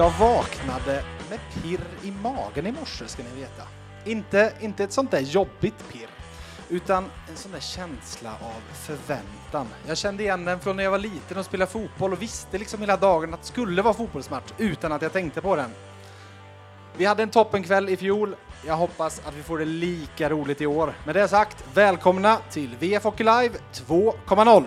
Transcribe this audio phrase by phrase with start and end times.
[0.00, 3.62] Jag vaknade med pirr i magen i morse ska ni veta.
[4.04, 6.08] Inte, inte ett sånt där jobbigt pirr,
[6.68, 9.66] utan en sån där känsla av förväntan.
[9.86, 12.80] Jag kände igen den från när jag var liten och spelade fotboll och visste liksom
[12.80, 15.70] hela dagen att det skulle vara fotbollsmatch utan att jag tänkte på den.
[16.96, 18.36] Vi hade en toppenkväll i fjol.
[18.66, 20.94] Jag hoppas att vi får det lika roligt i år.
[21.06, 24.64] Med det sagt, välkomna till VF Hockey Live 2.0.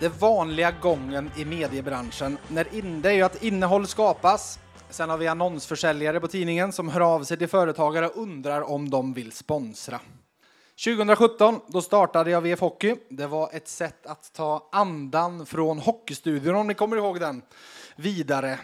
[0.00, 4.58] Det vanliga gången i mediebranschen, när in, det är ju att innehåll skapas.
[4.90, 8.90] Sen har vi annonsförsäljare på tidningen som hör av sig till företagare och undrar om
[8.90, 10.00] de vill sponsra.
[10.84, 12.96] 2017 då startade jag VF Hockey.
[13.08, 17.42] Det var ett sätt att ta andan från Hockeystudion, om ni kommer ihåg den,
[17.96, 18.60] vidare.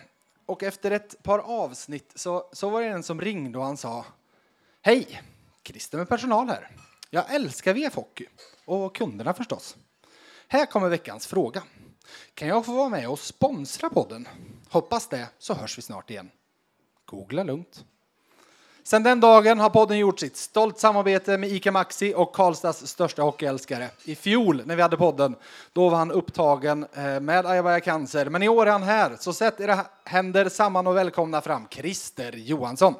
[0.46, 4.04] Och efter ett par avsnitt så, så var det en som ringde och han sa
[4.82, 5.22] Hej,
[5.64, 6.68] Christer med personal här.
[7.10, 8.26] Jag älskar VF Hockey
[8.64, 9.76] och kunderna förstås.
[10.52, 11.62] Här kommer veckans fråga.
[12.34, 14.28] Kan jag få vara med och sponsra podden?
[14.70, 16.30] Hoppas det, så hörs vi snart igen.
[17.04, 17.84] Googla lugnt.
[18.82, 23.22] Sedan den dagen har podden gjort sitt stolt samarbete med ICA Maxi och Karlstads största
[23.22, 23.90] hockeyälskare.
[24.04, 25.36] I fjol när vi hade podden,
[25.72, 28.26] då var han upptagen eh, med Ayabaya Cancer.
[28.26, 32.32] Men i år är han här, så sätt era händer samman och välkomna fram Christer
[32.32, 32.94] Johansson.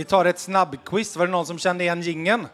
[0.00, 1.16] Vi tar ett snabbquiz.
[1.16, 2.46] Var det någon som kände igen gingen?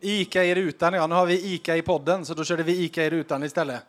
[0.00, 1.06] Ica i rutan, ja.
[1.06, 3.82] Nu har vi Ica i podden, så då körde vi Ica i rutan istället.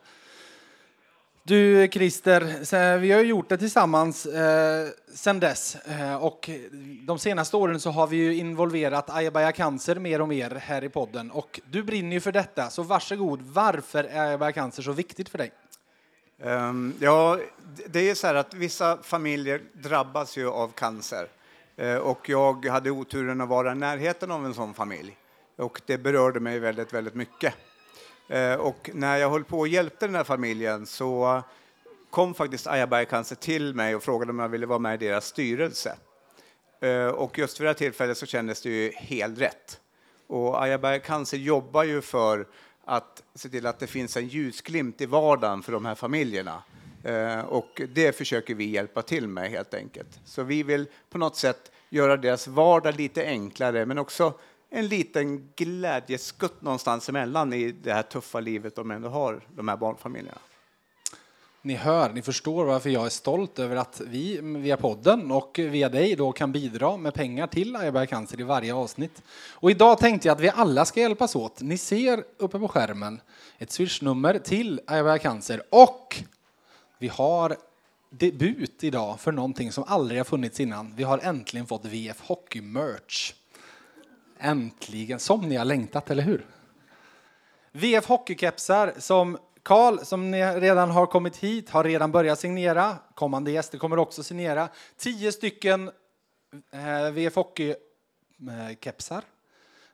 [1.44, 6.50] Du Christer, vi har gjort det tillsammans eh, sen dess eh, och
[7.02, 10.90] de senaste åren så har vi ju involverat Ayabaya Cancer mer och mer här i
[10.90, 13.42] podden och du brinner ju för detta, så varsågod.
[13.42, 15.52] Varför är Ayabaya Cancer så viktigt för dig?
[16.42, 17.40] Um, ja,
[17.88, 21.28] det är så här att vissa familjer drabbas ju av cancer
[21.78, 25.18] Eh, och jag hade oturen att vara i närheten av en sån familj
[25.56, 27.54] och det berörde mig väldigt, väldigt mycket.
[28.28, 31.42] Eh, och när jag höll på och hjälpte den här familjen så
[32.10, 35.98] kom faktiskt Ayaberg till mig och frågade om jag ville vara med i deras styrelse.
[36.82, 39.80] Eh, och just för det här tillfället så kändes det ju helt rätt.
[40.28, 42.48] Och Ayaberg Cancer jobbar ju för
[42.86, 46.64] att se till att det finns en ljusglimt i vardagen för de här familjerna.
[47.04, 50.20] Eh, och det försöker vi hjälpa till med helt enkelt.
[50.26, 54.34] Så vi vill på något sätt göra deras vardag lite enklare men också
[54.70, 59.78] en liten glädjeskutt någonstans emellan i det här tuffa livet de ändå har, de här
[59.78, 60.40] barnfamiljerna.
[61.62, 65.90] Ni hör, ni förstår varför jag är stolt över att vi via podden och via
[65.90, 69.24] dig då kan bidra med pengar till Ayaberg Cancer i varje avsnitt.
[69.54, 71.62] Och idag tänkte jag att vi alla ska hjälpas åt.
[71.62, 73.22] Ni ser uppe på skärmen
[73.58, 76.24] ett swishnummer till Ayaberg Cancer och
[76.98, 77.58] vi har
[78.10, 80.96] debut idag för någonting som aldrig har funnits innan.
[80.96, 83.34] Vi har äntligen fått VF Hockey Merch.
[84.40, 86.46] Äntligen, som ni har längtat, eller hur?
[87.72, 92.96] VF Hockeykepsar som Karl, som redan har kommit hit, har redan börjat signera.
[93.16, 94.70] Kommande gäster kommer också signera.
[94.98, 95.92] Tio stycken
[96.72, 99.22] eh, VF Hockey-kepsar.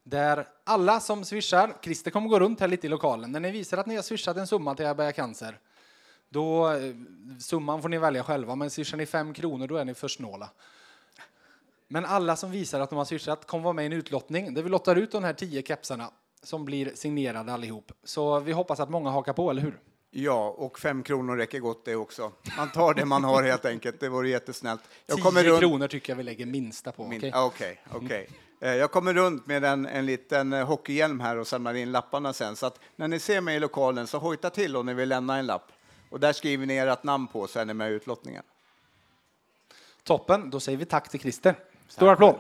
[0.04, 3.78] Där alla som swishar, Christer kommer gå runt här lite i lokalen, när ni visar
[3.78, 5.60] att ni har swishat en summa till Aberga Cancer,
[6.34, 6.94] då, eh,
[7.40, 10.50] summan får ni välja själva, men swishar ni fem kronor då är ni för snåla.
[11.88, 14.64] Men alla som visar att de har swishat kommer vara med i en utlottning där
[14.64, 16.10] vi lottar ut de här tio kepsarna
[16.44, 17.92] som blir signerade allihop.
[18.04, 19.80] Så vi hoppas att många hakar på, eller hur?
[20.12, 22.32] Ja, och fem kronor räcker gott det också.
[22.58, 24.00] Man tar det man har helt enkelt.
[24.00, 24.82] Det vore jättesnällt.
[25.06, 25.60] Jag kommer runt...
[25.60, 27.08] kronor tycker jag vi lägger minsta på.
[27.08, 27.18] Min...
[27.18, 27.76] Okej, okay?
[27.92, 28.28] okay, okay.
[28.64, 32.34] Eh, jag kommer runt med en, en liten eh, hockeyhjälm här och samlar in lapparna
[32.34, 32.56] sen.
[32.56, 35.38] Så att när ni ser mig i lokalen så hojta till om ni vill lämna
[35.38, 35.72] en lapp.
[36.14, 38.44] Och där skriver ni ert namn på så är ni med i utlottningen.
[40.04, 41.56] Toppen, då säger vi tack till Christer.
[41.88, 42.36] Stor applåd.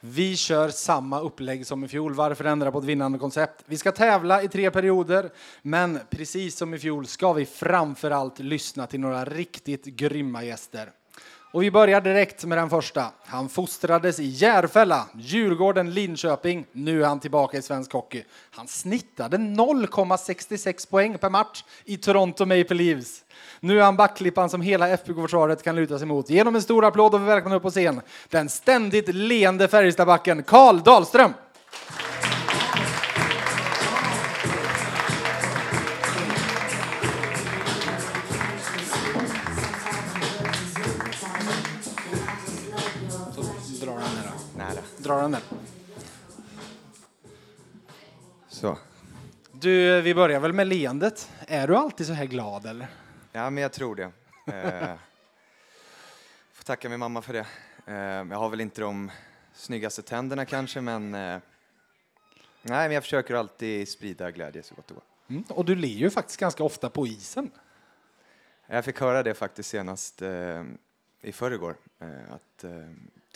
[0.00, 2.14] Vi kör samma upplägg som i fjol.
[2.14, 3.64] Varför ändra på ett vinnande koncept?
[3.66, 5.30] Vi ska tävla i tre perioder,
[5.62, 10.92] men precis som i fjol ska vi framför allt lyssna till några riktigt grymma gäster.
[11.56, 13.06] Och vi börjar direkt med den första.
[13.26, 16.66] Han fostrades i Järfälla, Djurgården, Linköping.
[16.72, 18.24] Nu är han tillbaka i svensk hockey.
[18.50, 23.24] Han snittade 0,66 poäng per match i Toronto Maple Leafs.
[23.60, 26.30] Nu är han backklippan som hela FBK-försvaret kan luta sig mot.
[26.30, 28.00] Genom en stor applåd och välkomna upp på scen
[28.30, 31.32] den ständigt leende Färjestadbacken Karl Dahlström.
[45.06, 45.42] Dra den där.
[48.48, 48.78] Så.
[49.52, 51.30] Du, vi börjar väl med leendet.
[51.46, 52.86] Är du alltid så här glad eller?
[53.32, 54.12] Ja, men jag tror det.
[54.52, 54.94] Eh,
[56.52, 57.46] får tacka min mamma för det.
[57.86, 57.96] Eh,
[58.30, 59.10] jag har väl inte de
[59.54, 61.38] snyggaste tänderna kanske, men eh,
[62.62, 65.02] nej, men jag försöker alltid sprida glädje så gott det går.
[65.28, 65.44] Mm.
[65.48, 67.50] Och du ler ju faktiskt ganska ofta på isen.
[68.66, 70.64] Jag fick höra det faktiskt senast eh,
[71.20, 72.70] i förrgår, eh, att eh,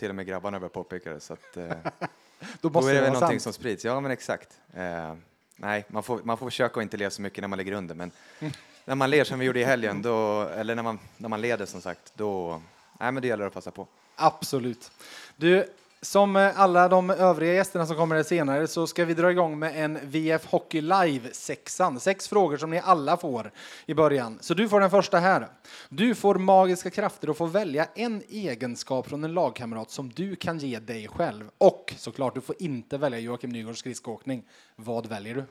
[0.01, 1.65] till och med grabbarna började påpeka det, så att eh,
[2.61, 3.43] Då då är det väl någonting sant.
[3.43, 3.85] som sprids.
[3.85, 4.61] Ja, men exakt.
[4.75, 5.15] Eh,
[5.57, 7.95] nej, man får, man får försöka att inte le så mycket när man ligger under,
[7.95, 8.11] men
[8.85, 11.67] när man ler som vi gjorde i helgen, då, eller när man, när man leder
[11.67, 12.63] som sagt, då,
[13.01, 13.87] nej, men det gäller att passa på.
[14.17, 14.91] Absolut.
[15.37, 15.67] Du,
[16.03, 19.85] som eh, alla de övriga gästerna som kommer senare så ska vi dra igång med
[19.85, 22.01] en VF Hockey Live-sexan.
[22.01, 23.53] Sex frågor som ni alla får
[23.87, 24.39] i början.
[24.41, 25.49] Så du får den första här.
[25.89, 30.59] Du får magiska krafter och får välja en egenskap från en lagkamrat som du kan
[30.59, 31.51] ge dig själv.
[31.59, 34.45] Och såklart, du får inte välja Joakim Nygårds skridskoåkning.
[34.77, 35.45] Vad väljer du?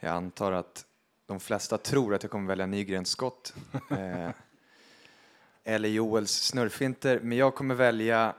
[0.00, 0.84] Jag antar att
[1.26, 3.54] de flesta tror att jag kommer välja Nygrens skott.
[5.64, 8.34] Eller Joels snurrfinter, men jag kommer välja...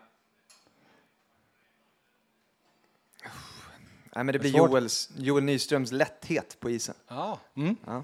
[4.16, 4.70] Nej, men det blir svårt.
[4.70, 6.96] Joels, Joel Nyströms lätthet på isen.
[7.08, 7.40] Ja.
[7.56, 7.76] Mm.
[7.86, 8.04] Ja,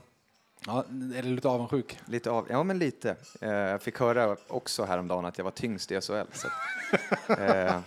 [0.66, 0.86] ja
[1.16, 2.00] är du lite avundsjuk?
[2.06, 3.16] lite av, ja, men lite.
[3.42, 6.12] Eh, jag fick höra också häromdagen att jag var tyngst i SHL.
[6.34, 7.80] Så, att, eh,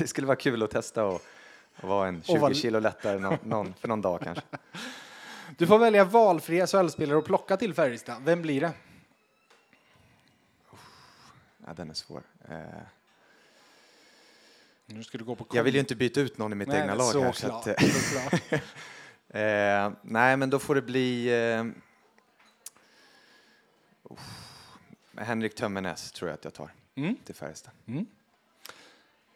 [0.00, 1.22] det skulle vara kul att testa och,
[1.80, 4.44] och vara en 20 vad- kilo lättare någon, någon, för någon dag kanske.
[5.58, 8.22] Du får välja valfria SHL-spelare och plocka till Färjestad.
[8.24, 8.72] Vem blir det?
[11.66, 12.22] Ja, den är svår.
[12.48, 12.58] Eh,
[14.86, 16.80] Nu ska du gå på Jag vill ju inte byta ut någon i mitt Nej,
[16.80, 17.32] egna lag här.
[17.32, 18.60] Så att, eh,
[19.42, 21.64] eh, nej, men då får det bli eh,
[24.02, 24.48] uff,
[25.16, 27.16] Henrik Tömmernes tror jag att jag tar Mm.
[27.24, 27.72] till Färjestad.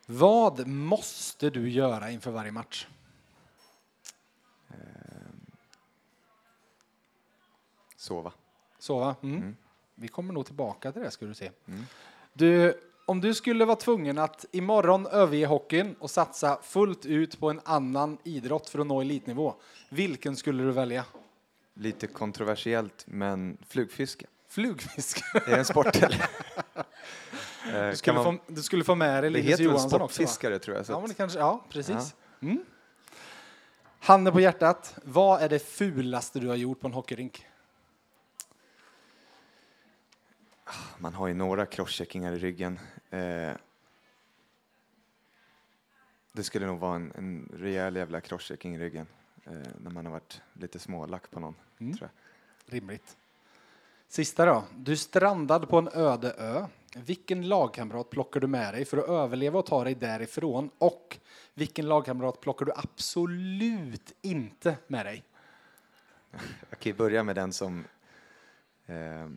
[0.06, 2.86] Vad måste du göra inför varje match?
[7.96, 8.32] Sova.
[8.78, 9.16] Sova?
[9.22, 9.36] Mm.
[9.36, 9.56] Mm.
[9.94, 11.50] Vi kommer nog tillbaka till det ska du se.
[12.38, 17.50] Du, om du skulle vara tvungen att imorgon överge hockeyn och satsa fullt ut på
[17.50, 19.54] en annan idrott för att nå elitnivå,
[19.88, 21.04] vilken skulle du välja?
[21.74, 24.26] Lite kontroversiellt, men flugfiske.
[24.48, 25.22] Flugfisk.
[25.34, 26.24] Är det en sport eller?
[27.74, 29.86] Eh, Du skulle, man- få, du skulle få med dig det Linus heter väl Johansson
[29.86, 29.98] också?
[30.02, 30.08] va?
[30.08, 30.86] sportfiskare tror jag.
[30.88, 32.14] Ja, men det kanske, ja, precis.
[32.40, 32.64] Mm.
[34.00, 37.46] Handen på hjärtat, vad är det fulaste du har gjort på en hockeyrink?
[40.98, 42.78] Man har ju några crosscheckingar i ryggen.
[43.10, 43.52] Eh,
[46.32, 49.06] det skulle nog vara en, en rejäl jävla crosschecking i ryggen
[49.44, 51.54] eh, när man har varit lite smålack på någon.
[51.78, 51.96] Mm.
[51.96, 52.74] Tror jag.
[52.74, 53.16] Rimligt.
[54.08, 54.64] Sista då.
[54.76, 56.66] Du strandad på en öde ö.
[56.94, 60.70] Vilken lagkamrat plockar du med dig för att överleva och ta dig därifrån?
[60.78, 61.18] Och
[61.54, 65.24] vilken lagkamrat plockar du absolut inte med dig?
[66.70, 67.84] Jag kan ju börja med den som
[68.86, 69.28] eh,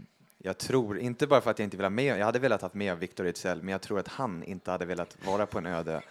[0.43, 2.69] jag tror, inte bara för att jag inte vill ha med, jag hade velat ha
[2.74, 6.01] med Victor Ejdsell, men jag tror att han inte hade velat vara på en öde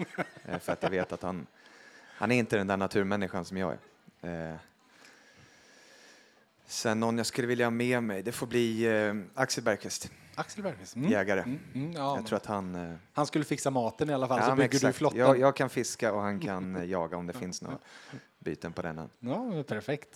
[0.44, 1.46] eh, för att jag vet att han,
[2.06, 3.76] han är inte den där naturmänniskan som jag
[4.22, 4.50] är.
[4.50, 4.56] Eh,
[6.66, 10.62] sen någon jag skulle vilja ha med mig, det får bli eh, Axel Bergqvist, Axel
[10.62, 10.96] Bergqvist.
[10.96, 11.10] Mm.
[11.10, 11.40] jägare.
[11.40, 12.74] Mm, mm, ja, Jag tror att han...
[12.74, 14.96] Eh, Han skulle fixa maten i alla fall, så men bygger du exakt.
[14.98, 15.20] flotten.
[15.20, 17.78] Jag, jag kan fiska och han kan eh, jaga om det finns några
[18.38, 18.98] byten på den.
[18.98, 19.08] än.
[19.20, 20.08] Ja, perfekt.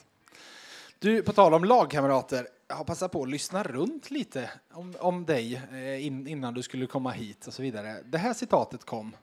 [1.04, 5.24] Du, på tal om lagkamrater, jag har passat på att lyssna runt lite om, om
[5.24, 8.02] dig eh, in, innan du skulle komma hit och så vidare.
[8.04, 9.16] Det här citatet kom.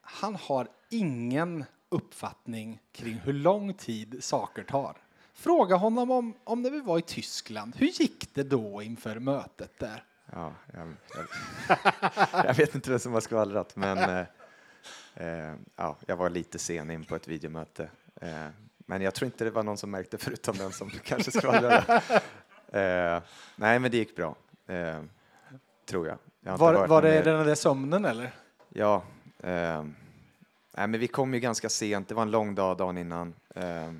[0.00, 4.96] Han har ingen uppfattning kring hur lång tid saker tar.
[5.32, 7.76] Fråga honom om, om när vi var i Tyskland.
[7.76, 10.04] Hur gick det då inför mötet där?
[10.32, 11.78] Ja, jag, jag,
[12.46, 14.26] jag vet inte vem som har skvallrat, men eh,
[15.14, 17.90] eh, ja, jag var lite sen in på ett videomöte.
[18.20, 18.48] Eh,
[18.90, 22.02] men jag tror inte det var någon som märkte förutom den som kanske skvallrade.
[22.72, 23.22] Eh,
[23.56, 25.00] nej, men det gick bra, eh,
[25.86, 26.18] tror jag.
[26.40, 28.30] jag Var, var det den där sömnen eller?
[28.68, 29.02] Ja.
[29.38, 29.82] Eh,
[30.76, 32.08] nej, men vi kom ju ganska sent.
[32.08, 33.34] Det var en lång dag dagen innan.
[33.54, 33.92] Eh,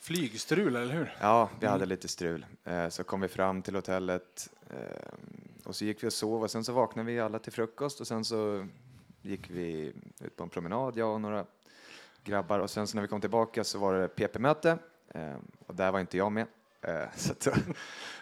[0.00, 1.16] Flygstrul, eller hur?
[1.20, 2.46] Ja, vi hade lite strul.
[2.64, 5.08] Eh, Så kom vi fram till hotellet eh,
[5.64, 8.06] och så gick vi och sov och sen så vaknade vi alla till frukost och
[8.06, 8.66] sen så
[9.22, 11.44] gick vi ut på en promenad, jag och några
[12.28, 15.92] grabbar och sen så när vi kom tillbaka så var det PP-möte eh, och där
[15.92, 16.46] var inte jag med.
[16.82, 17.50] Eh, Så då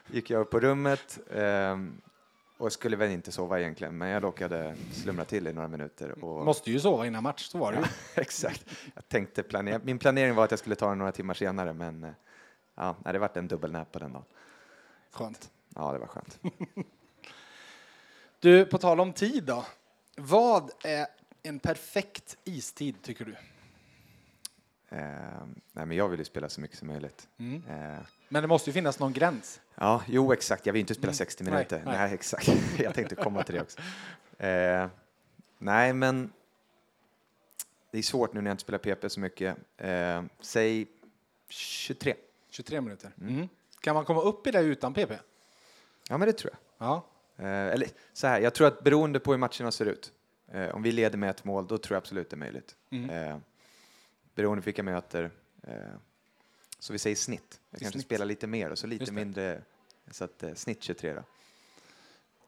[0.07, 1.79] gick jag upp på rummet eh,
[2.59, 6.25] och skulle väl inte sova egentligen men jag råkade slumra till i några minuter.
[6.25, 7.85] Och Måste ju sova innan match, så var det ju.
[8.23, 8.65] Exakt.
[8.95, 9.81] Jag tänkte planera.
[9.85, 12.15] Min planering var att jag skulle ta den några timmar senare, men
[12.75, 14.25] ja, det vart en dubbelnäp på den dagen.
[15.11, 15.51] Skönt.
[15.75, 16.39] Ja, det var skönt.
[18.41, 19.65] Du, på tal om tid då.
[20.17, 21.07] Vad är
[21.43, 23.37] en perfekt istid, tycker du?
[24.89, 24.99] Eh,
[25.73, 27.29] nej, men jag vill ju spela så mycket som möjligt.
[27.39, 27.63] Mm.
[27.69, 29.61] Eh, Men det måste ju finnas någon gräns.
[29.75, 30.67] ja, jo, exakt.
[30.67, 31.15] Jag vill inte spela Mm.
[31.15, 31.83] 60 Nej, minuter.
[31.85, 31.99] nej.
[31.99, 32.49] Nej, exakt.
[32.79, 33.79] Jag tänkte komma till det också.
[34.39, 34.89] Eh,
[35.59, 36.33] nej, men
[37.91, 39.57] det är svårt nu när jag inte spelar PP så mycket.
[39.77, 40.87] Eh, säg
[41.49, 42.15] 23.
[42.51, 43.11] 23 minuter.
[43.21, 43.49] Mm.
[43.81, 45.13] Kan man komma upp i det utan PP?
[46.09, 46.89] Ja, men det tror jag.
[46.89, 47.07] Ja.
[47.37, 50.13] Eh, eller så här, jag tror att beroende på hur matcherna ser ut.
[50.53, 52.77] Eh, om vi leder med ett mål, då tror jag absolut det är möjligt.
[54.37, 55.31] Beroende på vilka möter.
[55.63, 55.75] Eh,
[56.79, 57.61] så vi säger snitt.
[57.71, 58.07] Jag kanske snitt.
[58.07, 59.63] spelar lite mer och så lite Just mindre.
[60.11, 61.23] Så att eh, snitt 23 då.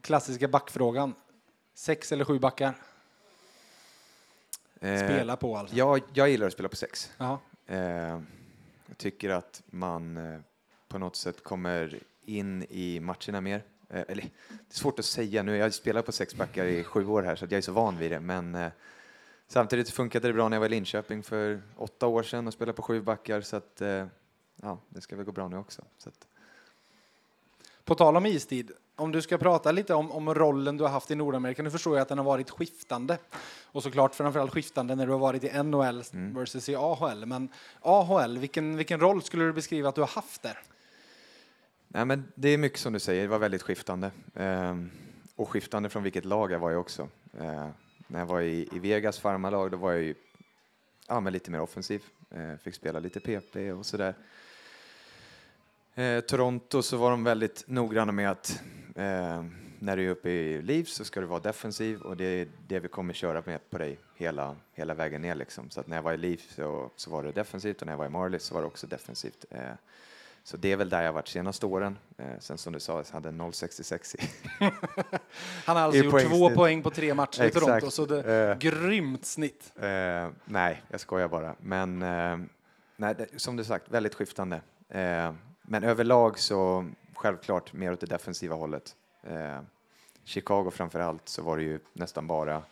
[0.01, 1.15] Klassiska backfrågan.
[1.75, 2.75] Sex eller sju backar?
[4.81, 5.77] Eh, Spela på alltså.
[5.77, 7.11] Jag, jag gillar att spela på sex.
[7.67, 7.79] Eh,
[8.87, 10.19] jag tycker att man
[10.89, 13.63] på något sätt kommer in i matcherna mer.
[13.91, 15.57] Eller, det är svårt att säga nu.
[15.57, 17.99] Jag har spelat på sex backar i sju år här så jag är så van
[17.99, 18.21] vid det.
[18.21, 18.71] Men
[19.49, 22.77] samtidigt funkade det bra när jag var i Linköping för åtta år sedan och spelade
[22.77, 23.41] på sju backar.
[23.41, 24.07] Så att, eh,
[24.63, 25.83] ja, det ska väl gå bra nu också.
[25.99, 26.27] Så att,
[27.85, 31.11] På tal om istid, om du ska prata lite om, om rollen du har haft
[31.11, 31.63] i Nordamerika.
[31.63, 33.19] Nu förstår jag att den har varit skiftande.
[33.65, 36.35] Och såklart framförallt skiftande när du har varit i NHL Mm.
[36.35, 37.27] versus i AHL.
[37.27, 37.49] Men
[37.81, 40.59] AHL, vilken, vilken roll skulle du beskriva att du har haft där?
[41.89, 44.11] Nej, men det är mycket som du säger, det var väldigt skiftande.
[44.35, 44.91] Ehm,
[45.37, 47.09] och skiftande från vilket lag jag var jag också.
[47.41, 47.71] Ehm,
[48.09, 50.15] när jag var i, i Vegas farmarlag, då var jag ju
[51.09, 52.03] ja, men lite mer offensiv.
[52.31, 54.15] Eh, fick spela lite PP och sådär.
[55.95, 58.63] Eh, Toronto så var de väldigt noggranna med att
[58.95, 59.45] eh,
[59.79, 62.81] när du är uppe i liv så ska du vara defensiv och det är det
[62.81, 65.35] vi kommer köra med på dig hela, hela vägen ner.
[65.35, 65.71] Liksom.
[65.71, 67.99] Så att när jag var i liv så, så var det defensivt och när jag
[67.99, 69.45] var i Marlies så var det också defensivt.
[69.51, 69.73] Eh,
[70.49, 71.99] så det är väl där jag varit senaste åren.
[72.19, 74.29] Eh, sen som du sa, jag hade 0,66 i.
[75.65, 76.39] Han har alltså gjort poängsnitt.
[76.39, 77.51] två poäng på tre matcher i.
[77.51, 78.59] Toronto, så det är Eh.
[78.59, 79.73] grymt snitt.
[79.81, 81.55] Eh, nej, jag skojar bara.
[81.61, 82.39] Men eh,
[82.97, 84.61] nej, det, som du sagt, väldigt skiftande.
[84.89, 88.97] Eh, men överlag så självklart mer åt det defensiva hållet.
[89.23, 89.61] Eh,
[90.25, 92.63] Chicago framför allt så var det ju nästan bara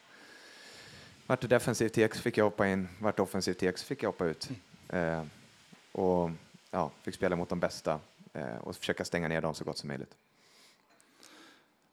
[1.27, 4.25] vart det defensivt TX fick jag hoppa in, vart det offensivt TX fick jag hoppa
[4.25, 4.49] ut.
[4.89, 5.23] Eh,
[5.93, 6.31] och
[6.77, 8.01] ja, fick spela mot de bästa
[8.33, 10.15] eh, och försöka stänga ner dem så gott som möjligt.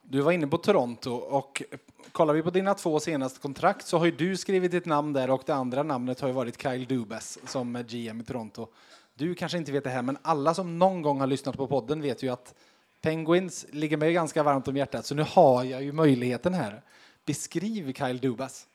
[0.01, 1.63] Du var inne på Toronto och
[2.11, 5.29] kollar vi på dina två senaste kontrakt så har ju du skrivit ditt namn där
[5.29, 8.67] och det andra namnet har ju varit Kyle Dubas som är GM i Toronto.
[9.13, 12.01] Du kanske inte vet det här, men alla som någon gång har lyssnat på podden
[12.01, 12.53] vet ju att
[13.01, 16.81] Penguins ligger mig ganska varmt om hjärtat, så nu har jag ju möjligheten här.
[17.25, 18.67] Beskriv Kyle Dubas.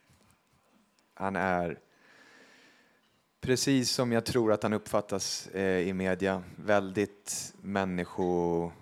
[1.15, 1.79] Han är
[3.40, 6.42] precis som jag tror att han uppfattas eh, i media.
[6.57, 8.73] Väldigt människonära.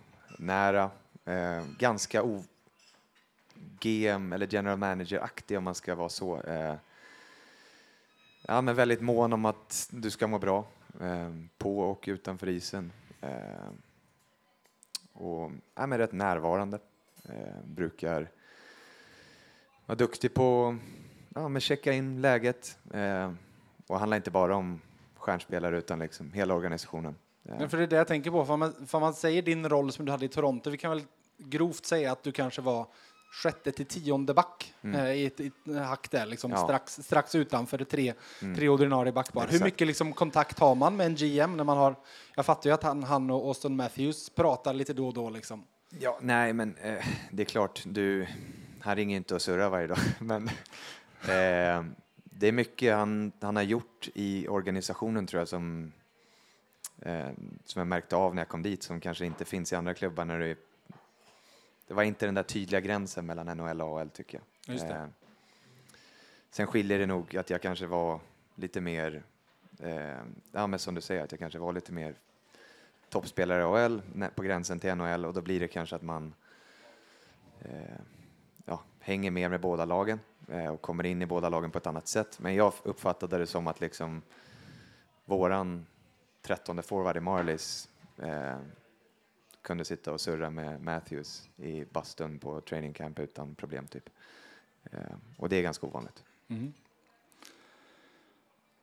[1.24, 2.44] Eh, ganska o
[3.80, 6.40] GM eller general manager-aktig om man ska vara så.
[6.40, 6.74] Eh,
[8.42, 10.64] ja, men väldigt mån om att du ska må bra
[11.00, 12.92] eh, på och utanför isen.
[13.20, 13.70] Eh,
[15.12, 16.78] och ja, men rätt närvarande.
[17.24, 18.30] Eh, brukar
[19.86, 20.76] vara duktig på
[21.34, 22.78] ja, men checka in läget.
[22.92, 23.32] Eh,
[23.88, 24.80] Eh, och handlar inte bara om
[25.16, 27.14] stjärnspelare utan liksom hela organisationen.
[27.48, 29.68] Eh, Men för det är det jag tänker på, för man, för man säger din
[29.68, 31.02] roll som du hade i Toronto, vi kan väl
[31.38, 32.86] grovt säga att du kanske var
[33.42, 36.60] sjätte till tionde back eh, i, ett, i ett hack där, liksom Mm.
[36.60, 36.66] Ja.
[36.66, 38.56] strax, strax utanför tre, Mm.
[38.56, 39.46] tre ordinarie backpar.
[39.50, 41.94] Hur mycket liksom kontakt har man med en GM när man har,
[42.36, 45.64] jag fattar ju att han, han och Austin Matthews pratar lite då och då liksom.
[45.98, 48.26] Ja, nej, men eh, det är klart, du,
[48.80, 49.98] han ringer inte och surrar varje dag.
[50.20, 50.48] Men
[51.28, 51.84] eh,
[52.38, 55.92] det är mycket han, han har gjort i organisationen tror jag som,
[57.02, 57.30] eh,
[57.64, 60.24] som jag märkte av när jag kom dit som kanske inte finns i andra klubbar.
[60.24, 60.58] När det,
[61.86, 64.90] det var inte den där tydliga gränsen mellan NHL och AHL tycker jag.
[64.90, 65.06] Eh,
[66.50, 68.20] sen skiljer det nog att jag kanske var
[68.54, 69.22] lite mer,
[69.80, 70.18] eh,
[70.52, 72.14] ja men som du säger, att jag kanske var lite mer
[73.08, 74.02] toppspelare i AHL
[74.34, 76.34] på gränsen till NHL och då blir det kanske att man
[77.60, 78.00] eh,
[78.66, 81.86] ja, hänger mer med båda lagen eh, och kommer in i båda lagen på ett
[81.86, 82.38] annat sätt.
[82.40, 84.22] Men jag uppfattade det som att liksom
[85.24, 85.86] våran
[86.42, 88.58] trettonde forward i Marlies eh,
[89.62, 94.10] kunde sitta och surra med Matthews i bastun på training camp utan problem typ.
[94.90, 95.00] Eh,
[95.36, 96.24] och det är ganska ovanligt.
[96.48, 96.72] Mm-hmm.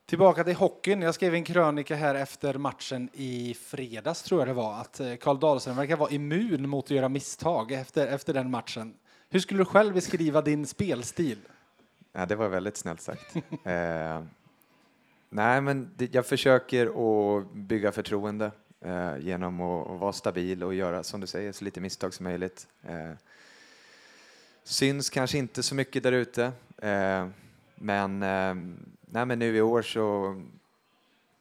[0.06, 1.02] Tillbaka till hockeyn.
[1.02, 5.16] Jag skrev en krönika här efter matchen i fredags, tror jag det var, att eh,
[5.16, 8.94] Karl Dahlström verkar vara immun mot att göra misstag efter, efter den matchen.
[9.34, 11.38] Hur skulle du själv beskriva din spelstil?
[12.12, 13.36] Ja, det var väldigt snällt sagt.
[13.64, 14.22] eh,
[15.30, 18.50] nej, men det, jag försöker att bygga förtroende
[18.80, 22.24] eh, genom att, att vara stabil och göra, som du säger, så lite misstag som
[22.24, 22.66] möjligt.
[22.82, 23.10] Eh,
[24.64, 26.52] Syns kanske inte så mycket där ute.
[26.78, 27.28] Eh,
[27.74, 28.54] men, eh,
[29.00, 30.36] nej, men nu i år så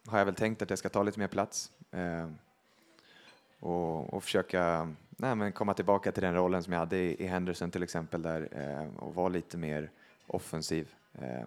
[0.08, 1.72] har jag väl tänkt att jag ska ta lite mer plats.
[1.92, 2.30] Eh,
[3.60, 4.94] och, och försöka
[5.24, 8.48] nej, men komma tillbaka till den rollen som jag hade i, Henderson till exempel där
[8.52, 9.92] eh, och vara lite mer
[10.28, 10.94] offensiv.
[11.14, 11.46] Eh,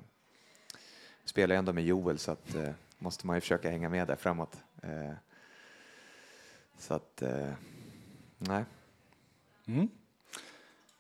[1.25, 4.17] spelar jag ändå med Joel så att eh, måste man ju försöka hänga med där
[4.17, 4.57] framåt.
[4.83, 5.13] Eh,
[6.79, 7.51] så att, eh,
[8.39, 8.65] nej.
[9.67, 9.89] Mm.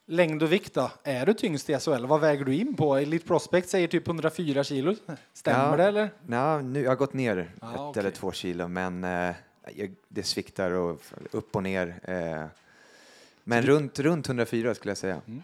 [0.06, 0.90] Längd och vikt då?
[1.02, 2.06] Är du tyngst i SHL?
[2.06, 2.94] Vad väger du in på?
[2.96, 4.94] Elite Prospect säger typ 104 kilo.
[5.32, 5.76] Stämmer Ja.
[5.76, 6.10] det eller?
[6.28, 8.00] Ja, nu, jag har gått ner Ah, ett okej.
[8.00, 9.34] eller två kilo, men eh,
[10.08, 12.00] det sviktar och upp och ner.
[13.48, 15.20] Men runt, runt 104 skulle jag säga.
[15.26, 15.42] Mm.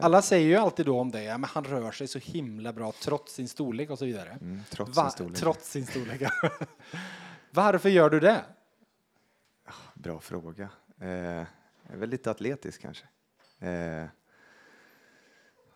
[0.00, 2.92] Alla säger ju alltid då om det, ja, men han rör sig så himla bra
[3.02, 4.38] trots sin storlek och så vidare.
[4.40, 5.38] Mm, trots Va- sin storlek.
[5.40, 6.22] Trots sin storlek.
[7.50, 8.44] Varför gör du det?
[9.94, 10.68] Bra fråga.
[11.00, 11.46] Eh, jag
[11.92, 13.04] är väl lite atletisk kanske.
[13.60, 14.06] Eh,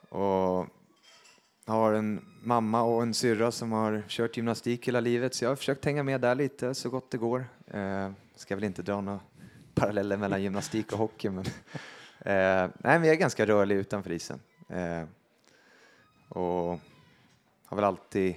[0.08, 0.66] och
[1.66, 5.56] har en mamma och en syrra som har kört gymnastik hela livet så jag har
[5.56, 7.46] försökt hänga med där lite så gott det går.
[7.66, 9.20] Eh, ska väl inte dra några
[9.78, 11.44] paralleller mellan gymnastik och hockey men,
[12.18, 14.40] eh, nej, men jag är ganska rörlig utanför isen.
[14.68, 15.04] Eh,
[16.28, 16.80] och
[17.64, 18.34] har väl alltid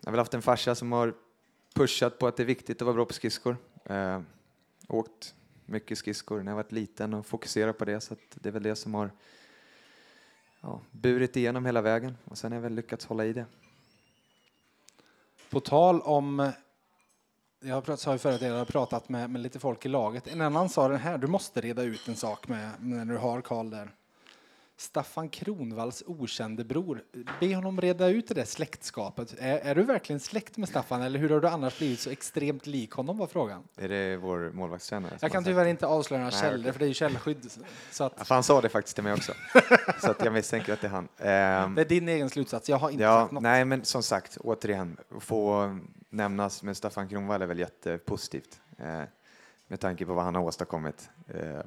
[0.00, 1.14] jag har väl haft en farsa som har
[1.74, 3.56] pushat på att det är viktigt att vara bra på skridskor.
[3.84, 4.20] Eh,
[4.88, 5.34] åkt
[5.66, 8.62] mycket skridskor när jag varit liten och fokuserat på det så att det är väl
[8.62, 9.10] det som har
[10.60, 13.46] ja, burit igenom hela vägen och sen har jag väl lyckats hålla i det.
[15.50, 16.52] På tal om,
[17.60, 19.88] jag har pratat, sa ju förut att jag har pratat med, med lite folk i
[19.88, 20.26] laget.
[20.26, 23.40] En annan sa den här, du måste reda ut en sak med, när du har
[23.40, 23.90] Karl där.
[24.76, 27.02] Staffan Kronvalls okände bror.
[27.40, 29.34] Be honom reda ut det där släktskapet.
[29.38, 32.66] Är, är du verkligen släkt med Staffan eller hur har du annars blivit så extremt
[32.66, 33.62] lik honom var frågan.
[33.76, 35.18] Är det vår målvaktstränare?
[35.20, 36.72] Jag kan tyvärr inte avslöja några källor okej.
[36.72, 37.50] för det är ju källskydd.
[37.90, 39.32] Så att Ja, han sa det faktiskt till mig också.
[40.00, 41.08] så att jag misstänker att det är han.
[41.18, 43.42] Ehm, det är din egen slutsats, jag har inte ja, sagt något.
[43.42, 45.78] nej, men som sagt, återigen, få
[46.10, 49.02] nämnas med Staffan Kronwall är väl jättepositivt eh,
[49.68, 51.10] med tanke på vad han har åstadkommit.
[51.28, 51.60] Eh,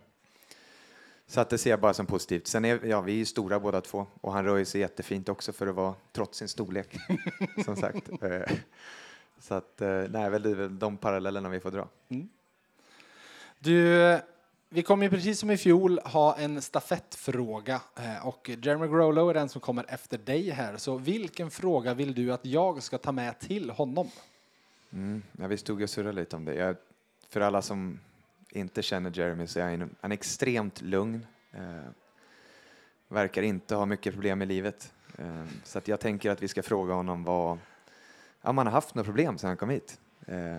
[1.27, 2.47] så att det ser jag bara som positivt.
[2.47, 5.53] Sen är ja, vi är stora båda två och han rör ju sig jättefint också
[5.53, 6.97] för att vara trots sin storlek.
[7.65, 8.09] som sagt.
[8.23, 8.57] Eh,
[9.39, 11.87] så att eh, nej, väl, det är väl de parallellerna vi får dra.
[12.09, 12.29] Mm.
[13.59, 14.19] Du,
[14.69, 19.33] vi kommer ju precis som i fjol ha en stafettfråga eh, och Jeremy Grolo är
[19.33, 20.77] den som kommer efter dig här.
[20.77, 24.09] Så vilken fråga vill du att jag ska ta med till honom?
[24.93, 26.55] Mm, ja, vi stod och surrade lite om det.
[26.55, 26.75] Jag,
[27.29, 27.99] för alla som
[28.49, 31.25] inte känner Jeremy så är han en extremt lugn.
[31.51, 31.89] Eh,
[33.07, 34.93] verkar inte ha mycket problem i livet.
[35.17, 37.57] Eh, så att jag tänker att vi ska fråga honom vad,
[38.41, 39.99] om han har haft några problem sedan han kom hit.
[40.25, 40.57] Eh,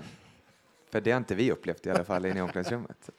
[0.90, 3.10] för det har inte vi upplevt i alla fall inne i omklädningsrummet.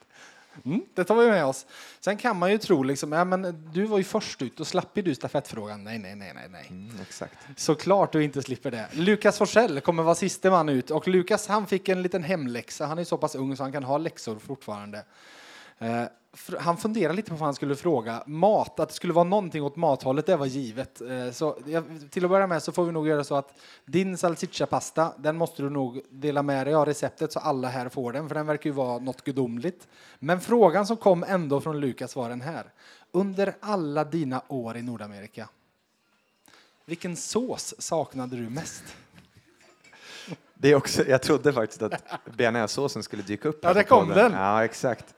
[0.65, 1.65] Mm, det tar vi med oss.
[1.99, 4.97] Sen kan man ju tro liksom, ja, men du var ju först ut och slapp
[4.97, 5.83] ju du stafettfrågan.
[5.83, 6.67] Nej, nej, nej, nej, nej.
[6.69, 7.35] Mm, exakt.
[7.55, 8.87] Såklart du inte slipper det.
[8.91, 12.85] Lukas Forsell kommer vara siste man ut och Lukas han fick en liten hemläxa.
[12.85, 15.03] Han är så pass ung så han kan ha läxor fortfarande.
[15.79, 16.03] Eh,
[16.59, 18.23] han funderar lite på vad han skulle fråga.
[18.25, 21.01] Mat, att det skulle vara någonting åt mathållet, det var givet.
[21.01, 21.57] Eh, så
[22.09, 23.53] till att börja med så får vi nog göra så att
[23.85, 28.13] din salsiccia-pasta, den måste du nog dela med dig av receptet så alla här får
[28.13, 29.87] den, för den verkar ju vara något gudomligt.
[30.19, 32.65] Men frågan som kom ändå från Lukas var den här.
[33.11, 35.49] Under alla dina år i Nordamerika,
[36.85, 38.83] vilken sås saknade du mest?
[40.53, 42.03] Det är också, jag trodde faktiskt att
[42.37, 43.59] bearnaisesåsen skulle dyka upp.
[43.61, 44.31] Ja, där kom den.
[44.31, 45.15] Ja, exakt.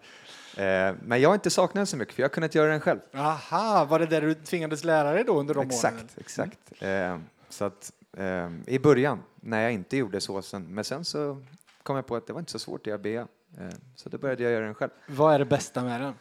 [0.57, 2.81] Eh, men jag har inte saknat den så mycket för jag har kunnat göra den
[2.81, 2.99] själv.
[3.13, 5.69] Aha, var det där du tvingades lära dig då under de åren?
[5.69, 6.59] Exakt, exakt.
[6.79, 7.17] Eh,
[7.49, 11.41] så att eh, i början när jag inte gjorde såsen, men sen så
[11.83, 13.27] kom jag på att det var inte så svårt bea.
[13.57, 14.91] Eh, så då började jag göra den själv.
[15.07, 16.13] Vad är det bästa med den?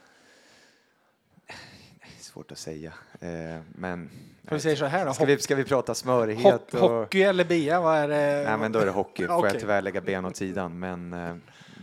[2.20, 4.10] Svårt att säga, eh, men
[4.42, 6.74] vi säger så här då, ska vi, ska vi prata smörighet?
[6.74, 8.44] Och, hockey eller bea, vad är det?
[8.48, 9.26] nej, men då är det hockey.
[9.26, 9.50] Får Okej.
[9.52, 11.36] jag tyvärr lägga ben åt sidan, men eh,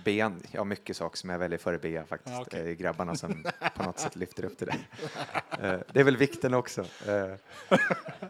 [0.03, 2.35] ben, ja mycket saker som jag väljer före bea faktiskt.
[2.35, 2.69] Ja, okej.
[2.71, 3.43] Eh, grabbarna som
[3.75, 4.77] på något sätt lyfter upp det där.
[5.59, 6.81] Eh, det är väl vikten också.
[6.81, 7.35] Eh,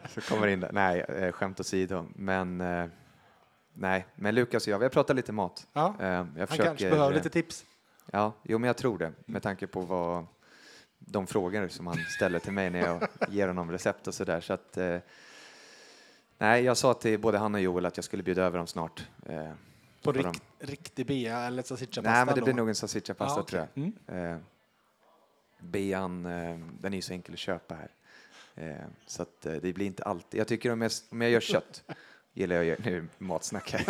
[0.10, 0.72] så kommer in där.
[0.72, 2.08] Nej, eh, skämt åsido.
[2.16, 2.58] Men
[3.74, 5.68] nej, men Lukas och jag, vi har pratat lite mat.
[5.74, 7.66] Ja, jag han försöker, kanske behöver eh, lite tips.
[8.12, 10.26] Ja, jo, men jag tror det med tanke på vad
[11.00, 14.42] de frågor som han ställer till mig när jag ger honom recept och sådär.
[14.42, 14.78] Så att,
[16.38, 19.08] nej, jag sa till både han och Joel att jag skulle bjuda över dem snart.
[20.04, 22.12] På de- rikt, riktig bea eller salsiccia-pasta?
[22.16, 22.46] nej, men det då?
[22.46, 23.50] blir nog en salsiccia-pasta Ja, okej.
[23.50, 24.18] tror jag.
[24.18, 24.34] Mm.
[24.34, 24.38] Eh,
[25.60, 27.90] bean, eh, den är ju så enkel att köpa här.
[28.56, 30.40] Eh, så att, eh, det blir inte alltid.
[30.40, 31.84] Jag tycker om jag, om jag gör kött,
[32.34, 33.88] gillar jag, nu matsnack här,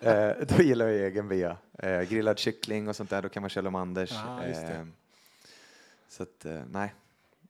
[0.40, 1.56] eh, då gillar jag egen bea.
[1.78, 4.10] Eh, grillad kyckling och sånt där, då kan man köra om Anders.
[4.12, 4.74] Ja, just det.
[4.74, 4.86] Eh,
[6.08, 6.94] Så att, nej,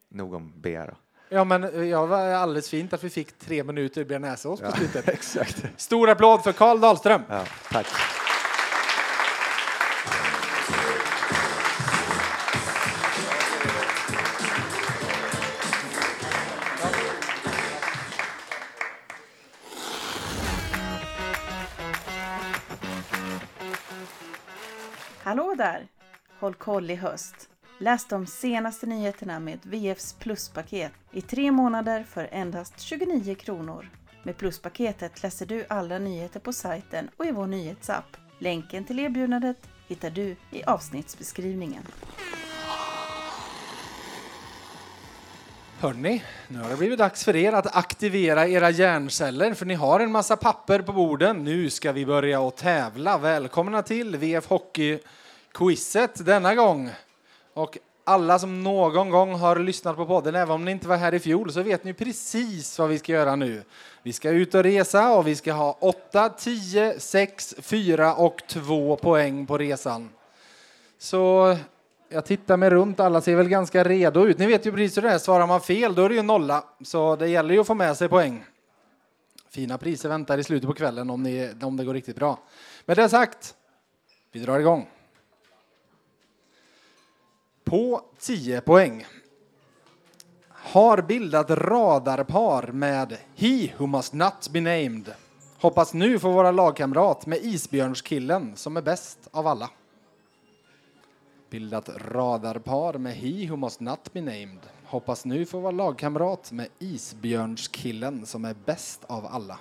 [0.08, 0.96] nog om B då.
[1.28, 4.72] Ja, men eh, ja, det var alldeles fint att vi fick tre minuter bearnaisesås på
[4.76, 5.08] slutet.
[5.08, 5.64] Exakt.
[5.76, 7.22] Stor applåd för Karl Dahlström.
[7.28, 7.86] Ja, tack.
[25.22, 25.88] Hallå där!
[26.40, 27.48] Håll koll i höst.
[27.78, 33.90] Läs de senaste nyheterna med VFs pluspaket i tre månader för endast 29 kronor.
[34.22, 38.16] Med pluspaketet läser du alla nyheter på sajten och i vår nyhetsapp.
[38.38, 39.56] Länken till erbjudandet
[39.88, 41.82] hittar du i avsnittsbeskrivningen.
[45.80, 50.00] Hörni, nu har det blivit dags för er att aktivera era hjärnceller för ni har
[50.00, 51.44] en massa papper på borden.
[51.44, 53.18] Nu ska vi börja att tävla.
[53.18, 56.90] Välkomna till VF Hockey-quizet denna gång.
[57.54, 61.14] Och alla som någon gång har lyssnat på podden, även om ni inte var här
[61.14, 63.62] i fjol, så vet ni precis vad vi ska göra nu.
[64.02, 68.96] Vi ska ut och resa och vi ska ha 8, 10, 6, 4 och 2
[68.96, 70.10] poäng på resan.
[70.98, 71.56] Så
[72.08, 74.38] jag tittar mig runt, alla ser väl ganska redo ut.
[74.38, 76.64] Ni vet ju precis hur det är, svarar man fel då är det ju nolla.
[76.84, 78.44] Så det gäller ju att få med sig poäng.
[79.50, 82.38] Fina priser väntar i slutet på kvällen om, ni, om det går riktigt bra.
[82.84, 83.54] Med det sagt,
[84.32, 84.88] vi drar igång.
[87.64, 89.06] På 10 poäng
[90.48, 95.14] har bildat radarpar med He who must not be named.
[95.60, 99.70] Hoppas nu få vara lagkamrat med Isbjörnskillen som är bäst av alla
[101.54, 104.58] bildat radarpar med He who must not be named.
[104.84, 109.58] Hoppas nu få vara lagkamrat med Isbjörnskillen som är bäst av alla.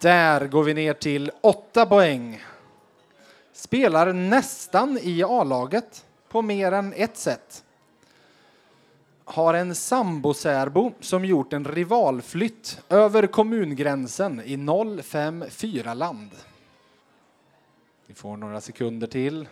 [0.00, 2.42] Där går vi ner till åtta poäng.
[3.58, 7.64] Spelar nästan i A-laget på mer än ett sätt.
[9.24, 16.30] Har en sambosärbo som gjort en rivalflytt över kommungränsen i 054-land.
[18.06, 19.48] Ni får några sekunder till.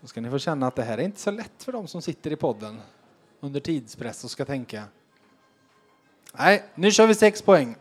[0.00, 2.02] Så ska ni få känna att det här är inte så lätt för dem som
[2.02, 2.80] sitter i podden
[3.40, 4.84] under tidspress och ska tänka.
[6.32, 7.76] Nej, nu kör vi sex poäng.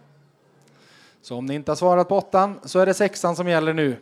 [1.21, 3.97] Så om ni inte har svarat på åttan så är det sexan som gäller nu.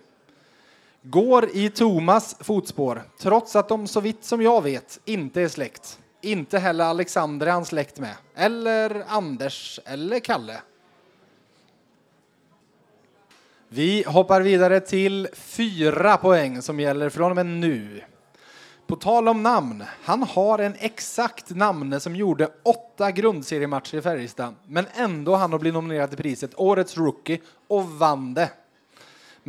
[1.01, 5.99] Går i Thomas fotspår, trots att de så vitt som jag vet inte är släkt.
[6.21, 8.15] Inte heller Alexander är han släkt med.
[8.35, 10.61] Eller Anders eller Kalle.
[13.69, 18.01] Vi hoppar vidare till fyra poäng som gäller från och med nu.
[18.87, 24.55] På tal om namn, han har en exakt namne som gjorde åtta grundseriematcher i Färjestad,
[24.67, 28.49] men ändå han har blivit nominerad till priset Årets Rookie och vann det.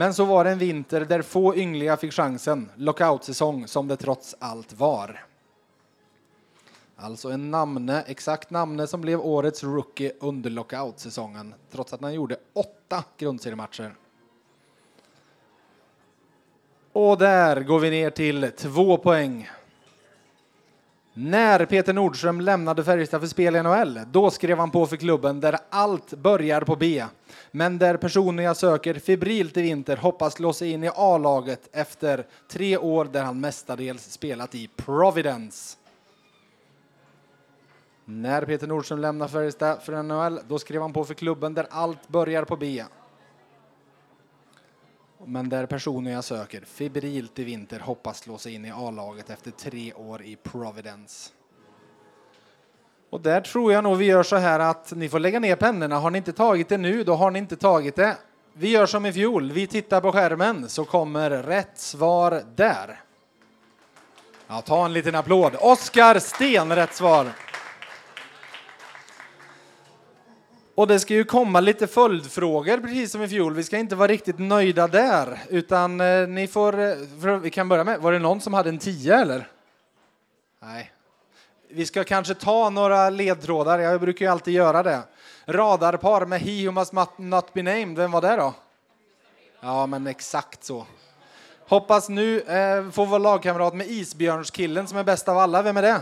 [0.00, 4.36] Men så var det en vinter där få yngliga fick chansen, lockoutsäsong som det trots
[4.38, 5.24] allt var.
[6.96, 12.36] Alltså en namne, exakt namne som blev Årets Rookie under lockoutsäsongen, trots att han gjorde
[12.52, 13.94] åtta grundseriematcher.
[16.92, 19.50] Och där går vi ner till två poäng.
[21.12, 25.40] När Peter Nordström lämnade Färjestad för spel i NHL, då skrev han på för klubben
[25.40, 27.04] där allt börjar på B.
[27.50, 32.26] Men där personen jag söker febrilt i vinter hoppas slå sig in i A-laget efter
[32.48, 35.76] tre år där han mestadels spelat i Providence.
[38.04, 42.08] När Peter Nordström lämnade Färjestad för NHL, då skrev han på för klubben där allt
[42.08, 42.84] börjar på B
[45.24, 49.50] men där personen jag söker febrilt i vinter hoppas slå sig in i A-laget efter
[49.50, 51.32] tre år i Providence.
[53.10, 55.98] Och där tror jag nog vi gör så här att ni får lägga ner pennorna.
[55.98, 58.16] Har ni inte tagit det nu, då har ni inte tagit det.
[58.52, 59.52] Vi gör som i fjol.
[59.52, 63.00] Vi tittar på skärmen så kommer rätt svar där.
[64.46, 65.56] Ja, ta en liten applåd.
[65.60, 67.26] Oskar Sten, rätt svar.
[70.74, 73.54] Och det ska ju komma lite följdfrågor precis som i fjol.
[73.54, 76.80] Vi ska inte vara riktigt nöjda där, utan eh, ni får...
[76.80, 79.48] Eh, vi kan börja med, var det någon som hade en 10 eller?
[80.62, 80.92] Nej.
[81.72, 85.02] Vi ska kanske ta några ledtrådar, jag brukar ju alltid göra det.
[85.46, 88.54] Radarpar med He who must not be named, vem var det då?
[89.60, 90.86] Ja, men exakt så.
[91.68, 95.82] Hoppas nu eh, få vara lagkamrat med Isbjörnskillen som är bäst av alla, vem är
[95.82, 96.00] det?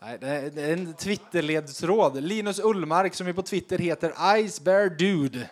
[0.00, 2.22] Nej, det är en Twitterledtråd.
[2.22, 5.48] Linus Ullmark som ju på Twitter heter Ice Bear Dude.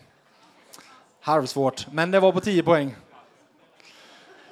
[1.20, 2.96] Halvsvårt, men det var på 10 poäng.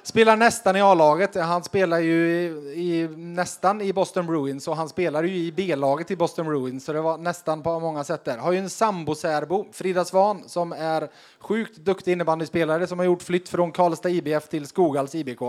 [0.09, 1.35] Spelar nästan i A-laget.
[1.35, 6.11] Han spelar ju i, i, nästan i Boston Bruins och han spelar ju i B-laget
[6.11, 8.37] i Boston Bruins så det var nästan på många sätt där.
[8.37, 13.49] Har ju en sambosärbo, Frida Svan, som är sjukt duktig innebandyspelare som har gjort flytt
[13.49, 15.41] från Karlstad IBF till Skoghals IBK.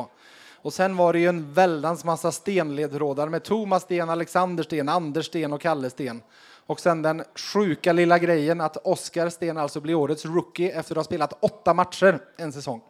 [0.62, 5.26] Och sen var det ju en väldans massa stenledtrådar med Thomas Sten, Alexander Sten, Anders
[5.26, 6.22] Sten och Kalle Sten.
[6.66, 10.96] Och sen den sjuka lilla grejen att Oskar Sten alltså blir årets rookie efter att
[10.96, 12.80] ha spelat åtta matcher en säsong.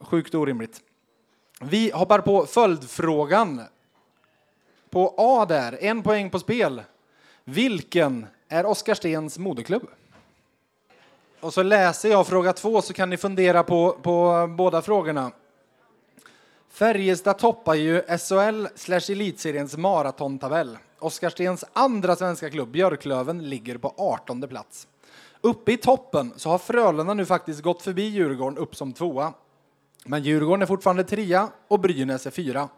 [0.00, 0.80] Sjukt orimligt.
[1.60, 3.62] Vi hoppar på följdfrågan.
[4.90, 6.82] På A där, en poäng på spel.
[7.44, 9.88] Vilken är Oskar Stens moderklubb?
[11.40, 15.30] Och så läser jag fråga två så kan ni fundera på, på båda frågorna.
[16.68, 20.78] Färjestad toppar ju SHL slash elitseriens maratontabell.
[20.98, 24.88] Oskarstens andra svenska klubb, Björklöven, ligger på 18 plats.
[25.40, 29.32] Uppe i toppen så har Frölunda nu faktiskt gått förbi Djurgården upp som tvåa.
[30.06, 32.68] Men Djurgården är fortfarande trea och Brynäs är fyra.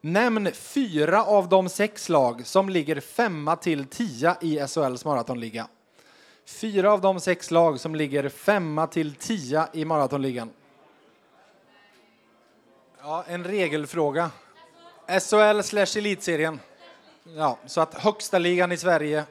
[0.00, 5.68] Nämn fyra av de sex lag som ligger femma till tia i SHLs maratonliga.
[6.46, 10.50] Fyra av de sex lag som ligger femma till tia i maratonligan.
[13.02, 14.30] Ja, en regelfråga.
[15.06, 16.60] SHL slash elitserien.
[17.36, 19.24] Ja, så att högsta ligan i Sverige.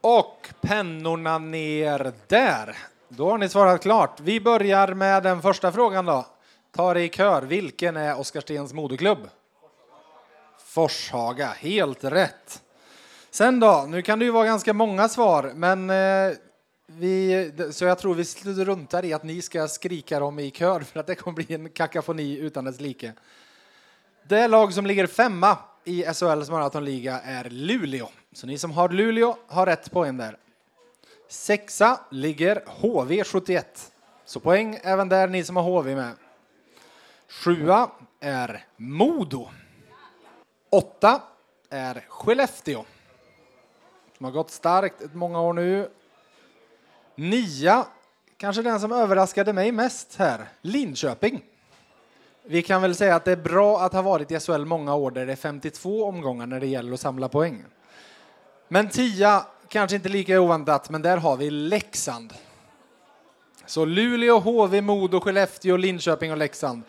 [0.00, 2.76] Och pennorna ner där.
[3.12, 4.20] Då har ni svarat klart.
[4.20, 6.26] Vi börjar med den första frågan då.
[6.72, 7.42] Ta det i kör.
[7.42, 9.28] Vilken är Oskarstens moderklubb?
[10.64, 11.46] Forshaga.
[11.46, 12.62] Helt rätt.
[13.30, 16.36] Sen då, nu kan det ju vara ganska många svar, men eh,
[16.86, 21.00] vi, så jag tror vi struntar i att ni ska skrika dem i kör för
[21.00, 23.12] att det kommer bli en kakafoni utan dess like.
[24.28, 28.08] Det lag som ligger femma i SHLs maratonliga är Luleå.
[28.32, 30.36] Så ni som har Luleå har rätt poäng där.
[31.30, 33.92] Sexa ligger HV 71.
[34.24, 36.12] Så poäng även där, ni som har HV med.
[37.28, 37.90] Sjua
[38.20, 39.48] är Modo.
[40.70, 41.22] Åtta
[41.70, 42.84] är Skellefteå.
[44.16, 45.90] Som har gått starkt ett många år nu.
[47.14, 47.86] Nia,
[48.36, 51.42] kanske den som överraskade mig mest här, Linköping.
[52.44, 55.10] Vi kan väl säga att det är bra att ha varit i SHL många år
[55.10, 57.64] där det är 52 omgångar när det gäller att samla poäng.
[58.68, 62.34] Men tia, kanske inte lika oväntat, men där har vi Leksand.
[63.66, 66.82] Så Luleå, HV, Modo, Skellefteå, Linköping och Leksand.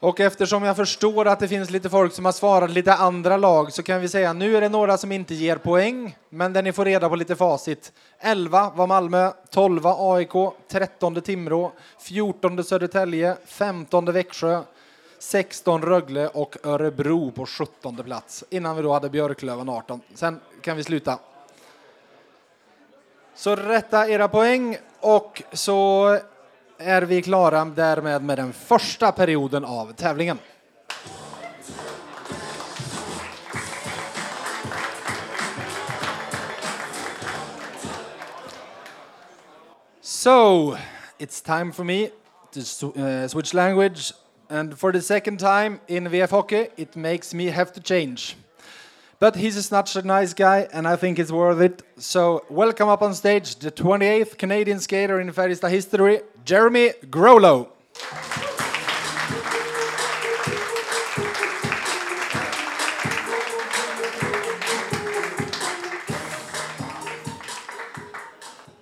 [0.00, 3.72] Och eftersom jag förstår att det finns lite folk som har svarat lite andra lag
[3.72, 6.72] så kan vi säga nu är det några som inte ger poäng, men där ni
[6.72, 7.92] får reda på lite facit.
[8.18, 10.32] 11 var Malmö, 12 AIK,
[10.68, 14.62] 13 Timrå, 14 Södertälje, 15 Växjö,
[15.18, 20.00] 16 Rögle och Örebro på 17 plats innan vi då hade Björklöven 18.
[20.14, 21.18] Sen kan vi sluta.
[23.42, 26.18] Så rätta era poäng och så
[26.78, 30.38] är vi klara därmed med den första perioden av tävlingen.
[40.00, 40.76] So,
[41.18, 42.08] it's time for me
[42.52, 44.12] to uh, switch language
[44.48, 48.36] and for the second time in VF Hockey it makes me have to change.
[49.22, 51.80] But he's such a nice guy, and I think it's worth it.
[51.96, 57.68] So, welcome up on stage the 28th Canadian skater in Färjestad history, Jeremy Grolo.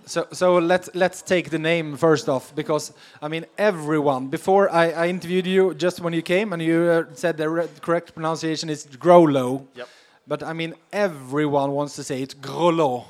[0.06, 4.28] So, so let's let's take the name first off because I mean everyone.
[4.28, 8.14] Before I, I interviewed you, just when you came, and you uh, said the correct
[8.14, 9.66] pronunciation is Grolo.
[9.74, 9.88] Yep.
[10.30, 13.04] But I mean, everyone wants to say it's Grolo.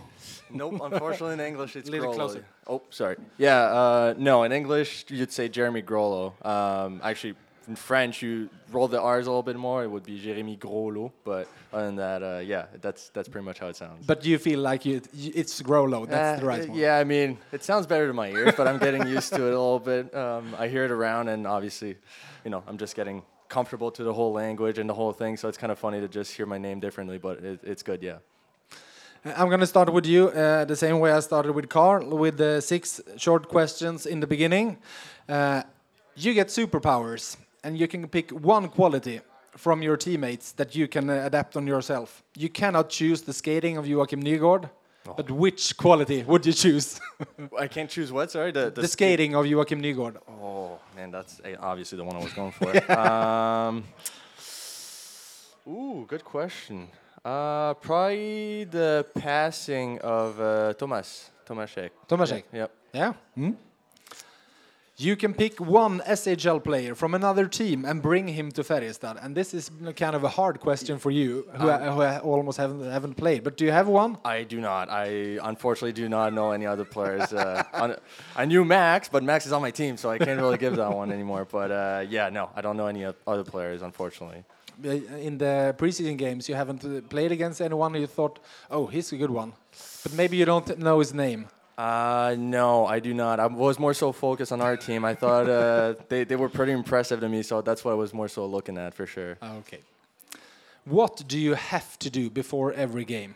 [0.51, 2.17] Nope, unfortunately in English it's Little Grollo.
[2.17, 2.45] closer.
[2.67, 3.17] Oh, sorry.
[3.37, 6.25] Yeah, uh, no, in English you'd say Jeremy Grollo.
[6.45, 7.35] Um, actually,
[7.69, 9.85] in French you roll the R's a little bit more.
[9.85, 11.13] It would be Jérémy Grollo.
[11.25, 14.07] But other than that, uh, yeah, that's that's pretty much how it sounds.
[14.07, 15.03] But you feel like you,
[15.41, 16.09] it's Grolo.
[16.09, 16.79] That's Uh, the right uh, one.
[16.79, 19.53] Yeah, I mean, it sounds better to my ears, but I'm getting used to it
[19.61, 20.05] a little bit.
[20.15, 21.93] Um, I hear it around, and obviously,
[22.45, 25.37] you know, I'm just getting comfortable to the whole language and the whole thing.
[25.37, 28.03] So it's kind of funny to just hear my name differently, but it, it's good,
[28.03, 28.19] yeah.
[29.25, 32.39] I'm going to start with you uh, the same way I started with Carl, with
[32.39, 34.79] the six short questions in the beginning.
[35.29, 35.63] Uh,
[36.17, 39.21] you get superpowers, and you can pick one quality
[39.57, 42.23] from your teammates that you can uh, adapt on yourself.
[42.35, 44.23] You cannot choose the skating of Joachim
[45.07, 47.01] Nygård, but which quality would you choose?
[47.59, 48.53] I can't choose what, sorry?
[48.53, 50.17] The, the skating of Joachim Nygård.
[50.29, 52.93] Oh man, that's uh, obviously the one I was going for.
[52.99, 53.85] um,
[55.67, 56.89] ooh, good question.
[57.25, 61.91] Uh, probably the passing of uh, Tomas Tomaszek.
[62.09, 62.45] Tomaszek.
[62.53, 62.71] Yep.
[62.95, 63.13] Yeah.
[63.37, 63.57] Mm.
[65.03, 69.17] You can pick one SHL player from another team and bring him to Färjestad.
[69.25, 72.85] And this is kind of a hard question for you, who, Um, who almost haven't,
[72.85, 73.43] haven't played.
[73.43, 74.19] But do you have one?
[74.27, 74.91] I do not.
[74.91, 77.33] I unfortunately do not know any other players.
[77.33, 77.97] Uh, on,
[78.37, 80.93] I knew Max, but Max is on my team, so I can't really give that
[80.95, 81.47] one anymore.
[81.51, 84.45] But uh, yeah, no, I don't know any other players, unfortunately.
[84.85, 84.91] Uh,
[85.29, 88.39] In the preseason games, you haven't uh, played against anyone you thought,
[88.71, 89.55] oh, he's a good one.
[90.03, 91.47] But maybe you don't know his name.
[91.81, 93.41] Uh, no, I do not.
[93.41, 95.03] I was more so focused on our team.
[95.03, 98.13] I thought uh, they, they were pretty impressive to me, so that's what I was
[98.13, 99.39] more so looking at for sure.
[99.43, 99.79] Okay.
[100.85, 103.35] What do you have to do before every game?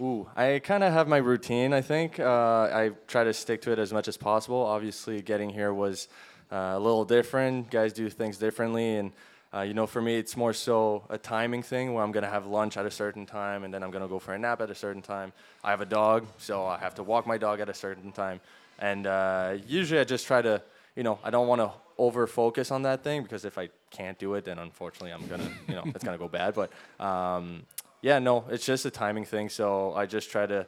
[0.00, 1.72] Ooh, I kind of have my routine.
[1.72, 4.62] I think uh, I try to stick to it as much as possible.
[4.64, 6.08] Obviously, getting here was
[6.50, 7.70] uh, a little different.
[7.70, 9.12] Guys do things differently, and
[9.52, 12.46] uh, you know, for me, it's more so a timing thing where I'm gonna have
[12.46, 14.74] lunch at a certain time, and then I'm gonna go for a nap at a
[14.74, 15.32] certain time.
[15.64, 18.40] I have a dog, so I have to walk my dog at a certain time,
[18.78, 20.62] and uh, usually I just try to,
[20.94, 24.18] you know, I don't want to over focus on that thing because if I can't
[24.18, 26.54] do it, then unfortunately I'm gonna, you know, it's gonna go bad.
[26.54, 26.70] But
[27.04, 27.64] um,
[28.02, 29.48] yeah, no, it's just a timing thing.
[29.48, 30.66] So I just try to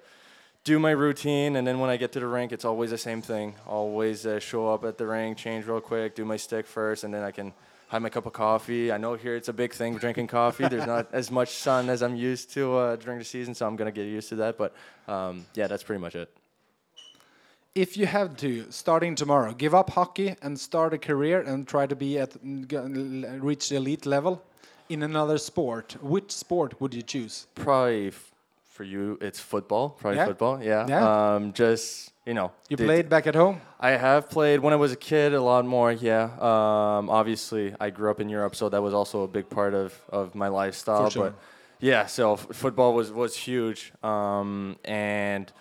[0.65, 3.23] do my routine, and then when I get to the rink, it's always the same
[3.23, 3.55] thing.
[3.67, 7.15] Always uh, show up at the rink, change real quick, do my stick first, and
[7.15, 7.53] then I can
[7.93, 8.91] have my cup of coffee.
[8.91, 10.67] I know here it's a big thing drinking coffee.
[10.67, 13.77] There's not as much sun as I'm used to uh, during the season, so I'm
[13.77, 14.57] gonna get used to that.
[14.57, 14.75] But
[15.07, 16.31] um, yeah, that's pretty much it.
[17.75, 21.87] If you had to, starting tomorrow, give up hockey and start a career and try
[21.87, 24.43] to be at reach the elite level
[24.89, 27.47] in another sport, which sport would you choose?
[27.55, 28.33] Probably f-
[28.65, 29.91] for you, it's football.
[29.91, 30.27] Probably Yeah?
[30.27, 30.63] football.
[30.63, 30.87] Yeah.
[30.89, 31.35] Yeah.
[31.35, 32.53] Um, just you know.
[32.69, 33.61] You the- played back at home.
[33.81, 35.91] I have played when I was a kid a lot more.
[35.93, 36.25] Yeah.
[36.41, 39.93] Um, obviously, I grew up in Europe, so that was also a big part of,
[40.09, 41.11] of my lifestyle.
[41.11, 41.31] Sure.
[41.31, 41.35] But
[41.81, 43.93] yeah, so f- football was was huge.
[44.05, 45.53] Um, and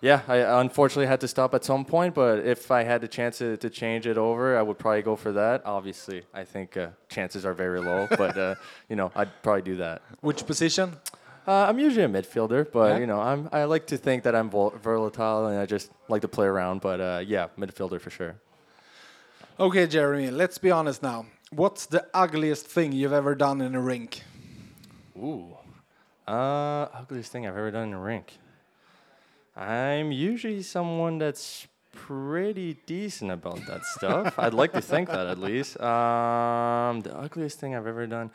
[0.00, 2.14] yeah, I unfortunately had to stop at some point.
[2.14, 5.16] But if I had the chance to, to change it over, I would probably go
[5.16, 5.62] for that.
[5.64, 8.54] Obviously, I think uh, chances are very low, but uh,
[8.88, 10.02] you know, I'd probably do that.
[10.20, 10.92] Which position?
[11.46, 12.98] Uh, I'm usually a midfielder, but Yeah?
[12.98, 16.22] you know, I'm I like to think that I'm vol- versatile and I just like
[16.22, 16.80] to play around.
[16.80, 18.36] But uh, yeah, midfielder for sure.
[19.60, 21.26] Okay, Jeremy, let's be honest now.
[21.52, 24.22] What's the ugliest thing you've ever done in a rink?
[25.16, 25.56] Ooh,
[26.26, 28.38] uh, ugliest thing I've ever done in a rink.
[29.56, 34.36] I'm usually someone that's pretty decent about that stuff.
[34.38, 35.80] I'd like to think that at least.
[35.80, 38.30] Um, the ugliest thing I've ever done.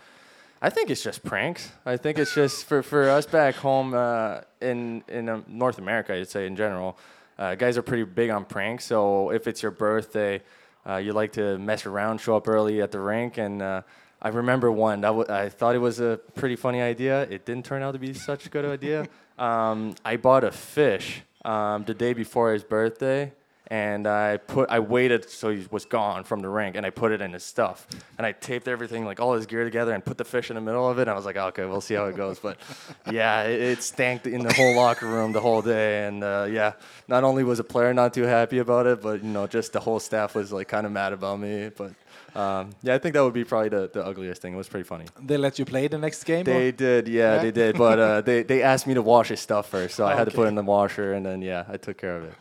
[0.62, 1.72] I think it's just pranks.
[1.86, 6.14] I think it's just for, for us back home uh, in in um, North America,
[6.14, 6.98] I'd say in general,
[7.38, 8.84] uh, guys are pretty big on pranks.
[8.84, 10.42] So if it's your birthday,
[10.86, 13.82] uh, you like to mess around, show up early at the rink, and uh,
[14.22, 15.06] I remember one.
[15.06, 17.22] I thought it was a pretty funny idea.
[17.24, 19.08] It didn't turn out to be such a good idea.
[19.40, 23.32] Um, I bought a fish um, the day before his birthday,
[23.72, 27.12] and I put I waited so he was gone from the rink, and I put
[27.12, 30.18] it in his stuff, and I taped everything like all his gear together, and put
[30.18, 31.04] the fish in the middle of it.
[31.04, 32.40] And I was like, okay, we'll see how it goes.
[32.40, 32.58] But
[33.12, 36.74] yeah, it, it stank in the whole locker room the whole day, and uh, yeah,
[37.08, 39.80] not only was a player not too happy about it, but you know, just the
[39.80, 41.70] whole staff was like kind of mad about me.
[41.76, 41.92] But
[42.36, 44.54] um, yeah, I think that would be probably the, the ugliest thing.
[44.54, 45.06] It was pretty funny.
[45.22, 46.42] They let you play the next game?
[46.42, 47.42] or- They did, yeah, Yeah?
[47.44, 47.78] they did.
[47.78, 50.32] But uh, they they asked me to wash his stuff first, so I had to
[50.32, 52.34] put it in the washer, and then yeah, I took care of it.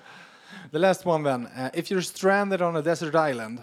[0.71, 1.47] The last one then.
[1.47, 3.63] Uh, if you're stranded on a desert island,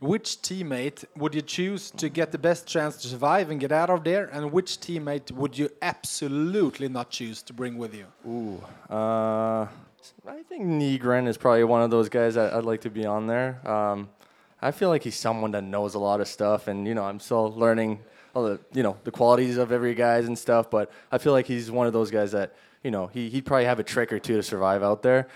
[0.00, 3.90] which teammate would you choose to get the best chance to survive and get out
[3.90, 4.26] of there?
[4.32, 8.06] And which teammate would you absolutely not choose to bring with you?
[8.26, 9.66] Ooh, uh,
[10.26, 13.26] I think Negren is probably one of those guys that I'd like to be on
[13.26, 13.60] there.
[13.68, 14.08] Um,
[14.62, 17.20] I feel like he's someone that knows a lot of stuff, and you know, I'm
[17.20, 18.00] still learning
[18.34, 20.70] all the you know the qualities of every guys and stuff.
[20.70, 23.66] But I feel like he's one of those guys that you know he he'd probably
[23.66, 25.28] have a trick or two to survive out there.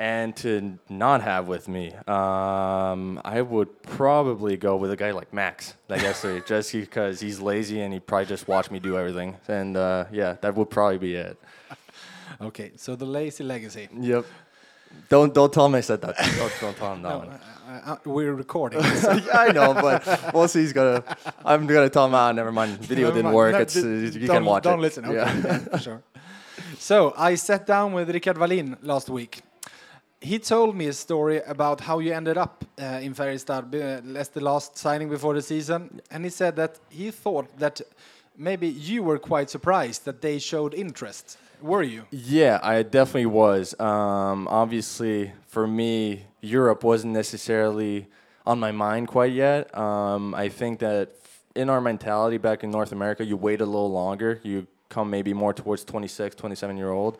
[0.00, 5.30] And to not have with me, um, I would probably go with a guy like
[5.34, 8.96] Max, I guess, uh, just because he's lazy and he'd probably just watch me do
[8.96, 9.36] everything.
[9.46, 11.36] And uh, yeah, that would probably be it.
[12.40, 13.86] Okay, so the lazy legacy.
[14.00, 14.24] Yep.
[15.10, 16.16] Don't don't tell him I said that.
[16.38, 17.28] Don't, don't tell him that No, one.
[17.28, 18.80] uh, uh, we're recording.
[18.80, 20.60] yeah, I know, but we'll see.
[20.60, 21.04] He's gonna.
[21.44, 22.14] I'm gonna tell him.
[22.14, 22.78] Ah, never mind.
[22.78, 23.36] Video Never didn't mind.
[23.36, 23.52] work.
[23.52, 24.82] No, it's uh, you don't, can watch don't it.
[24.86, 25.04] listen.
[25.04, 25.40] Okay, Yeah.
[25.44, 26.02] yeah, for sure.
[26.78, 29.42] So I sat down with Richard Wallin last week.
[30.20, 34.42] He told me a story about how you ended up uh, in Färjestad as the
[34.42, 37.80] last signing before the season, and he said that he thought that
[38.36, 41.38] maybe you were quite surprised that they showed interest.
[41.62, 42.04] Were you?
[42.10, 43.78] Yeah, I definitely was.
[43.80, 48.06] Um, obviously, for me, Europe wasn't necessarily
[48.46, 49.74] on my mind quite yet.
[49.76, 51.12] Um, I think that
[51.54, 54.40] in our mentality back in North America, you wait a little longer.
[54.42, 57.18] You come maybe more towards 26, 27 year old.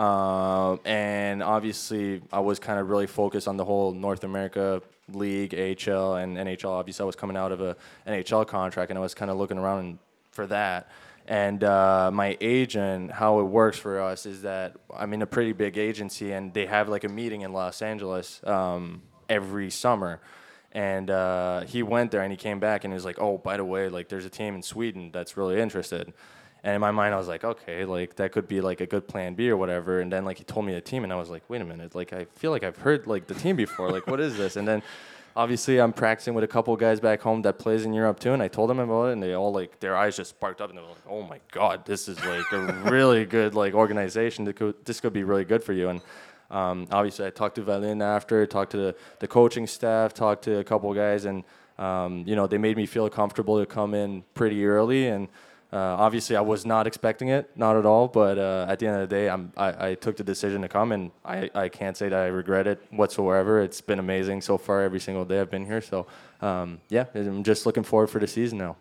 [0.00, 4.80] Um, and obviously, I was kind of really focused on the whole North America
[5.12, 6.70] league, AHL, and NHL.
[6.70, 7.76] Obviously, I was coming out of a
[8.06, 9.98] NHL contract, and I was kind of looking around
[10.30, 10.90] for that.
[11.26, 15.52] And uh, my agent, how it works for us is that I'm in a pretty
[15.52, 20.20] big agency, and they have like a meeting in Los Angeles um, every summer.
[20.72, 23.58] And uh, he went there, and he came back, and he was like, "Oh, by
[23.58, 26.14] the way, like there's a team in Sweden that's really interested."
[26.62, 29.08] And in my mind, I was like, okay, like that could be like a good
[29.08, 30.00] plan B or whatever.
[30.00, 31.94] And then like he told me the team, and I was like, wait a minute,
[31.94, 33.90] like I feel like I've heard like the team before.
[33.90, 34.56] Like what is this?
[34.56, 34.82] And then
[35.36, 38.42] obviously I'm practicing with a couple guys back home that plays in Europe too, and
[38.42, 40.78] I told them about it, and they all like their eyes just sparked up, and
[40.78, 44.44] they were like, oh my god, this is like a really good like organization.
[44.44, 45.88] This could this could be really good for you.
[45.88, 46.00] And
[46.50, 50.58] um, obviously I talked to Valin after, talked to the, the coaching staff, talked to
[50.58, 51.44] a couple guys, and
[51.78, 55.28] um, you know they made me feel comfortable to come in pretty early and.
[55.72, 58.08] Uh, obviously, I was not expecting it, not at all.
[58.08, 60.68] But uh, at the end of the day, I'm, I, I took the decision to
[60.68, 63.60] come, and I, I can't say that I regret it whatsoever.
[63.62, 65.80] It's been amazing so far every single day I've been here.
[65.80, 66.06] So,
[66.40, 68.76] um, yeah, I'm just looking forward for the season now.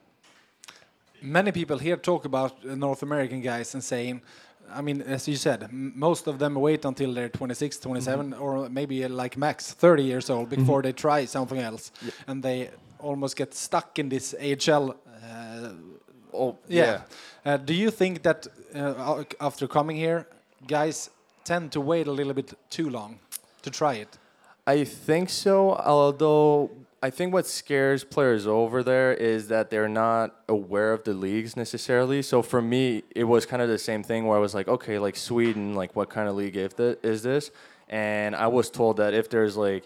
[1.21, 4.21] Many people here talk about uh, North American guys and saying,
[4.71, 9.03] I mean, as you said, most of them wait until they're 26, 27, or maybe
[9.03, 11.91] uh, like max 30 years old before they try something else,
[12.27, 12.69] and they
[12.99, 14.95] almost get stuck in this AHL.
[16.33, 17.01] Oh, yeah.
[17.45, 20.27] Uh, do you think that uh, after coming here,
[20.67, 21.09] guys
[21.43, 23.19] tend to wait a little bit too long
[23.61, 24.17] to try it?
[24.67, 25.73] I think so.
[25.73, 26.69] Although
[27.01, 31.55] I think what scares players over there is that they're not aware of the leagues
[31.55, 32.21] necessarily.
[32.21, 34.99] So for me, it was kind of the same thing where I was like, okay,
[34.99, 37.51] like Sweden, like what kind of league is this?
[37.87, 39.85] And I was told that if there's like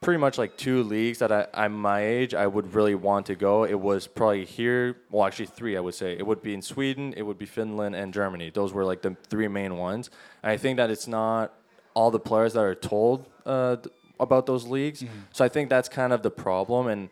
[0.00, 3.34] pretty much like two leagues that I, I'm my age, I would really want to
[3.34, 3.64] go.
[3.64, 6.14] It was probably here, well, actually three, I would say.
[6.14, 8.50] It would be in Sweden, it would be Finland, and Germany.
[8.50, 10.08] Those were like the three main ones.
[10.42, 11.52] And I think that it's not
[11.92, 13.76] all the players that are told uh,
[14.18, 15.04] about those leagues.
[15.32, 16.86] So I think that's kind of the problem.
[16.86, 17.08] And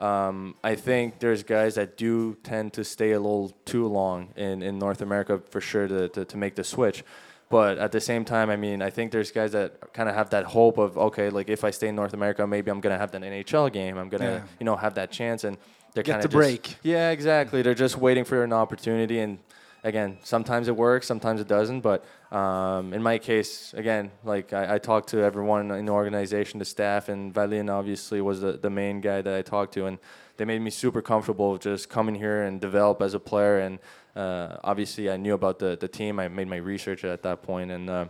[0.00, 4.62] um, I think there's guys that do tend to stay a little too long in,
[4.62, 7.04] in North America for sure to, to, to make the switch.
[7.52, 10.30] But at the same time, I mean, I think there's guys that kind of have
[10.30, 13.12] that hope of okay, like if I stay in North America, maybe I'm gonna have
[13.12, 13.98] that NHL game.
[13.98, 14.42] I'm gonna, Yeah.
[14.58, 15.58] you know, have that chance, and
[15.92, 16.76] they're kind the of break.
[16.82, 17.60] Yeah, exactly.
[17.60, 19.38] They're just waiting for an opportunity, and
[19.84, 21.80] again, sometimes it works, sometimes it doesn't.
[21.80, 26.58] But um, in my case, again, like I, I talked to everyone in the organization,
[26.58, 29.98] the staff, and Valin obviously was the, the main guy that I talked to, and
[30.38, 33.58] they made me super comfortable just coming here and develop as a player.
[33.58, 33.78] And
[34.16, 36.18] uh, obviously, I knew about the, the team.
[36.18, 38.06] I made my research at that point, and uh,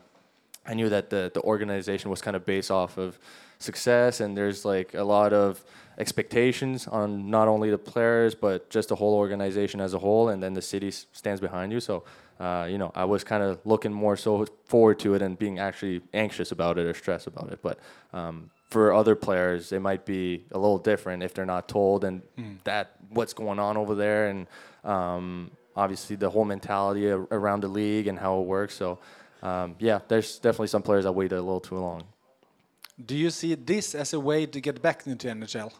[0.67, 3.19] I knew that the, the organization was kind of based off of
[3.59, 5.63] success, and there's like a lot of
[5.99, 10.43] expectations on not only the players but just the whole organization as a whole, and
[10.43, 11.81] then the city s- stands behind you.
[11.81, 12.03] So,
[12.41, 15.59] uh, you know, I was kind of looking more so forward to it and being
[15.59, 17.61] actually anxious about it or stressed about it.
[17.63, 17.79] But
[18.13, 22.23] um, for other players, it might be a little different if they're not told and
[22.65, 24.47] that what's going on over there, and
[24.85, 28.75] um, obviously the whole mentality around the league and how it works.
[28.75, 28.99] So.
[29.43, 32.05] Um, yeah, there's definitely some players that waited a little too long.
[33.05, 35.73] Do you see this as a way to get back into NHL?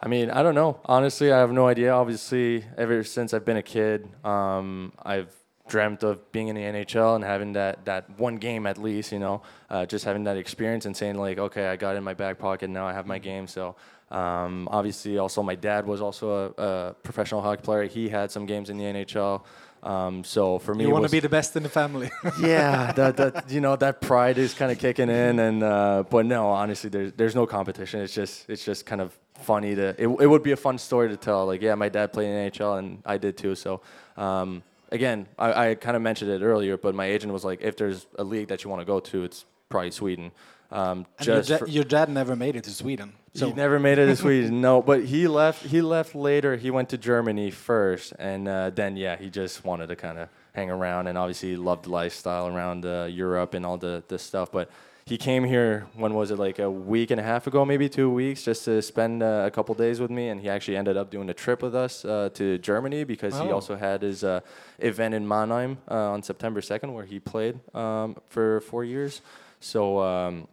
[0.00, 0.80] I mean, I don't know.
[0.84, 1.92] Honestly, I have no idea.
[1.92, 5.34] Obviously, ever since I've been a kid, um, I've
[5.68, 9.18] dreamt of being in the NHL and having that, that one game at least, you
[9.18, 12.14] know, uh, just having that experience and saying, like, okay, I got it in my
[12.14, 13.48] back pocket, now I have my game.
[13.48, 13.74] So,
[14.10, 17.84] um, obviously, also, my dad was also a, a professional hockey player.
[17.84, 19.42] He had some games in the NHL.
[19.82, 22.10] Um, so, for me, You want to be the best in the family.
[22.40, 26.26] yeah, that, that you know that pride is kind of kicking in, and uh, but
[26.26, 28.00] no, honestly, there's there's no competition.
[28.00, 31.08] It's just it's just kind of funny to it, it would be a fun story
[31.08, 31.46] to tell.
[31.46, 33.54] Like, yeah, my dad played in NHL, and I did too.
[33.54, 33.82] So.
[34.16, 37.76] Um, Again, I, I kind of mentioned it earlier, but my agent was like, if
[37.76, 40.30] there's a league that you want to go to, it's probably Sweden.
[40.70, 43.12] Um, and your, da- your dad never made it to Sweden.
[43.34, 44.60] So he never made it to Sweden.
[44.60, 45.64] No, but he left.
[45.66, 46.56] He left later.
[46.56, 50.28] He went to Germany first, and uh, then yeah, he just wanted to kind of
[50.54, 54.18] hang around, and obviously he loved the lifestyle around uh, Europe and all the the
[54.18, 54.50] stuff.
[54.50, 54.70] But
[55.04, 55.86] he came here.
[55.94, 56.38] When was it?
[56.38, 59.50] Like a week and a half ago, maybe two weeks, just to spend uh, a
[59.52, 60.30] couple days with me.
[60.30, 63.48] And he actually ended up doing a trip with us uh, to Germany because he
[63.50, 63.52] Oh.
[63.52, 64.40] also had his uh,
[64.78, 69.20] event in Mannheim uh, on September second, where he played um, for four years.
[69.60, 70.00] So.
[70.00, 70.48] Um,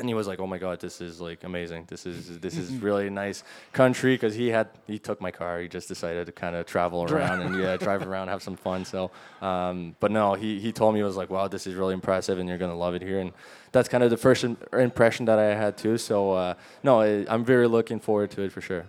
[0.00, 1.84] and he was like, "Oh my God, this is like amazing.
[1.86, 5.60] This is this is really nice country." Because he had he took my car.
[5.60, 8.84] He just decided to kind of travel around and yeah, drive around, have some fun.
[8.84, 11.94] So, um, but no, he he told me he was like, "Wow, this is really
[11.94, 13.32] impressive, and you're gonna love it here." And
[13.72, 15.96] that's kind of the first impression that I had too.
[15.98, 18.86] So, uh, no, I, I'm very looking forward to it for sure.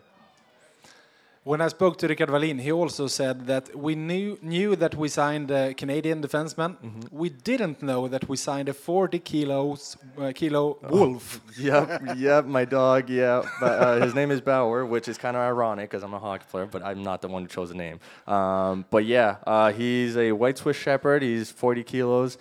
[1.43, 5.07] When I spoke to Rickard Wallin, he also said that we knew knew that we
[5.09, 6.75] signed a Canadian defenseman.
[7.11, 11.41] We didn't know that we signed a 40 kilos uh, kilo wolf.
[11.57, 13.41] yep, yep, my dog, yeah.
[13.59, 16.45] But, uh, his name is Bauer, which is kind of ironic because I'm a hockey
[16.47, 17.99] player, but I'm not the one who chose the name.
[18.27, 21.23] Um, but yeah, uh, he's a white Swiss Shepherd.
[21.23, 22.37] He's 40 kilos,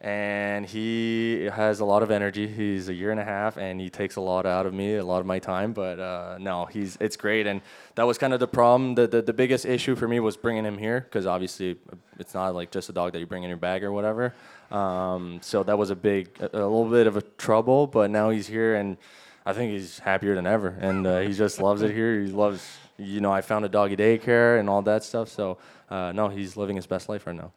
[0.00, 2.46] and he has a lot of energy.
[2.46, 5.04] He's a year and a half, and he takes a lot out of me, a
[5.04, 5.72] lot of my time.
[5.72, 7.62] But uh, no, he's it's great, and
[7.94, 8.94] that was kind of the problem.
[8.94, 11.76] The, the the biggest issue for me was bringing him here because obviously
[12.18, 14.34] it's not like just a dog that you bring in your bag or whatever.
[14.70, 17.86] Um, so that was a big, a, a little bit of a trouble.
[17.86, 18.98] But now he's here, and
[19.46, 22.20] I think he's happier than ever, and uh, he just loves it here.
[22.20, 22.66] He loves,
[22.98, 25.30] you know, I found a doggy daycare and all that stuff.
[25.30, 25.56] So
[25.88, 27.52] uh, no, he's living his best life right now.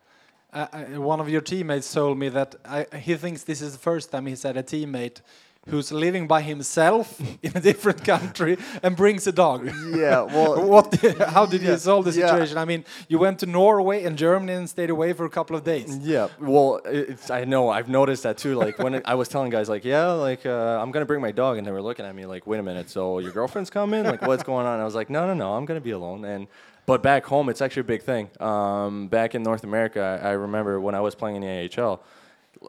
[0.51, 3.79] Uh, uh, one of your teammates told me that I, he thinks this is the
[3.79, 5.21] first time he's had a teammate
[5.67, 9.65] who's living by himself in a different country and brings a dog.
[9.65, 10.95] Yeah, well, what?
[11.29, 12.27] How did you solve the yeah.
[12.27, 12.57] situation?
[12.57, 15.63] I mean, you went to Norway and Germany and stayed away for a couple of
[15.63, 15.95] days.
[16.01, 18.55] Yeah, well, it's, I know I've noticed that too.
[18.55, 21.57] Like when I was telling guys, like, yeah, like uh, I'm gonna bring my dog,
[21.57, 24.03] and they were looking at me like, wait a minute, so your girlfriend's coming?
[24.03, 24.79] Like, what's going on?
[24.79, 26.25] I was like, no, no, no, I'm gonna be alone.
[26.25, 26.47] And
[26.89, 28.29] but back home, it's actually a big thing.
[28.39, 32.03] Um, back in North America, I, I remember when I was playing in the AHL,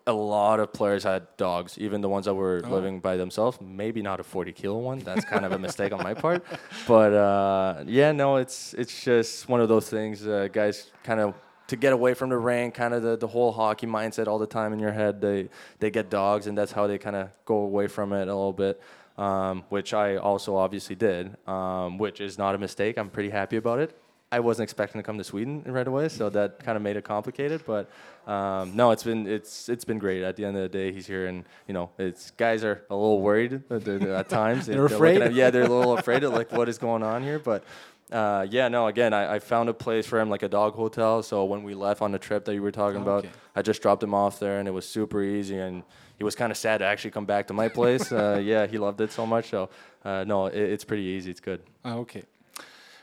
[0.07, 3.59] a lot of players had dogs, even the ones that were living by themselves.
[3.61, 4.99] Maybe not a 40 kilo one.
[4.99, 6.45] That's kind of a mistake on my part.
[6.87, 10.27] But uh, yeah, no, it's it's just one of those things.
[10.27, 11.35] Uh, guys kind of
[11.69, 14.47] to get away from the rain, kind of the, the whole hockey mindset all the
[14.47, 15.21] time in your head.
[15.21, 15.49] They
[15.79, 18.53] they get dogs, and that's how they kind of go away from it a little
[18.53, 18.81] bit.
[19.19, 22.97] Um, which I also obviously did, um, which is not a mistake.
[22.97, 23.95] I'm pretty happy about it.
[24.33, 27.03] I wasn't expecting to come to Sweden right away, so that kind of made it
[27.03, 27.63] complicated.
[27.67, 27.91] But
[28.29, 30.23] um, no, it's been it's it's been great.
[30.23, 32.95] At the end of the day, he's here, and you know, it's guys are a
[32.95, 34.67] little worried at, at times.
[34.67, 35.23] They're looking afraid?
[35.23, 37.41] At, yeah, they're a little afraid of like what is going on here.
[37.41, 37.65] But
[38.13, 38.87] uh, yeah, no.
[38.87, 41.25] Again, I, I found a place for him, like a dog hotel.
[41.25, 43.31] So when we left on the trip that you were talking about, Okay.
[43.57, 45.59] I just dropped him off there, and it was super easy.
[45.59, 45.83] And
[46.19, 48.13] he was kind of sad to actually come back to my place.
[48.13, 49.51] uh, yeah, he loved it so much.
[49.51, 49.71] So
[50.05, 51.33] uh, no, it, it's pretty easy.
[51.33, 51.63] It's good.
[51.85, 52.23] Ah, okay.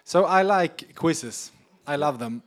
[0.08, 1.52] So I like quizzes.
[1.86, 2.42] I love them.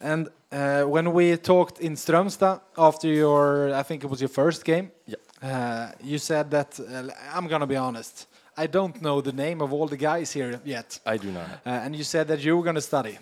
[0.00, 4.64] And uh, when we talked in Strömstad after your, I think it was your first
[4.64, 5.20] game, Yep.
[5.42, 8.26] uh, you said that, uh, I'm going to be honest,
[8.56, 10.98] I don't know the name of all the guys here yet.
[11.06, 11.48] I do not.
[11.64, 13.18] Uh, and you said that you were going to study.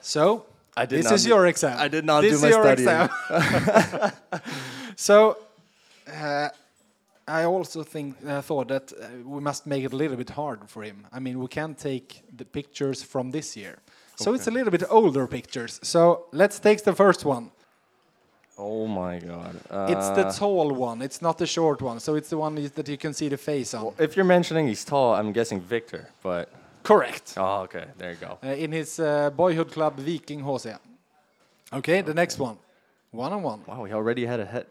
[0.00, 1.76] So, I did this is your exam.
[1.78, 2.88] I did not this do is my your studying.
[2.88, 4.12] exam.
[4.96, 5.36] so,
[6.10, 6.48] uh,
[7.28, 10.60] I also think uh, thought that uh, we must make it a little bit hard
[10.68, 11.06] for him.
[11.12, 13.78] I mean, we can't take the pictures from this year,
[14.14, 15.80] so it's a little bit older pictures.
[15.82, 17.50] So let's take the first one.
[18.58, 19.54] Oh my god.
[19.90, 21.02] It's the Uh, tall one.
[21.04, 22.00] It's not the short one.
[22.00, 23.92] So it's the one that you can see the face on.
[23.98, 26.48] if you're mentioning he's tall, I'm guessing Victor, but
[26.82, 27.34] Correct.
[27.36, 28.38] oh, okay, there you go.
[28.42, 30.66] Uh, in his uh, boyhood club Viking HC.
[31.72, 32.56] Okay, the next one.
[33.10, 33.60] One on one.
[33.66, 34.66] Wow, he already had a head.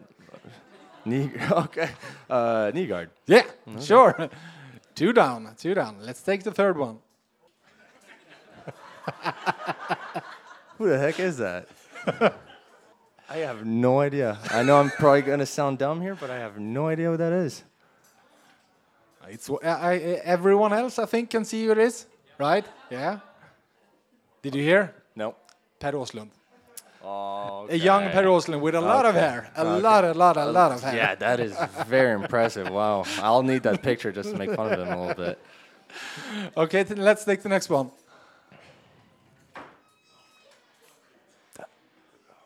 [1.06, 1.90] Knee, okay,
[2.28, 3.10] uh, knee guard.
[3.26, 3.44] Yeah,
[3.80, 4.28] sure.
[4.96, 5.98] two down, two down.
[6.02, 6.98] Let's take the third one.
[10.78, 11.68] Who the heck is that?
[13.30, 14.38] I have no idea.
[14.50, 17.32] I know I'm probably gonna sound dumb here, but I have no idea what that
[17.32, 17.62] is.
[19.28, 19.94] It's I, I,
[20.24, 22.66] everyone else, I think, can see who it is, right?
[22.90, 23.20] Yeah.
[24.42, 24.92] Did you hear?
[25.14, 25.36] No.
[25.78, 26.30] Per Åslund.
[27.08, 29.50] Oh, A young Per Åslund with a lot of hair.
[29.56, 29.80] A Okay.
[29.80, 30.96] lot, a lot, a lot of hair.
[30.96, 32.68] Yeah, that is very impressive.
[32.68, 35.38] Wow, I'll need that picture just to make fun of him a little bit.
[36.56, 37.90] Okay, let's take the next one.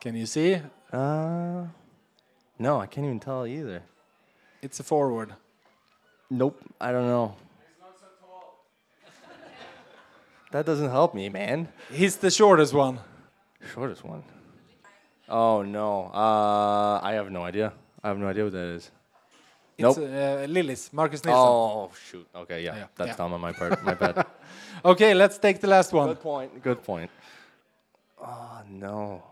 [0.00, 0.58] Can you see?
[0.92, 1.64] Uh,
[2.58, 3.82] no, I can't even tell either.
[4.62, 5.32] It's a forward.
[6.28, 7.34] Nope, I don't know.
[10.52, 11.68] That doesn't help me, man.
[11.90, 12.98] He's the shortest one.
[13.72, 14.22] Shortest one.
[15.30, 17.72] Oh no, uh, I have no idea.
[18.02, 18.90] I have no idea what that is.
[19.78, 19.98] It's Nope.
[19.98, 21.42] uh, Lillis, Marcus Nilsson.
[21.46, 22.26] Oh shoot.
[22.34, 23.16] Okay, yeah, Yeah, that's yeah.
[23.16, 23.82] dumb on my part.
[23.84, 24.26] My bad.
[24.84, 26.08] Okay, let's take the last one.
[26.08, 26.62] Good point.
[26.62, 27.10] Good point.
[28.20, 29.22] Oh no.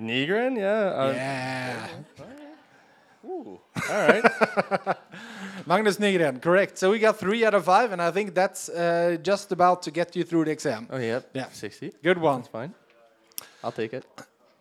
[0.00, 1.02] Nigrin, yeah.
[1.02, 1.88] Uh, Yeah.
[3.24, 3.60] Ooh.
[3.90, 4.24] All right.
[5.66, 6.76] Magnus Nygren, correct.
[6.78, 9.90] So we got three out of five, and I think that's uh, just about to
[9.90, 10.88] get you through the exam.
[10.90, 11.28] oh yep.
[11.34, 11.48] Yeah.
[11.52, 11.92] Sixty.
[12.02, 12.40] Good one.
[12.40, 12.74] That's fine.
[13.64, 14.04] I'll take it.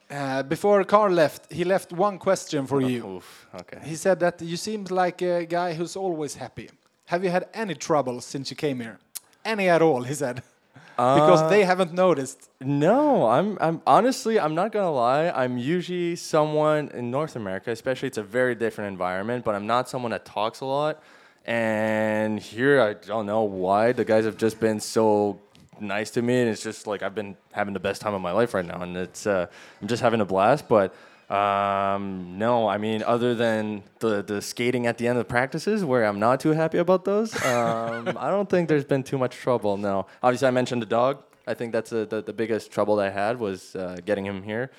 [0.10, 3.06] Uh, before Carl left, he left one question for you.
[3.08, 3.48] Oof.
[3.62, 3.80] Okay.
[3.84, 6.70] He said that you seem like a guy who's always happy.
[7.06, 9.00] Have you had any trouble since you came here?
[9.46, 10.44] Any at all, he said.
[10.98, 12.50] because Uh, they haven't noticed.
[12.60, 13.58] No, I'm.
[13.62, 14.38] I'm honestly.
[14.40, 15.30] I'm not gonna lie.
[15.30, 18.08] I'm usually someone in North America, especially.
[18.08, 21.02] It's a very different environment, but I'm not someone that talks a lot.
[21.46, 25.40] And here, I don't know why the guys have just been so
[25.82, 28.32] nice to me, and it's just like I've been having the best time of my
[28.32, 29.48] life right now, and it's uh,
[29.82, 30.68] I'm just having a blast.
[30.68, 30.94] But
[31.34, 35.84] um, no, I mean, other than the the skating at the end of the practices,
[35.84, 39.36] where I'm not too happy about those, um, I don't think there's been too much
[39.36, 39.78] trouble.
[39.78, 41.24] No, obviously, I mentioned the dog.
[41.48, 44.72] I think that's a, the the biggest trouble I had was uh, getting him here.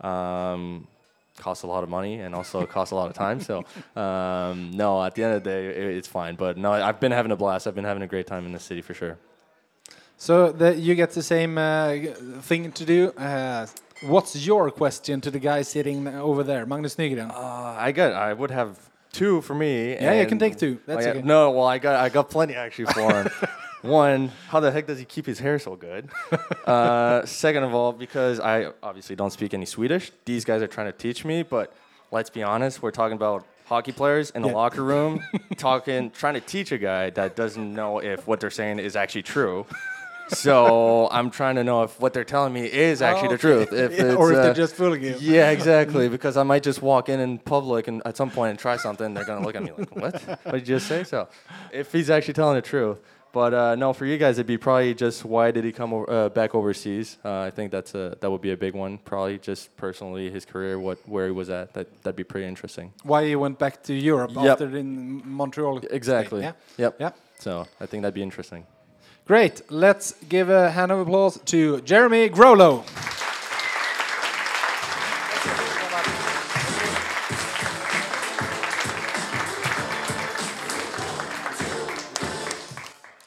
[0.00, 0.86] Um,
[1.36, 3.40] costs a lot of money and also costs a lot of time.
[3.40, 3.64] So
[3.96, 6.36] um, no, at the end of the day, it, it's fine.
[6.36, 7.66] But no, I've been having a blast.
[7.66, 9.16] I've been having a great time in the city for sure.
[10.20, 11.96] So the, you get the same uh,
[12.42, 13.08] thing to do.
[13.12, 13.66] Uh,
[14.02, 17.30] what's your question to the guy sitting over there, Magnus Nygren?
[17.30, 17.36] Uh,
[17.78, 18.12] I got.
[18.12, 18.78] I would have
[19.12, 19.92] two for me.
[19.94, 20.78] Yeah, you can take two.
[20.84, 21.22] That's Oh, okay.
[21.22, 21.96] No, well, I got.
[22.04, 23.30] I got plenty actually for him.
[23.82, 26.10] One, how the heck does he keep his hair so good?
[26.66, 30.12] Uh, second of all, because I obviously don't speak any Swedish.
[30.26, 31.72] These guys are trying to teach me, but
[32.10, 34.54] let's be honest, we're talking about hockey players in the Yeah.
[34.54, 35.22] locker room,
[35.56, 39.22] talking, trying to teach a guy that doesn't know if what they're saying is actually
[39.22, 39.64] true.
[40.30, 43.72] So I'm trying to know if what they're telling me is actually the truth.
[43.72, 45.16] If Yeah, it's, or if uh, they're just fooling you.
[45.20, 46.08] yeah, exactly.
[46.08, 49.14] Because I might just walk in in public and at some point and try something,
[49.14, 50.22] they're gonna look at me like, "What?
[50.44, 51.28] What did you just say?" So,
[51.72, 53.00] if he's actually telling the truth,
[53.32, 56.28] but uh, no, for you guys, it'd be probably just why did he come uh,
[56.30, 57.18] back overseas?
[57.24, 58.98] Uh, I think that's a that would be a big one.
[58.98, 61.72] Probably just personally his career, what where he was at.
[61.74, 62.92] That that'd be pretty interesting.
[63.02, 64.44] Why he went back to Europe Yep.
[64.46, 65.80] after in Montreal?
[65.90, 66.42] Exactly.
[66.42, 66.52] Yeah.
[66.76, 66.96] Yep.
[67.00, 67.10] Yeah.
[67.38, 68.66] So I think that'd be interesting.
[69.30, 69.62] Great.
[69.68, 72.82] Let's give a hand of applause to Jeremy Grolo.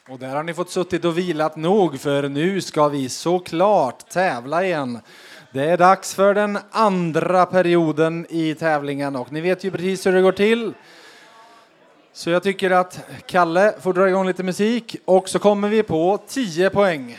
[0.08, 4.64] Och där har ni fått suttit och vilat nog för nu ska vi såklart tävla
[4.64, 4.98] igen.
[5.52, 10.12] Det är dags för den andra perioden i tävlingen och ni vet ju precis hur
[10.12, 10.72] det går till.
[12.16, 16.18] Så jag tycker att Kalle får dra igång lite musik och så kommer vi på
[16.28, 17.18] 10 poäng.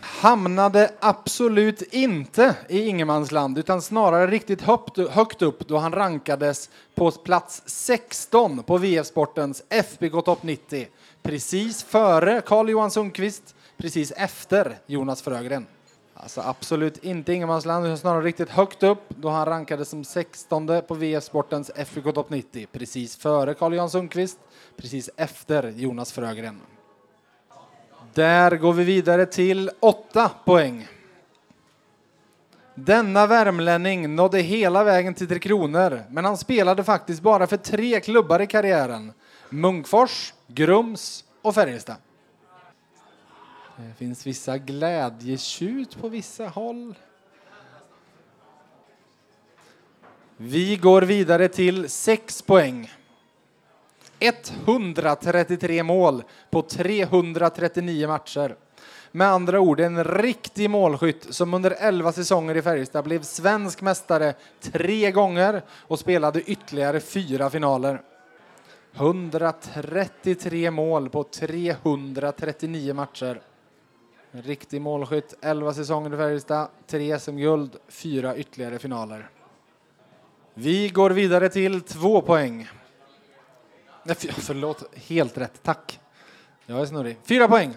[0.00, 7.10] Hamnade absolut inte i ingenmansland utan snarare riktigt högt, högt upp då han rankades på
[7.10, 10.86] plats 16 på VF-sportens FBK Topp 90.
[11.22, 15.66] Precis före Carl-Johan Sundqvist, precis efter Jonas Frögren.
[16.22, 20.94] Alltså absolut inte ingenmansland utan snarare riktigt högt upp då han rankades som 16 på
[20.94, 22.66] VF-sportens FBK Topp 90.
[22.72, 24.38] Precis före Carl-Johan Sundqvist,
[24.76, 26.60] precis efter Jonas Frögren.
[28.14, 30.88] Där går vi vidare till 8 poäng.
[32.74, 38.00] Denna värmlänning nådde hela vägen till Tre Kronor, men han spelade faktiskt bara för tre
[38.00, 39.12] klubbar i karriären.
[39.50, 41.96] Munkfors, Grums och Färjestad.
[43.76, 46.94] Det finns vissa glädjetjut på vissa håll.
[50.36, 52.90] Vi går vidare till sex poäng.
[54.18, 58.56] 133 mål på 339 matcher.
[59.12, 64.34] Med andra ord en riktig målskytt som under 11 säsonger i Färjestad blev svensk mästare
[64.60, 68.02] tre gånger och spelade ytterligare fyra finaler.
[68.94, 73.40] 133 mål på 339 matcher.
[74.34, 79.30] En riktig målskytt, 11 säsonger i Färjestad, tre som guld, fyra ytterligare finaler.
[80.54, 82.68] Vi går vidare till två poäng.
[84.02, 85.62] Nej, förlåt, helt rätt.
[85.62, 86.00] Tack.
[86.66, 87.16] Jag är snurrig.
[87.24, 87.76] Fyra poäng.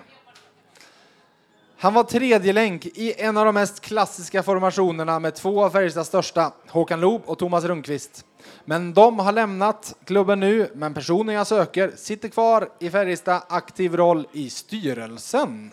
[1.78, 6.08] Han var tredje länk i en av de mest klassiska formationerna med två av Färjestads
[6.08, 8.26] största, Håkan Loob och Thomas Rundqvist.
[8.66, 13.96] Men de har lämnat klubben nu, men personen jag söker sitter kvar i Färjestad aktiv
[13.96, 15.72] roll i styrelsen.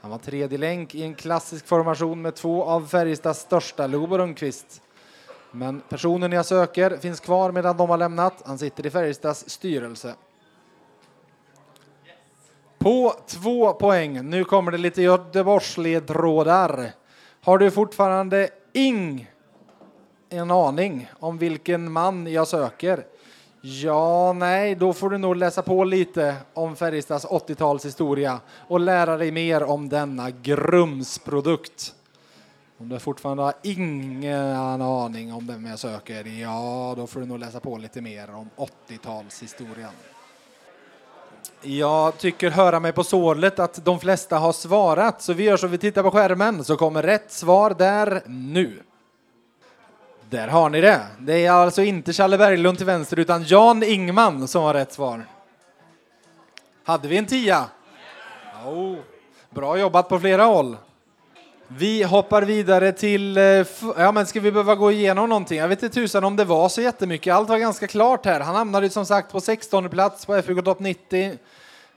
[0.00, 4.82] Han var tredje länk i en klassisk formation med två av Färjestads största, Lobo Rundqvist.
[5.52, 8.42] Men personen jag söker finns kvar medan de har lämnat.
[8.46, 10.14] Han sitter i Färjestads styrelse.
[12.78, 14.30] På två poäng.
[14.30, 16.92] Nu kommer det lite Göteborgsledtrådar.
[17.40, 19.30] Har du fortfarande ing
[20.28, 23.06] en aning om vilken man jag söker?
[23.62, 28.38] Ja, nej, då får du nog läsa på lite om Färjestads 80-talshistoria
[28.68, 31.94] och lära dig mer om denna grumsprodukt.
[32.78, 37.38] Om du fortfarande har ingen aning om vem jag söker, ja, då får du nog
[37.38, 39.92] läsa på lite mer om 80-talshistorien.
[41.62, 45.66] Jag tycker höra mig på sålet att de flesta har svarat, så vi gör så
[45.66, 48.82] vi tittar på skärmen så kommer rätt svar där nu.
[50.30, 51.00] Där har ni det.
[51.18, 55.26] Det är alltså inte Challe Berglund till vänster utan Jan Ingman som har rätt svar.
[56.84, 57.64] Hade vi en tia?
[58.66, 58.96] Oh,
[59.50, 60.76] bra jobbat på flera håll.
[61.68, 63.36] Vi hoppar vidare till...
[63.36, 63.66] Eh,
[63.96, 65.58] ja, men ska vi behöva gå igenom någonting?
[65.58, 67.34] Jag vet inte tusan om det var så jättemycket.
[67.34, 68.40] Allt var ganska klart här.
[68.40, 71.38] Han hamnade som sagt på 16 plats på FUK Topp 90.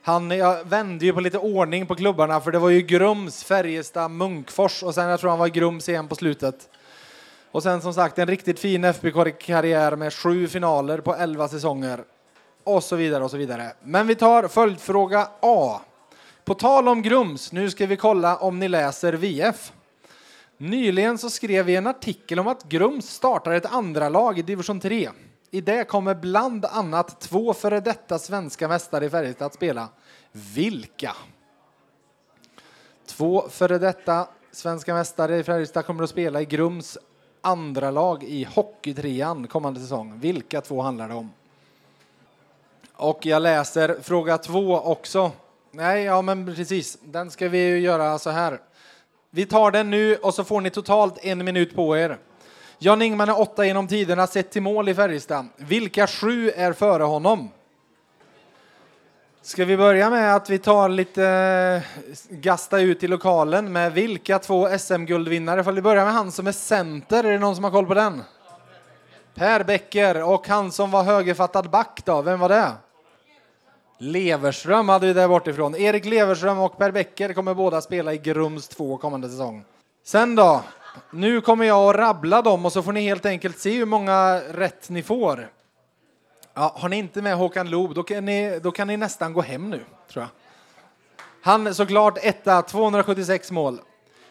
[0.03, 4.11] Han jag vände ju på lite ordning på klubbarna för det var ju Grums, Färjestad,
[4.11, 6.69] Munkfors och sen jag tror han var i Grums igen på slutet.
[7.54, 12.04] Och sen som sagt en riktigt fin FBK-karriär med sju finaler på 11 säsonger.
[12.64, 13.74] Och så vidare och så vidare.
[13.84, 15.82] Men vi tar följdfråga A.
[16.45, 19.72] På tal om Grums, nu ska vi kolla om ni läser VF.
[20.58, 24.80] Nyligen så skrev vi en artikel om att Grums startar ett andra lag i division
[24.80, 25.10] 3.
[25.51, 29.89] I det kommer bland annat två före detta svenska mästare i Färjestad att spela.
[30.32, 31.16] Vilka?
[33.06, 36.97] Två före detta svenska mästare i Färjestad kommer att spela i Grums
[37.46, 40.20] andra lag i Hockeytrean kommande säsong.
[40.20, 41.32] Vilka två handlar det om?
[42.94, 45.32] Och jag läser fråga två också.
[45.72, 46.98] Nej, ja men precis.
[47.04, 48.60] Den ska vi ju göra så här.
[49.30, 52.18] Vi tar den nu och så får ni totalt en minut på er.
[52.80, 55.48] Jan Ingman är åtta genom tiderna sett till mål i Färjestad.
[55.58, 57.50] Vilka sju är före honom?
[59.46, 61.84] Ska vi börja med att vi tar lite
[62.30, 65.64] gasta ut i lokalen med vilka två SM-guldvinnare?
[65.64, 67.24] Får vi börja med han som är center?
[67.24, 68.24] Är det någon som har koll på den?
[69.36, 72.72] Per Bäcker och han som var högerfattad back då, vem var det?
[73.98, 75.76] Leverström hade vi där bortifrån.
[75.76, 79.64] Erik Leverström och Per Bäcker kommer båda spela i Grums 2 kommande säsong.
[80.06, 80.62] Sen då?
[81.12, 84.41] Nu kommer jag att rabbla dem och så får ni helt enkelt se hur många
[84.54, 85.50] rätt ni får.
[86.54, 89.41] Ja, har ni inte med Håkan Loob, då kan ni, då kan ni nästan gå
[89.41, 89.80] hem nu,
[90.12, 90.30] tror jag.
[91.41, 93.80] Han är såklart etta, 276 mål.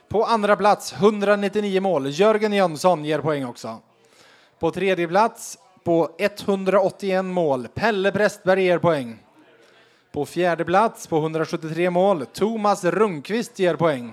[0.09, 2.07] På andra plats, 199 mål.
[2.11, 3.79] Jörgen Jönsson ger poäng också.
[4.59, 9.19] På tredje plats, på 181 mål, Pelle Prästberg ger poäng.
[10.13, 14.13] På fjärde plats, på 173 mål, Thomas Rundqvist ger poäng.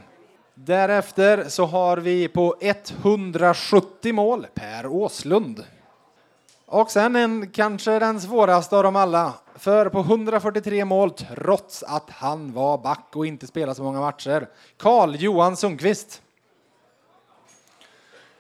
[0.54, 5.64] Därefter så har vi på 170 mål, Per Åslund.
[6.72, 9.34] Och sen en, kanske den svåraste av dem alla.
[9.56, 14.50] För på 143 mål, trots att han var back och inte spelade så många matcher,
[14.78, 16.22] Karl Johan Sundqvist.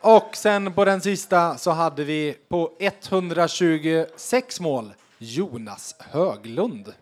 [0.01, 6.93] Och sen på den sista så hade vi på 126 mål, Jonas Höglund.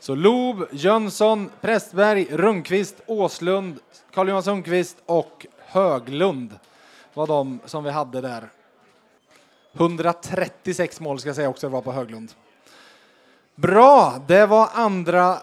[0.00, 3.78] Så Loob, Jönsson, Prästberg, Rundqvist, Åslund,
[4.14, 6.58] Karl Johan Sundqvist och Höglund
[7.14, 8.48] var de som vi hade där.
[9.72, 12.32] 136 mål ska jag säga också var på Höglund.
[13.54, 15.38] Bra, det var andra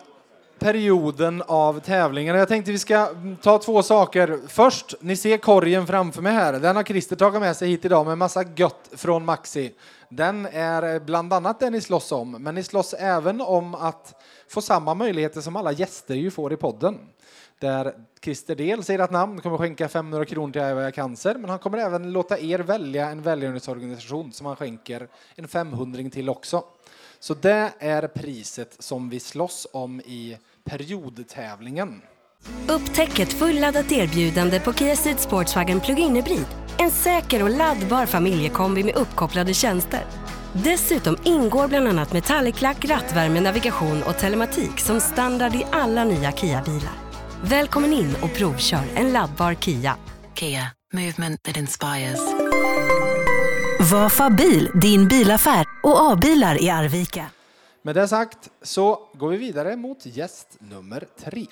[0.60, 2.36] perioden av tävlingen.
[2.36, 3.10] Jag tänkte vi ska
[3.42, 4.40] ta två saker.
[4.48, 6.54] Först, ni ser korgen framför mig här.
[6.54, 9.74] Den har Christer tagit med sig hit idag med massa gött från Maxi.
[10.10, 14.62] Den är bland annat det ni slåss om, men ni slåss även om att få
[14.62, 17.00] samma möjligheter som alla gäster ju får i podden.
[17.60, 21.60] Där Christer Del säger att namn kommer skänka 500 kronor till Aivaja Cancer, men han
[21.60, 26.64] kommer även låta er välja en välgörenhetsorganisation som han skänker en 500 till också.
[27.20, 32.02] Så det är priset som vi slåss om i periodtävlingen.
[32.70, 36.48] Upptäck ett fulladdat erbjudande på Kia Ceed Sportswagen Plug-in Hybrid.
[36.78, 40.02] En säker och laddbar familjekombi med uppkopplade tjänster.
[40.54, 47.07] Dessutom ingår bland annat metallklack, rattvärme, navigation och telematik som standard i alla nya Kia-bilar.
[47.44, 49.98] Välkommen in och provkör en laddbar Kia.
[50.36, 52.20] Kia, movement that inspires.
[53.92, 57.26] Vafa bil, din bilaffär och A-bilar i Arvika.
[57.84, 61.46] Med det sagt så går vi vidare mot gäst nummer tre.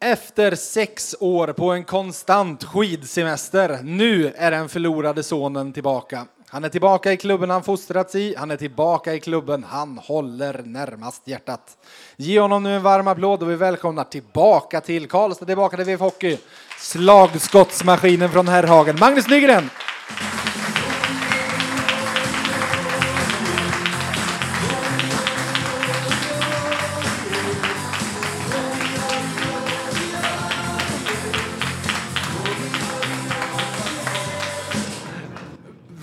[0.00, 6.26] Efter sex år på en konstant skidsemester, nu är den förlorade sonen tillbaka.
[6.54, 10.62] Han är tillbaka i klubben han fostrats i, han är tillbaka i klubben han håller
[10.64, 11.76] närmast hjärtat.
[12.16, 16.00] Ge honom nu en varm applåd och vi välkomnar tillbaka till Karlstad, tillbaka till VF
[16.00, 16.38] Hockey.
[16.78, 19.70] Slagskottsmaskinen från Herrhagen, Magnus Nygren!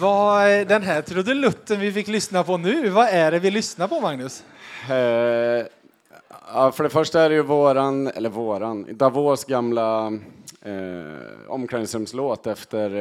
[0.01, 3.87] Vad är den här trudelutten vi fick lyssna på nu, vad är det vi lyssnar
[3.87, 4.43] på Magnus?
[4.89, 4.95] Eh,
[6.47, 10.07] ja, för det första är det ju våran, eller våran, Davos gamla
[10.61, 12.95] eh, omklädningsrumslåt efter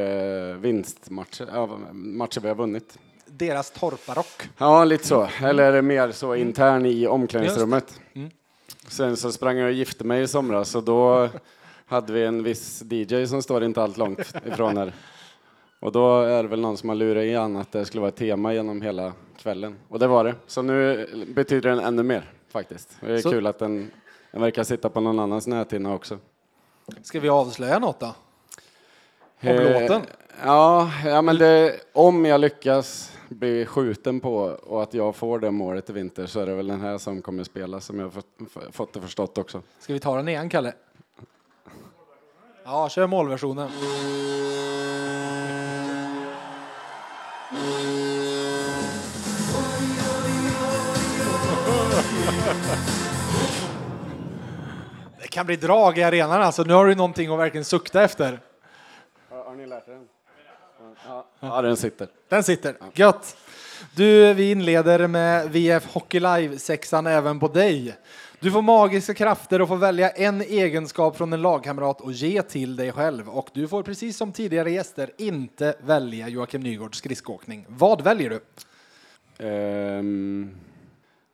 [0.50, 2.98] eh, vinstmatcher, ja, matcher vi har vunnit.
[3.26, 4.48] Deras torparock.
[4.58, 5.28] Ja, lite så.
[5.42, 8.00] Eller mer så intern i omklädningsrummet.
[8.14, 8.30] Mm.
[8.88, 11.28] Sen så sprang jag och gifte mig i somras och då
[11.86, 14.92] hade vi en viss DJ som står inte allt långt ifrån här.
[15.80, 18.08] Och då är det väl någon som har lurat i han att det skulle vara
[18.08, 19.76] ett tema genom hela kvällen.
[19.88, 20.34] Och det var det.
[20.46, 22.96] Så nu betyder den ännu mer faktiskt.
[23.00, 23.90] Det är Så- kul att den,
[24.32, 26.18] den verkar sitta på någon annans näthinna också.
[27.02, 28.06] Ska vi avslöja något då?
[29.42, 30.02] Om Eh, låten?
[30.44, 35.50] Ja, ja men det, om jag lyckas bli skjuten på och att jag får det
[35.50, 38.12] målet i vinter så är det väl den här som kommer spela som jag
[38.72, 39.62] fått det förstått också.
[39.78, 40.72] Ska vi ta den igen, Kalle?
[42.70, 43.70] Ja, kör målversionen.
[55.20, 56.62] Det kan bli drag i arenan alltså.
[56.62, 58.40] Nu har du någonting att verkligen sukta efter.
[59.30, 60.08] Har ni lärt er den?
[61.06, 62.08] Ja, ja den sitter.
[62.28, 62.76] Den sitter.
[62.92, 63.36] Gött.
[63.94, 67.96] Du, vi inleder med VF Hockey Live sexan även på dig.
[68.40, 72.76] Du får magiska krafter och får välja en egenskap från en lagkamrat och ge till
[72.76, 73.28] dig själv.
[73.28, 77.64] Och du får precis som tidigare gäster inte välja Joakim Nygårds skridskoåkning.
[77.68, 78.40] Vad väljer du?
[79.46, 80.50] Ehm,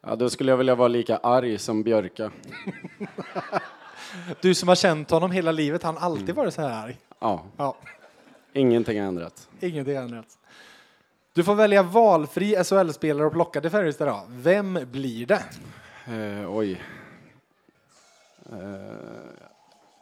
[0.07, 2.31] ja, då skulle jag vilja vara lika arg som Björka.
[4.41, 6.97] Du som har känt honom hela livet, han har alltid varit så här arg.
[7.21, 7.77] Ja, Ja,
[8.53, 9.49] ingenting har ändrats.
[9.61, 10.27] ingenting annat.
[11.35, 14.21] Du får välja valfri SHL-spelare och plocka till Färjestad.
[14.29, 15.43] Vem blir det?
[16.07, 16.81] Eh, oj.
[18.53, 19.47] Eh,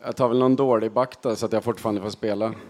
[0.01, 2.55] jag tar väl någon dålig back då, så att jag fortfarande får spela.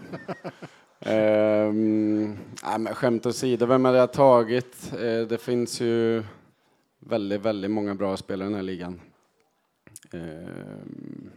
[0.99, 4.93] Ehm, nej, men skämt åsido, vem hade jag tagit?
[4.93, 6.23] Eh, det finns ju
[6.99, 9.01] väldigt, väldigt många bra spelare i den här ligan.
[10.11, 11.29] Ehm,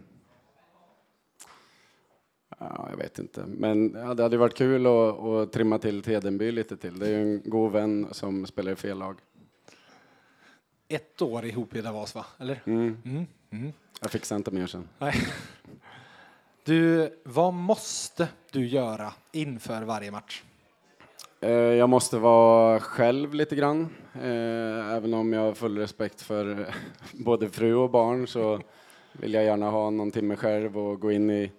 [2.58, 6.52] ja, jag vet inte, men ja, det hade varit kul att, att trimma till Tedenby
[6.52, 6.98] lite till.
[6.98, 9.16] Det är ju en god vän som spelar i fel lag.
[10.88, 12.26] Ett år ihop i Davos, va?
[12.38, 12.62] Eller?
[12.66, 13.26] Mm.
[14.00, 14.88] Jag fixar inte mer sen.
[14.98, 15.14] Nej.
[16.64, 20.42] Du, vad måste du göra inför varje match?
[21.40, 23.88] Eh, Jag måste vara själv lite grann.
[24.14, 26.74] Eh, Även om jag har full respekt för
[27.12, 28.60] både fru och barn så
[29.12, 31.52] vill jag gärna ha någon timme själv och gå in i,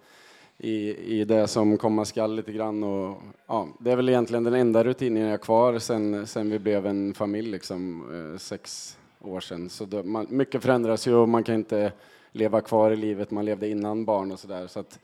[0.58, 2.84] i, i det som komma skall lite grann.
[2.84, 6.58] Och, ja, det är väl egentligen den enda rutinen jag har kvar sen, sen vi
[6.58, 9.68] blev en familj, liksom, eh, sex år sedan.
[9.68, 11.92] Så då, man, mycket förändras ju och man kan inte
[12.32, 14.66] leva kvar i livet man levde innan barn och sådär.
[14.66, 14.98] Så att,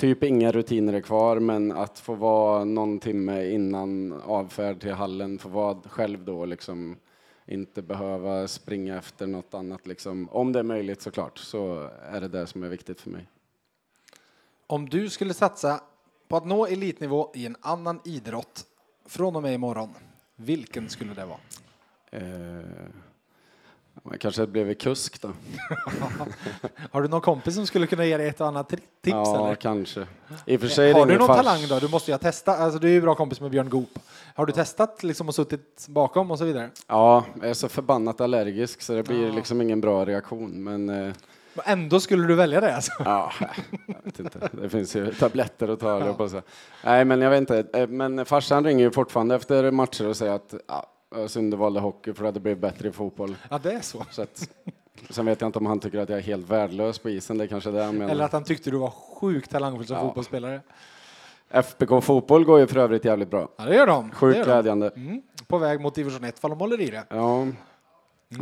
[0.00, 5.38] Typ inga rutiner är kvar, men att få vara någon timme innan avfärd till hallen,
[5.38, 6.96] få vara själv då liksom
[7.46, 10.28] inte behöva springa efter något annat liksom.
[10.28, 13.28] Om det är möjligt såklart, så är det det som är viktigt för mig.
[14.66, 15.80] Om du skulle satsa
[16.28, 18.66] på att nå elitnivå i en annan idrott
[19.06, 19.94] från och med imorgon,
[20.36, 21.40] vilken skulle det vara?
[22.10, 22.88] Eh,
[24.02, 25.28] man kanske blev kusk då.
[26.90, 28.82] Har du någon kompis som skulle kunna ge dig ett och annat tips?
[29.02, 29.54] ja, eller?
[29.54, 30.06] kanske.
[30.46, 31.78] I och för sig Har du någon fars- talang då?
[31.78, 32.60] Du måste ju ha testat.
[32.60, 33.98] Alltså, du är ju bra kompis med Björn Goop.
[34.34, 36.70] Har du testat liksom och suttit bakom och så vidare?
[36.86, 40.64] Ja, jag är så förbannat allergisk så det blir liksom ingen bra reaktion.
[40.64, 41.12] Men eh,
[41.54, 42.92] Men ändå skulle du välja det alltså?
[43.04, 43.32] Ja,
[43.86, 44.48] jag vet inte.
[44.52, 46.12] Det finns ju tabletter att ta ja.
[46.14, 46.42] på.
[46.84, 47.64] Nej, men jag vet inte.
[47.72, 50.86] Eh, Men farsan ringer ju fortfarande efter matcher och säger att ja,
[51.26, 53.36] synd du valde hockey för det hade blivit bättre i fotboll.
[53.50, 54.04] Ja, det är så.
[54.10, 54.48] Så att,
[55.10, 57.38] sen vet jag inte om han tycker att jag är helt värdelös på isen.
[57.38, 58.10] Det är kanske det han menar.
[58.10, 60.02] Eller att han tyckte du var sjukt talangfull som Ja.
[60.02, 60.60] fotbollsspelare.
[61.50, 63.48] FBK fotboll går ju för övrigt jävligt bra.
[63.56, 64.10] Ja, det gör de.
[64.10, 64.90] Sjukt glädjande.
[64.96, 65.22] Mm.
[65.46, 67.04] På väg mot division 1 fall de håller i det.
[67.08, 67.46] Ja.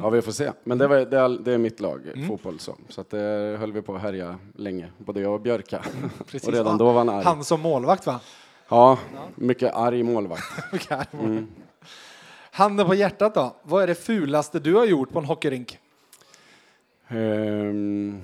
[0.02, 0.52] ja, vi får se.
[0.64, 2.28] Men det, var, det, är, det är mitt lag, Mm.
[2.28, 2.74] fotboll så.
[2.88, 5.82] Så att det höll vi på att härja länge, både jag och Björka.
[6.26, 6.48] Precis.
[6.48, 7.24] och redan Ja, då var han arg.
[7.24, 8.20] Han som målvakt va?
[8.68, 8.98] Ja,
[9.34, 10.42] mycket arg målvakt.
[11.12, 11.46] Mm.
[12.58, 13.56] Handen på hjärtat då.
[13.62, 15.78] Vad är det fulaste du har gjort på en hockeyrink?
[17.08, 18.22] Um,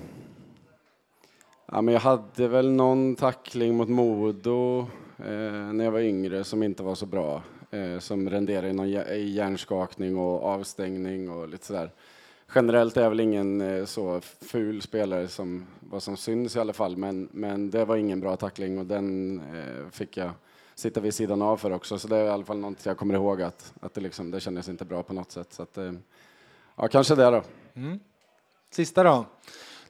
[1.71, 4.79] ja, men jag hade väl någon tackling mot Modo
[5.17, 7.41] eh, när jag var yngre som inte var så bra.
[7.71, 11.91] Eh, som renderade i någon i hjärnskakning och avstängning och lite sådär.
[12.55, 16.73] Generellt är jag väl ingen eh, så ful spelare som vad som syns i alla
[16.73, 20.31] fall, men, men det var ingen bra tackling och den eh, fick jag
[20.75, 21.99] sitta vid sidan av för också.
[21.99, 24.39] Så det är i alla fall något jag kommer ihåg att, att det, liksom, det
[24.39, 25.53] kändes inte bra på något sätt.
[25.53, 25.93] Så att, eh,
[26.75, 27.43] ja, kanske det då.
[28.69, 29.25] Sista då.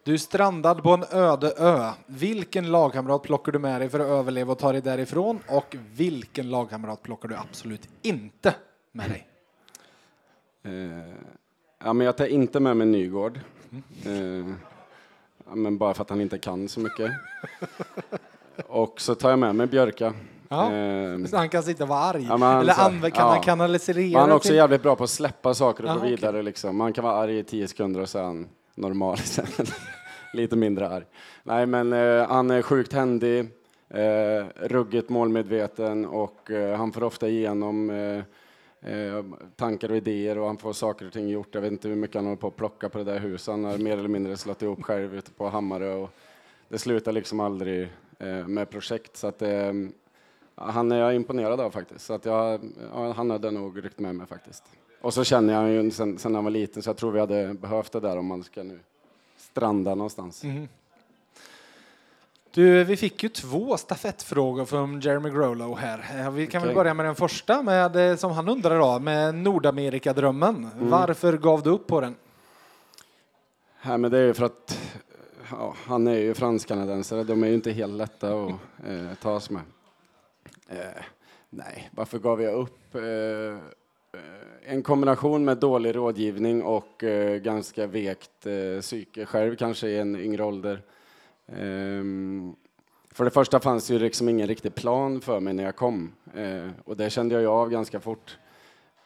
[0.03, 1.91] Du är strandad på en öde ö.
[2.05, 5.39] Vilken lagkamrat plockar du med dig för att överleva och ta dig därifrån?
[5.47, 8.55] Och vilken lagkamrat plockar du absolut inte
[8.91, 9.27] med dig?
[10.63, 11.13] Eh,
[11.83, 13.39] ja, men jag tar inte med mig Nygård.
[14.05, 14.47] Eh,
[15.45, 17.11] ja, men bara för att han inte kan så mycket.
[18.67, 20.13] Och så tar jag med mig Björka.
[20.55, 20.73] Ja.
[21.23, 22.25] Eh, Så han kan sitta och vara arg.
[22.29, 23.29] Ja, han Eller så- kan ja.
[23.33, 25.99] han kanalisera han är också till- jävligt bra på att släppa saker och Ja, gå
[26.05, 26.41] vidare.
[26.41, 26.77] Liksom.
[26.77, 29.45] Man kan vara arg i tio sekunder och han normal sen.
[30.33, 31.03] Lite mindre arg.
[31.43, 33.47] Nej, men eh, han är sjukt händig,
[33.89, 38.17] Eh, ruggigt målmedveten och eh, han får ofta igenom eh,
[38.93, 39.23] eh,
[39.55, 41.47] tankar och idéer och han får saker och ting gjort.
[41.51, 43.47] Jag vet inte hur mycket han håller på att plocka på det där huset.
[43.51, 46.09] Han har mer eller mindre slått ihop själv ute på Hammarö och
[46.69, 47.89] det slutar liksom aldrig
[48.19, 49.17] eh, med projekt.
[49.17, 49.71] Så att, eh,
[50.55, 52.05] han är jag imponerad av faktiskt.
[52.05, 52.59] Så att jag,
[52.93, 54.63] ja, han hade nog ryckt med mig faktiskt.
[55.01, 57.53] Och så känner jag ju sen, sen han var liten så jag tror vi hade
[57.53, 58.79] behövt det där om man ska nu
[59.37, 60.43] stranda någonstans.
[60.43, 60.67] Mhm.
[62.51, 66.05] Du, vi fick ju två stafettfrågor från Jeremy Grolo här.
[66.19, 66.75] Eh, Vi kan väl Okej.
[66.75, 70.69] börja med den första, med, eh, som han undrar då, med Nordamerikadrömmen.
[70.75, 70.89] Mm.
[70.89, 72.15] Varför gav du upp på den?
[73.81, 74.79] Ja, men det är ju för att
[75.51, 77.23] ja, han är ju fransk-kanadensare.
[77.23, 78.49] De är ju inte helt lätta att
[78.87, 79.61] eh, tas med.
[80.69, 81.03] Eh,
[81.49, 82.95] nej, varför gav jag upp?
[82.95, 89.87] Eh, eh, en kombination med dålig rådgivning och eh, ganska vekt eh, psyke själv kanske
[89.87, 90.81] i en yngre ålder.
[91.47, 92.55] Ehm,
[93.11, 96.69] för det första fanns ju liksom ingen riktig plan för mig när jag kom eh,
[96.85, 98.37] och det kände jag ju av ganska fort.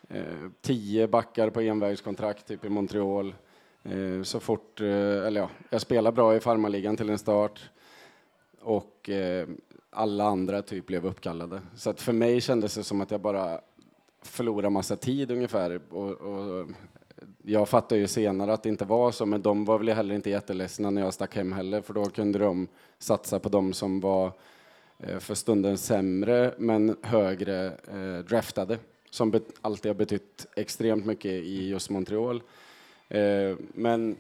[0.10, 3.36] Eh, tio backar på envägskontrakt typ i Montreal.
[3.84, 4.88] Eh, så fort, eh,
[5.28, 7.70] eller ja, jag spelade bra i farmarligan till en start
[8.62, 9.10] och
[9.90, 11.62] alla andra typ blev uppkallade.
[11.76, 13.62] Så att för mig kändes det som att jag bara
[14.22, 15.82] förlorade massa tid ungefär.
[15.90, 16.68] Och, och
[17.44, 20.30] jag fattade ju senare att det inte var så, men de var väl heller inte
[20.30, 22.68] jätteledsna när jag stack hem heller, för då kunde de
[23.00, 24.32] satsa på de som var
[25.00, 28.78] eh, för stunden sämre, men högre eh, draftade,
[29.10, 32.44] som alltid har betytt extremt mycket i just Montreal.
[33.08, 34.18] Eh, men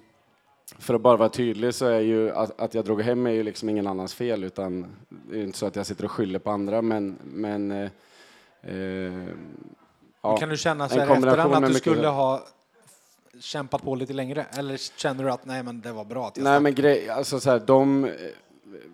[0.77, 3.43] för att bara vara tydlig så är ju att, att jag drog hem är ju
[3.43, 6.51] liksom ingen annans fel, utan det är inte så att jag sitter och skyller på
[6.51, 7.89] andra, men, men eh,
[8.61, 9.27] eh,
[10.21, 12.43] ja, kan du känna så här efterhand att du skulle ha
[13.39, 14.45] kämpat på lite längre?
[14.51, 17.39] Eller känner du att nej, men det var bra att jag Nej men grej, alltså
[17.39, 18.11] så här, de...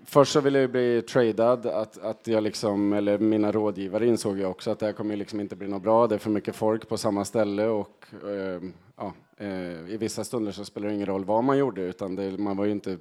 [0.05, 4.45] Först så ville jag bli tradad, att, att jag liksom, eller mina rådgivare insåg ju
[4.45, 6.89] också att det här kommer liksom inte bli något bra, det är för mycket folk
[6.89, 8.61] på samma ställe och eh,
[8.97, 12.37] ja, Eh, i vissa stunder så spelar det ingen roll vad man gjorde utan det,
[12.37, 12.97] man var ju inte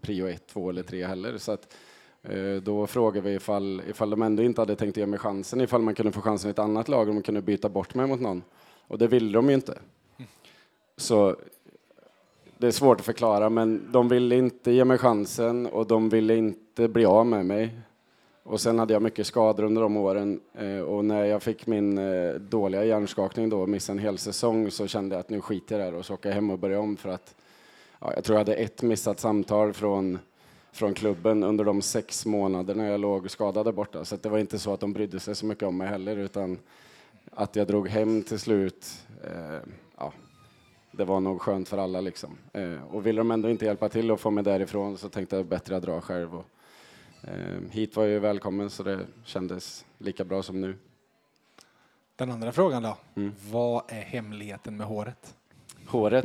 [0.00, 1.38] prio ett, två eller tre heller.
[1.38, 1.74] Så att,
[2.22, 5.82] eh, då frågade vi ifall, ifall de ändå inte hade tänkt ge mig chansen, ifall
[5.82, 8.20] man kunde få chansen i ett annat lag, om de kunde byta bort mig mot
[8.20, 8.42] någon.
[8.88, 9.78] Och det ville de ju inte.
[10.96, 11.36] Så
[12.58, 16.36] det är svårt att förklara, men de ville inte ge mig chansen och de ville
[16.36, 17.80] inte bli av med mig.
[18.48, 21.98] Och sen hade jag mycket skador under de åren eh, och när jag fick min
[21.98, 25.78] eh, dåliga hjärnskakning då och missade en hel säsong så kände jag att nu skiter
[25.78, 27.34] jag i det och så åker jag hem och börjar om för att
[28.00, 30.18] ja, jag tror jag hade ett missat samtal från,
[30.72, 34.04] från klubben under de sex månaderna jag låg skadad där borta.
[34.04, 36.16] Så att det var inte så att de brydde sig så mycket om mig heller
[36.16, 36.58] utan
[37.30, 38.86] att jag drog hem till slut,
[39.24, 39.58] eh,
[39.98, 40.12] ja,
[40.92, 42.30] det var nog skönt för alla liksom.
[42.52, 45.46] Eh, och ville de ändå inte hjälpa till och få mig därifrån så tänkte jag
[45.46, 46.34] bättre att dra själv.
[46.34, 46.44] Och,
[47.70, 50.76] hit var jag ju välkommen så det kändes lika bra som nu.
[52.16, 52.96] Den andra frågan då?
[53.16, 53.32] Mm.
[53.50, 55.34] Vad är hemligheten med håret?
[55.86, 56.24] Håret?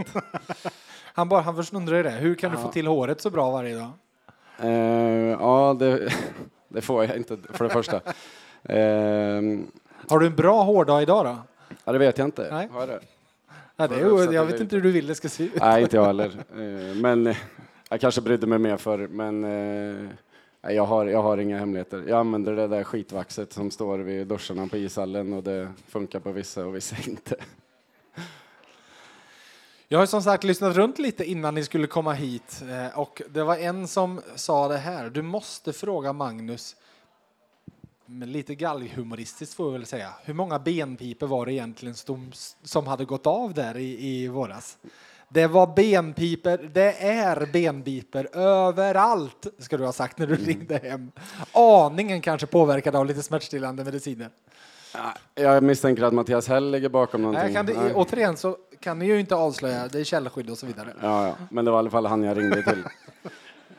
[1.14, 2.10] Han, bara, han först undrar ju det.
[2.10, 2.64] Hur kan du Ja.
[2.64, 3.90] få till håret så bra varje dag?
[4.60, 4.70] Eh,
[5.40, 6.14] ja, det,
[6.68, 7.96] det får jag inte för det första.
[8.64, 9.42] Eh,
[10.10, 11.38] Har du en bra hårdag idag då?
[11.84, 12.48] ja, det vet jag inte.
[12.52, 12.68] Nej.
[12.72, 13.00] Har det?
[13.76, 15.56] Ja, det är, jag vet inte hur du vill det ska se ut.
[15.60, 16.26] Nej, inte jag heller.
[16.56, 17.38] Eh, men eh,
[17.90, 20.10] jag kanske brydde mig mer för men eh,
[20.62, 22.04] nej, jag, har, jag har inga hemligheter.
[22.08, 26.32] Jag använder det där skitvaxet som står vid duscharna på ishallen och det funkar på
[26.32, 27.36] vissa och vissa inte.
[29.88, 33.44] Jag har som sagt lyssnat runt lite innan ni skulle komma hit eh, och det
[33.44, 35.10] var en som sa det här.
[35.10, 36.76] Du måste fråga Magnus,
[38.06, 40.14] men lite galghumoristiskt får vi väl säga.
[40.24, 42.32] Hur många benpipor var det egentligen som,
[42.64, 44.78] som hade gått av där i, i våras?
[45.34, 51.12] Det var benpiper, det är benpiper överallt, ska du ha sagt när du ringde hem.
[51.52, 54.30] Aningen kanske påverkad av lite smärtstillande mediciner.
[55.36, 57.44] Jag misstänker att Mattias Hell ligger bakom någonting.
[57.44, 60.66] Nej, kan det, återigen så kan ni ju inte avslöja, det är källskydd och så
[60.66, 60.94] vidare.
[61.02, 62.84] Ja, ja, men det var i alla fall han jag ringde till.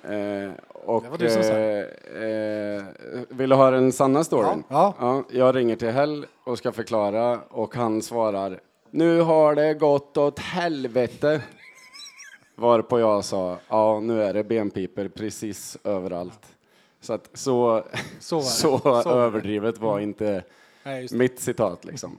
[0.04, 0.50] Eh,
[0.84, 1.48] och Det var du som sa.
[1.52, 1.78] eh,
[2.22, 2.84] eh,
[3.28, 4.64] vill du höra den sanna storyn?
[4.68, 4.94] Ja.
[5.00, 8.60] Ja, jag ringer till Hell och ska förklara och han svarar
[8.94, 11.42] Nu har det gått åt helvete.
[12.54, 16.56] Varpå jag sa ja, nu är det benpiper precis överallt.
[17.00, 17.84] Så att så,
[18.20, 19.02] Så så, var.
[19.02, 19.14] Så det.
[19.14, 20.44] överdrivet var inte
[20.82, 22.18] Nej, mitt citat liksom.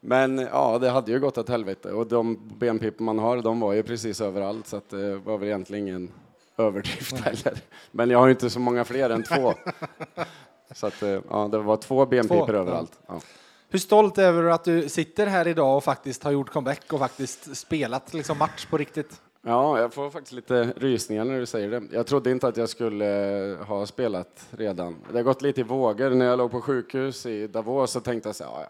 [0.00, 3.72] Men ja, det hade ju gått åt helvete och de benpipor man har, de var
[3.72, 6.12] ju precis överallt så att det var väl egentligen ingen
[6.56, 7.58] överdrift heller.
[7.90, 9.54] Men jag har ju inte så många fler än två.
[10.74, 12.98] Så att eh, ja, det var två benpipor överallt.
[13.06, 13.20] Ja.
[13.68, 16.98] Hur stolt är du att du sitter här idag och faktiskt har gjort comeback och
[16.98, 19.20] faktiskt spelat liksom match på riktigt?
[19.42, 21.82] Ja, jag får faktiskt lite rysningar när du säger det.
[21.92, 24.96] Jag trodde inte att jag skulle eh, ha spelat redan.
[25.10, 26.10] Det har gått lite i vågor.
[26.10, 28.66] När jag låg på sjukhus i Davos så tänkte jag så här, ja,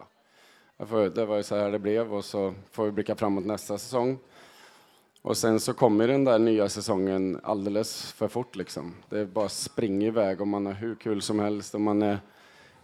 [0.78, 0.86] ja.
[0.86, 3.78] Får, det var ju så här det blev och så får vi blicka framåt nästa
[3.78, 4.18] säsong.
[5.22, 8.94] Och sen så kommer den där nya säsongen alldeles för fort liksom.
[9.09, 12.18] Det bara springer iväg och man har hur kul som helst och man är,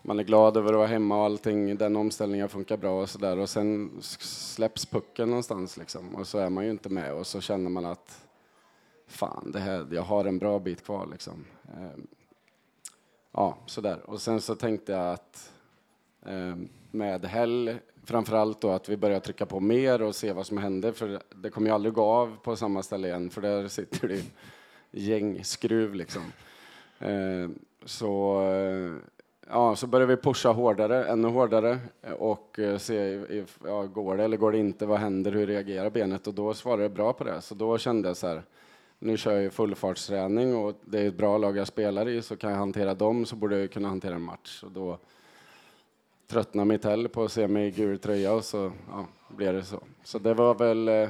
[0.02, 3.38] man är glad över att vara hemma och allting, den omställningen funkar bra och sådär.
[3.38, 7.40] Och sen släpps pucken någonstans liksom och så är man ju inte med och så
[7.40, 8.26] känner man att
[9.06, 11.44] fan, det här, jag har en bra bit kvar liksom.
[11.68, 12.02] Eh,
[13.32, 14.10] ja, sådär.
[14.10, 15.52] Och sen så tänkte jag att
[16.26, 16.56] eh,
[16.90, 20.92] med Hell framförallt då att vi börjar trycka på mer och se vad som händer
[20.92, 24.14] för det kommer ju aldrig gå av på samma ställe igen för där sitter det
[24.14, 24.22] ju
[24.90, 25.94] gängskruv.
[25.94, 26.22] liksom.
[26.98, 27.48] Eh,
[27.84, 28.42] så,
[29.48, 31.78] ja, så börjar vi pusha hårdare, ännu hårdare
[32.18, 35.90] och eh, se if, ja, går det eller går det inte, vad händer, hur reagerar
[35.90, 37.40] benet och då svarade det bra på det.
[37.40, 38.42] Så då kände jag så här,
[38.98, 42.50] nu kör jag fullfartsträning och det är ett bra lag jag spelar i så kan
[42.50, 44.62] jag hantera dem så borde jag kunna hantera en match.
[44.62, 44.98] Och då,
[46.32, 49.80] tröttnade Mitell på att se mig i gul tröja och så ja, blev det så.
[50.04, 51.08] Så det var väl eh,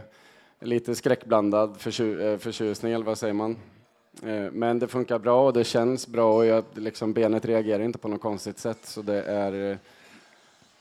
[0.60, 3.56] lite skräckblandad förtju eh, förtjusning, eller vad säger man?
[4.22, 7.98] Eh, men det funkar bra och det känns bra och jag, liksom, benet reagerar inte
[7.98, 8.78] på något konstigt sätt.
[8.82, 9.76] Så det är, eh,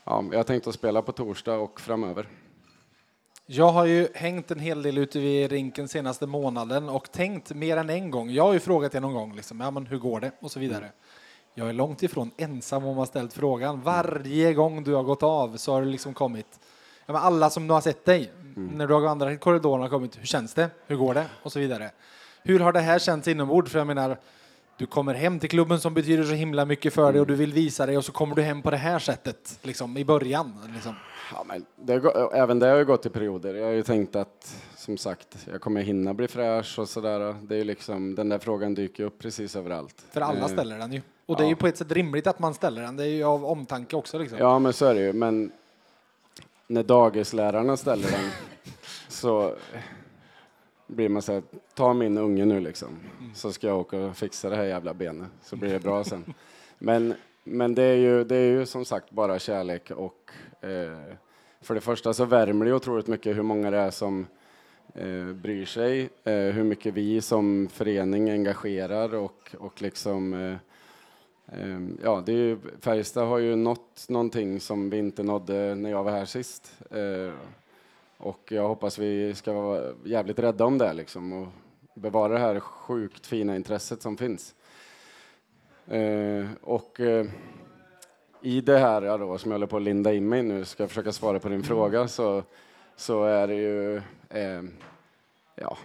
[0.04, 2.28] ja, jag tänkte att spela på torsdag och framöver.
[3.46, 7.76] Jag har ju hängt en hel del ute vid rinken senaste månaden och tänkt mer
[7.76, 8.30] än en gång.
[8.30, 10.30] Jag har ju frågat er någon gång, liksom, ja, men hur går det?
[10.40, 10.90] Och så vidare.
[11.54, 13.80] Jag är långt ifrån ensam om att ha ställt frågan.
[13.80, 16.60] Varje gång du har gått av så har det liksom kommit,
[17.06, 18.70] ja, alla som nu har sett dig, mm.
[18.74, 20.70] när du har vandrat i korridoren har kommit, hur känns det?
[20.86, 21.26] Hur går det?
[21.42, 21.90] Och så vidare.
[22.42, 23.72] Hur har det här känts inombords?
[23.72, 24.18] För jag menar,
[24.76, 27.52] du kommer hem till klubben som betyder så himla mycket för dig och du vill
[27.52, 30.52] visa dig och så kommer du hem på det här sättet, liksom i början.
[30.74, 30.94] Liksom.
[31.34, 31.92] Ja, men det,
[32.32, 33.54] även det har ju gått i perioder.
[33.54, 37.36] Jag har ju tänkt att, som sagt, jag kommer hinna bli fräsch och sådär.
[37.42, 40.04] Det är ju liksom, den där frågan dyker upp precis överallt.
[40.10, 41.00] För alla eh, ställer den ju.
[41.26, 42.96] Och det är ju på ett sätt rimligt att man ställer den.
[42.96, 44.18] Det är ju av omtanke också.
[44.18, 44.38] Liksom.
[44.38, 45.12] Ja, men så är det ju.
[45.12, 45.52] Men
[46.66, 48.30] när dagislärarna ställer den
[49.08, 49.54] så
[50.92, 51.42] blir man så här,
[51.74, 53.34] ta min unge nu liksom, mm.
[53.34, 56.34] så ska jag åka och fixa det här jävla benet, så blir det bra sen.
[56.78, 57.14] Men,
[57.44, 60.30] men det, är ju, det är ju som sagt bara kärlek och
[60.60, 61.14] eh,
[61.60, 64.26] för det första så värmer det otroligt mycket hur många det är som
[64.94, 70.56] eh, bryr sig, eh, hur mycket vi som förening engagerar och, och liksom eh,
[71.46, 75.90] Ehm, ja, det är ju, Färjestad har ju nått någonting som vi inte nådde när
[75.90, 76.72] jag var här sist.
[78.22, 81.48] Och jag hoppas vi ska vara jävligt rädda om det liksom och
[81.94, 84.54] bevara det här sjukt fina intresset som finns.
[85.86, 87.26] Eh, och eh,
[88.40, 90.82] i det här ja då, som jag håller på att linda in mig nu, ska
[90.82, 92.42] jag försöka svara på din fråga, så,
[92.96, 93.96] så är det ju
[94.28, 94.62] eh,
[95.54, 95.78] ja,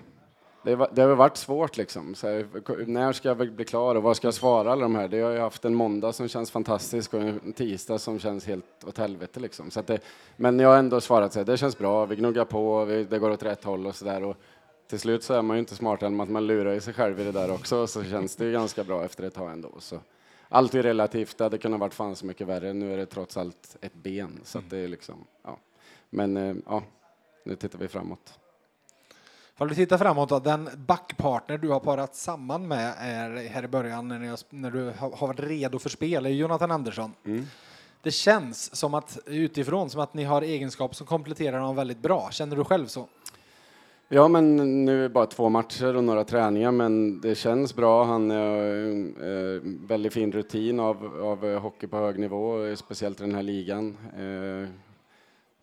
[0.63, 2.15] det, det har varit svårt liksom.
[2.23, 5.07] Här, när ska jag bli klar och vad ska jag svara alla de här?
[5.07, 8.83] Det har jag haft en måndag som känns fantastisk och en tisdag som känns helt
[8.85, 9.71] åt helvete liksom.
[9.71, 9.99] Så det,
[10.35, 13.19] men jag har ändå svarat så här, det känns bra, vi gnuggar på, vi, det
[13.19, 14.35] går åt rätt håll och sådär.
[14.89, 17.19] Till slut så är man ju inte smartare än att man lurar i sig själv
[17.19, 19.71] i det där också, så känns det ju ganska bra efter ett tag ändå.
[19.79, 19.99] Så.
[20.49, 22.73] Allt är relativt, det hade kunnat varit fan så mycket värre.
[22.73, 25.57] Nu är det trots allt ett ben, så det är liksom, ja.
[26.09, 26.83] Men eh, ja,
[27.43, 28.39] nu tittar vi framåt.
[29.59, 33.67] Om du tittar framåt, då, den backpartner du har parat samman med är här i
[33.67, 37.13] början när, jag, när du har varit redo för spel, är Jonathan Andersson.
[37.25, 37.45] Mm.
[38.01, 42.29] Det känns som att utifrån som att ni har egenskaper som kompletterar honom väldigt bra.
[42.31, 43.07] Känner du själv så?
[44.09, 44.55] Ja, men
[44.85, 48.03] nu är det bara två matcher och några träningar, men det känns bra.
[48.03, 53.35] Han har eh, väldigt fin rutin av, av hockey på hög nivå, speciellt i den
[53.35, 53.97] här ligan.
[54.17, 54.69] Eh,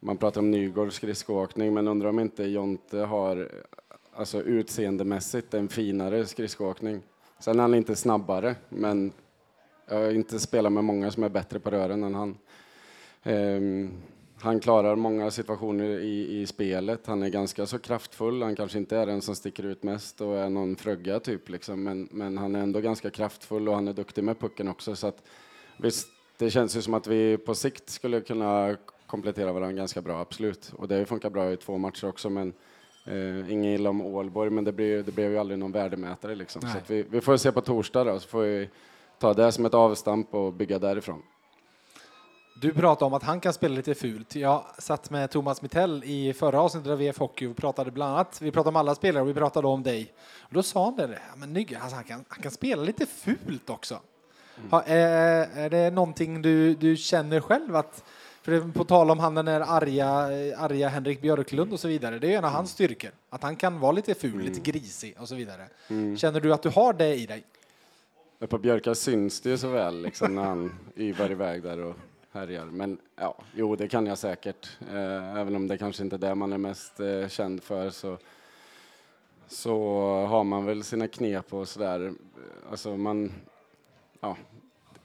[0.01, 3.51] man pratar om Nygårds skridskoåkning, men undrar om inte Jonte har
[4.17, 7.03] alltså utseendemässigt en finare skridskoåkning.
[7.39, 9.13] Sen är han inte snabbare, men
[9.89, 12.39] jag har inte spelat med många som är bättre på rören än han.
[13.25, 13.91] Um,
[14.41, 17.07] han klarar många situationer i, i spelet.
[17.07, 18.43] Han är ganska så kraftfull.
[18.43, 21.83] Han kanske inte är den som sticker ut mest och är någon frögga typ, liksom.
[21.83, 24.97] men, men han är ändå ganska kraftfull och han är duktig med pucken också.
[24.97, 25.23] Så att,
[25.77, 26.09] visst,
[26.39, 28.77] det känns ju som att vi på sikt skulle kunna
[29.07, 30.73] komplettera varandra ganska bra, absolut.
[30.77, 32.53] Och det funkat bra i två matcher också, men
[33.09, 36.35] Uh, Inget illa om Ålborg, men det blev, det blev ju aldrig någon värdemätare.
[36.35, 36.63] Liksom.
[36.63, 38.69] Så vi, vi, får se på torsdag då, så får vi
[39.19, 41.23] ta det som ett avstamp och bygga därifrån.
[42.61, 44.35] Du pratade om att han kan spela lite fult.
[44.35, 48.43] Jag satt med Thomas Mittell i förra avsnittet av VF Hockey och pratade bland annat,
[48.43, 50.13] vi pratade om alla spelare och vi pratade om dig.
[50.41, 53.71] Och då sa han det, men Nygge, alltså han, kan, han kan spela lite fult
[53.71, 54.01] också.
[54.57, 54.71] Mm.
[54.71, 58.05] Ha, är, är det någonting du, du känner själv att
[58.45, 60.09] För på tal om han den där arga,
[60.57, 63.11] arga Henrik Björklund och så vidare, det är en av hans styrkor.
[63.31, 65.69] Att han kan vara lite ful, lite grisig och så vidare.
[66.17, 67.45] Känner du att du har det i dig?
[68.49, 71.97] På Björka syns det ju så väl liksom, när han yvar iväg där och
[72.33, 72.65] härjar.
[72.65, 74.69] Men ja, jo, det kan jag säkert.
[74.93, 78.19] Eh, även om det kanske inte är det man är mest eh, känd för så,
[79.49, 79.77] så
[80.29, 82.13] har man väl sina knep och sådär.
[82.71, 83.33] Alltså man,
[84.21, 84.37] ja,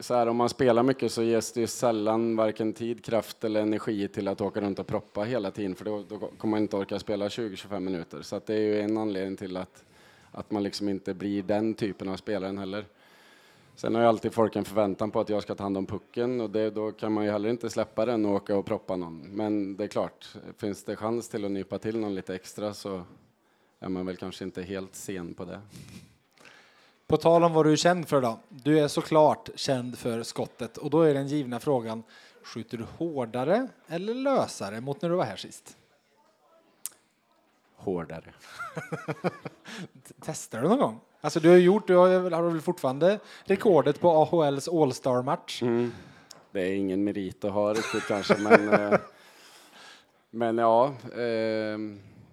[0.00, 3.60] så här, om man spelar mycket så ges det ju sällan varken tid, kraft eller
[3.60, 6.76] energi till att åka runt och proppa hela tiden för då, då kommer man inte
[6.76, 8.22] orka spela 20-25 minuter.
[8.22, 9.84] Så att det är ju en anledning till att,
[10.30, 12.84] att man liksom inte blir den typen av spelaren heller.
[13.74, 16.40] Sen har ju alltid folk en förväntan på att jag ska ta hand om pucken
[16.40, 19.20] och det, då kan man ju heller inte släppa den och åka och proppa någon.
[19.20, 23.02] Men det är klart, finns det chans till att nypa till någon lite extra så
[23.80, 25.60] är man väl kanske inte helt sen på det.
[27.10, 28.38] På tal om vad du är känd för då.
[28.48, 32.02] Du är såklart känd för skottet och då är den givna frågan,
[32.42, 35.76] skjuter du hårdare eller lösare mot när du var här sist?
[37.76, 38.24] Hårdare.
[40.20, 41.00] Testar du någon gång?
[41.20, 45.62] Alltså du har gjort, du har, har väl fortfarande rekordet på AHLs All-Star-match?
[45.62, 45.92] Mm.
[46.52, 48.98] Det är ingen merit att ha riktigt kanske, men, eh,
[50.30, 50.86] men ja.
[51.02, 51.78] Eh,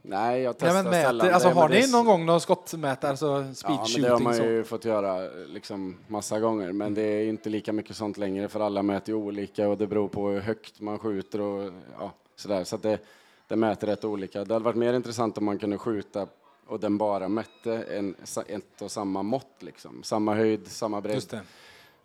[0.08, 1.18] nej, jag testar Nej, men sällan.
[1.18, 4.18] mäter, alltså, har det ni någon gång någon skottmätare, alltså speed Ja, men det har
[4.18, 4.24] shooting?
[4.24, 4.44] man så?
[4.44, 8.60] ju fått göra liksom massa gånger, men det är inte lika mycket sånt längre för
[8.60, 12.64] alla mäter ju olika och det beror på hur högt man skjuter och ja, sådär.
[12.64, 13.00] Så det,
[13.48, 14.44] det mäter rätt olika.
[14.44, 16.28] Det hade varit mer intressant om man kunde skjuta
[16.68, 18.16] och den bara mätte en,
[18.48, 20.04] ett och samma mått, liksom.
[20.04, 21.40] samma höjd, samma bredd.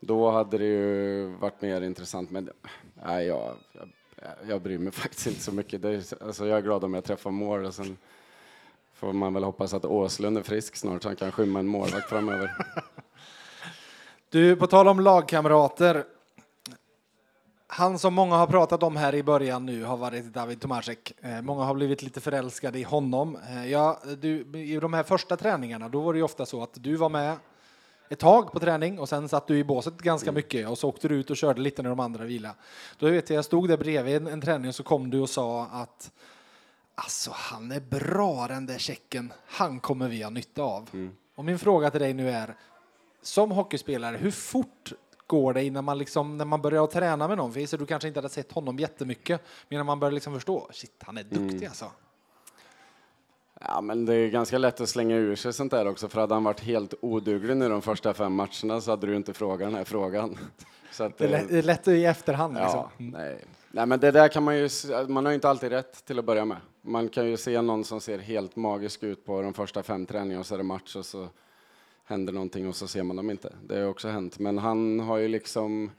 [0.01, 2.51] Då hade det ju varit mer intressant, men
[3.07, 3.89] nej, jag, jag,
[4.49, 5.82] jag bryr mig faktiskt inte så mycket.
[5.82, 7.97] Det är, alltså, jag är glad om jag träffar mål och sen
[8.94, 12.09] får man väl hoppas att Åslund är frisk snart så han kan skymma en målvakt
[12.09, 12.57] framöver.
[14.31, 16.05] Du, på tal om lagkamrater.
[17.66, 21.12] Han som många har pratat om här i början nu har varit David Tomasek.
[21.20, 23.39] Eh, många har blivit lite förälskade i honom.
[23.49, 26.70] Eh, ja, du, I de här första träningarna då var det ju ofta så att
[26.74, 27.36] du var med
[28.12, 31.09] ett tag på träning och sen satt du i båset ganska mycket och så åkte
[31.09, 32.55] du ut och körde lite när de andra vilade.
[32.98, 35.30] Då vet jag, jag stod där bredvid en, en träning och så kom du och
[35.30, 36.12] sa att
[36.94, 40.90] alltså han är bra den där checken, han kommer vi ha nytta av.
[41.34, 42.56] Och min fråga till dig nu är,
[43.22, 44.93] som hockeyspelare, hur fort
[45.26, 47.52] går det innan man liksom, när man börjar träna med någon?
[47.52, 51.02] För du kanske inte hade sett honom jättemycket, men när man börjar liksom förstå, shit,
[51.05, 51.90] han är duktig alltså.
[53.64, 56.34] Ja, men det är ganska lätt att slänga ur sig sånt där också, för hade
[56.34, 59.74] han varit helt oduglig nu de första fem matcherna så hade du inte frågat den
[59.74, 60.39] här frågan.
[60.93, 62.78] Så att, Det är, lätt, det är lätt i efterhand liksom.
[62.78, 63.39] Ja, nej.
[63.70, 64.68] nej, men det där kan man ju,
[65.09, 66.56] man har ju inte alltid rätt till att börja med.
[66.82, 70.40] Man kan ju se någon som ser helt magisk ut på de första fem träningarna
[70.40, 71.28] och så är det match och så
[72.05, 73.52] händer någonting och så ser man dem inte.
[73.66, 74.39] Det har också hänt.
[74.39, 75.90] Men han har ju liksom,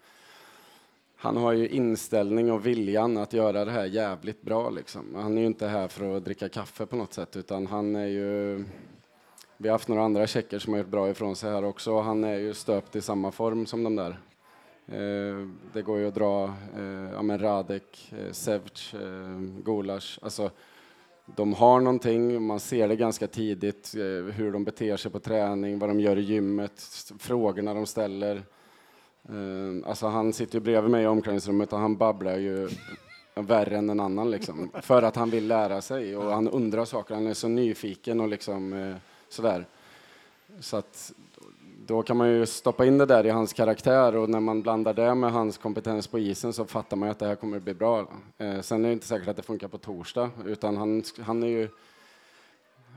[1.24, 5.16] han har ju inställning och viljan att göra det här jävligt bra liksom.
[5.16, 8.06] Han är ju inte här för att dricka kaffe på något sätt utan han är
[8.06, 8.64] ju
[9.58, 12.00] vi har haft några andra tjecker som har gjort bra ifrån sig här också.
[12.00, 14.20] Han är ju stöpt i samma form som de där.
[14.88, 16.44] Eh, det går ju att dra
[16.78, 20.52] eh, ja, men Radek, eh, Sevc, eh, Alltså,
[21.36, 25.80] de har någonting, man ser det ganska tidigt, eh, hur de beter sig på träning,
[25.80, 28.44] vad de gör i gymmet, frågorna de ställer.
[29.30, 32.70] Ehm, alltså han sitter ju bredvid mig i omklädningsrummet och han babblar ju
[33.36, 34.72] värre än en annan liksom.
[34.82, 38.28] För att han vill lära sig och han undrar saker, han är så nyfiken och
[38.28, 38.96] liksom eh,
[39.30, 39.68] sådär.
[40.60, 41.14] Så att
[41.86, 44.94] då kan man ju stoppa in det där i hans karaktär och när man blandar
[44.94, 47.64] det med hans kompetens på isen så fattar man ju att det här kommer att
[47.64, 48.08] bli bra.
[48.38, 51.48] Eh, sen är det inte säkert att det funkar på torsdag utan han, han är
[51.48, 51.70] ju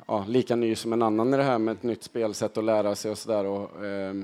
[0.06, 2.94] ja, lika ny som en annan i det här med ett nytt spelsätt att lära
[2.94, 4.14] sig och sådär och eh,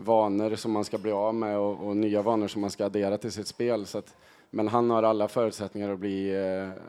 [0.00, 3.18] vanor som man ska bli av med och, och nya vanor som man ska addera
[3.18, 3.86] till sitt spel.
[3.86, 4.14] Så att,
[4.50, 6.82] men han har alla förutsättningar att bli eh,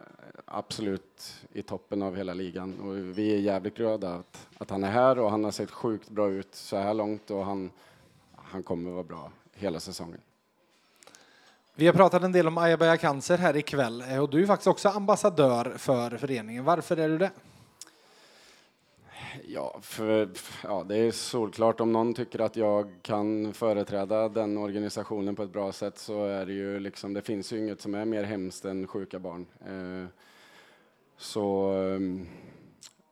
[0.46, 4.92] absolut i toppen av hela ligan och vi är jävligt glada att, att han är
[4.92, 7.72] här och han har sett sjukt bra ut så här långt och han,
[8.36, 10.22] han kommer vara bra hela säsongen.
[11.76, 14.68] Vi har pratat en del om Ayabaya Cancer här ikväll eh, och du är faktiskt
[14.68, 16.64] också ambassadör för föreningen.
[16.64, 17.32] Varför är du det?
[19.48, 20.30] Ja, för,
[20.64, 25.54] ja, det är solklart om någon tycker att jag kan företräda den organisationen på ett
[25.54, 28.66] bra sätt så är det ju liksom, det finns ju inget som är mer hemskt
[28.66, 29.46] än sjuka barn.
[29.60, 30.08] Eh,
[31.18, 32.28] så, ehm,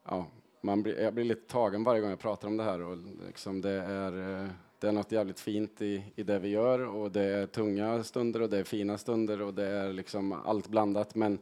[0.05, 0.25] ja,
[0.61, 3.61] man blir, jag blir lite tagen varje gång jag pratar om det här och liksom
[3.61, 7.23] det är, eh, det är något jävligt fint i, i det vi gör och det
[7.23, 11.39] är tunga stunder och det är fina stunder och det är liksom allt blandat men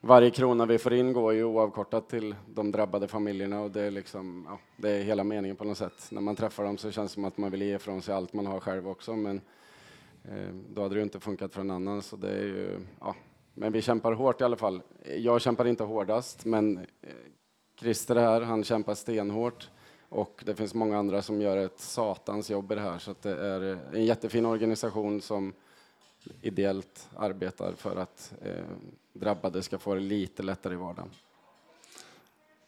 [0.00, 3.90] varje krona vi får in går ju oavkortat till de drabbade familjerna och det är
[3.90, 6.08] liksom, ja, det är hela meningen på något sätt.
[6.10, 8.32] När man träffar dem så känns det som att man vill ge ifrån sig allt
[8.32, 9.40] man har själv också men
[10.24, 13.14] eh, då hade det ju inte funkat för en annan så det är ju, ja,
[13.54, 14.82] men vi kämpar hårt i alla fall.
[15.16, 17.10] Jag kämpar inte hårdast, men eh,
[17.80, 19.70] Christer här, han kämpar stenhårt.
[20.08, 22.98] Och det finns många andra som gör ett satans jobb i det här.
[22.98, 25.52] Så att det är en jättefin organisation som
[26.42, 28.64] ideellt arbetar för att eh,
[29.12, 31.10] drabbade ska få det lite lättare i vardagen.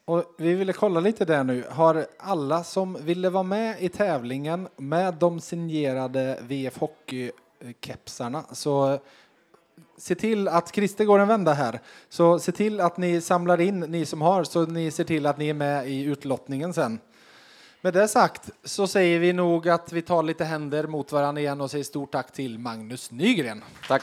[0.04, 1.64] Och vi ville kolla lite där nu.
[1.70, 8.98] Har alla som ville vara med i tävlingen med de signerade VF Hockey-kepsarna så
[9.96, 11.80] se till att Christer går en vända här.
[12.08, 15.38] Så se till att ni samlar in, ni som har, så ni ser till att
[15.38, 16.98] ni är med i utlottningen sen.
[17.80, 21.60] Med det sagt så säger vi nog att vi tar lite händer mot varandra igen
[21.60, 23.64] och säger stort tack till Magnus Nygren.
[23.88, 24.02] Tack!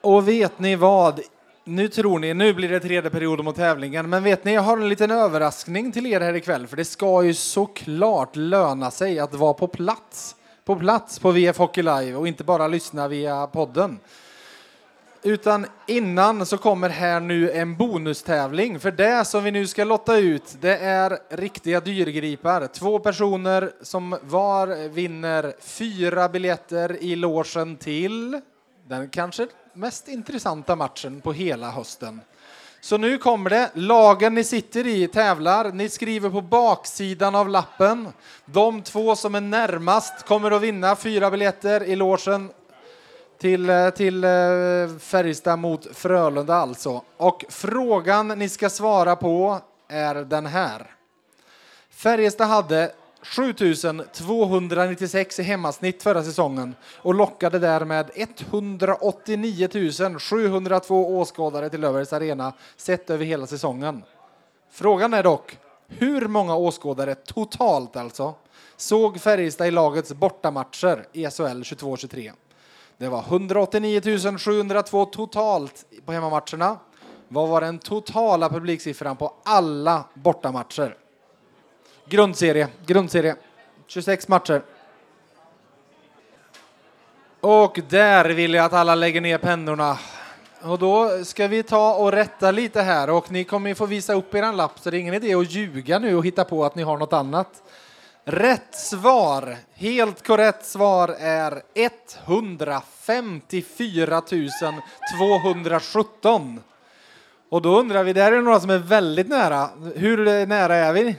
[0.00, 1.20] Och vet ni vad?
[1.64, 4.76] Nu tror ni, nu blir det tredje perioden mot tävlingen, men vet ni, jag har
[4.76, 9.34] en liten överraskning till er här ikväll, för det ska ju såklart löna sig att
[9.34, 13.98] vara på plats, på plats på VF Hockey Live och inte bara lyssna via podden.
[15.22, 20.16] Utan innan så kommer här nu en bonustävling, för det som vi nu ska lotta
[20.16, 22.66] ut, det är riktiga dyrgripar.
[22.66, 28.40] Två personer som var vinner fyra biljetter i logen till
[28.88, 32.20] den kanske mest intressanta matchen på hela hösten.
[32.84, 33.70] Så nu kommer det.
[33.74, 35.72] Lagen ni sitter i tävlar.
[35.72, 38.08] Ni skriver på baksidan av lappen.
[38.44, 42.50] De två som är närmast kommer att vinna fyra biljetter i logen
[43.40, 44.30] till, eh, till eh,
[45.00, 47.02] Färjestad mot Frölunda alltså.
[47.16, 49.58] Och frågan ni ska svara på
[49.88, 50.90] är den här.
[51.90, 52.92] Färjestad hade
[53.24, 59.68] 7296 i hemmasnitt förra säsongen och lockade därmed 189
[60.18, 64.02] 702 åskådare till Löfbergs Arena sett över hela säsongen.
[64.70, 68.34] Frågan är dock, hur många åskådare totalt alltså
[68.76, 72.32] såg Färjestad i lagets bortamatcher i SHL 22-23?
[72.96, 76.78] Det var 189 702 totalt på hemmamatcherna.
[77.28, 80.96] Vad var den totala publiksiffran på alla bortamatcher?
[82.06, 83.36] Grundserie, grundserie.
[83.86, 84.62] 26 matcher.
[87.40, 89.98] Och där vill jag att alla lägger ner pennorna.
[90.62, 94.34] Och då ska vi ta och rätta lite här och ni kommer få visa upp
[94.34, 96.82] er lapp så det är ingen idé att ljuga nu och hitta på att ni
[96.82, 97.62] har något annat.
[98.24, 106.60] Rätt svar, helt korrekt svar är 154 217.
[107.48, 109.70] Och då undrar vi, där är det några som är väldigt nära.
[109.94, 111.16] Hur nära är vi?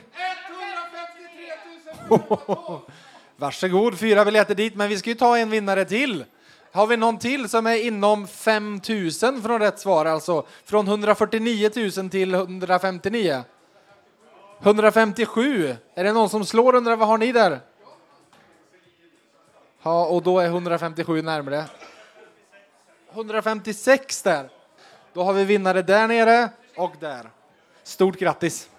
[3.38, 6.26] Varsågod, fyra biljetter dit, men vi ska ju ta en vinnare till.
[6.72, 11.70] Har vi någon till som är inom 5 000 från rätt svar, alltså från 149
[11.98, 13.44] 000 till 159?
[14.62, 15.76] 157.
[15.96, 17.60] Är det någon som slår undrar vad har ni där?
[19.84, 21.66] Ja, och då är 157 närmare.
[23.14, 24.50] 156 där.
[25.14, 27.30] Då har vi vinnare där nere och där.
[27.84, 28.70] Stort grattis!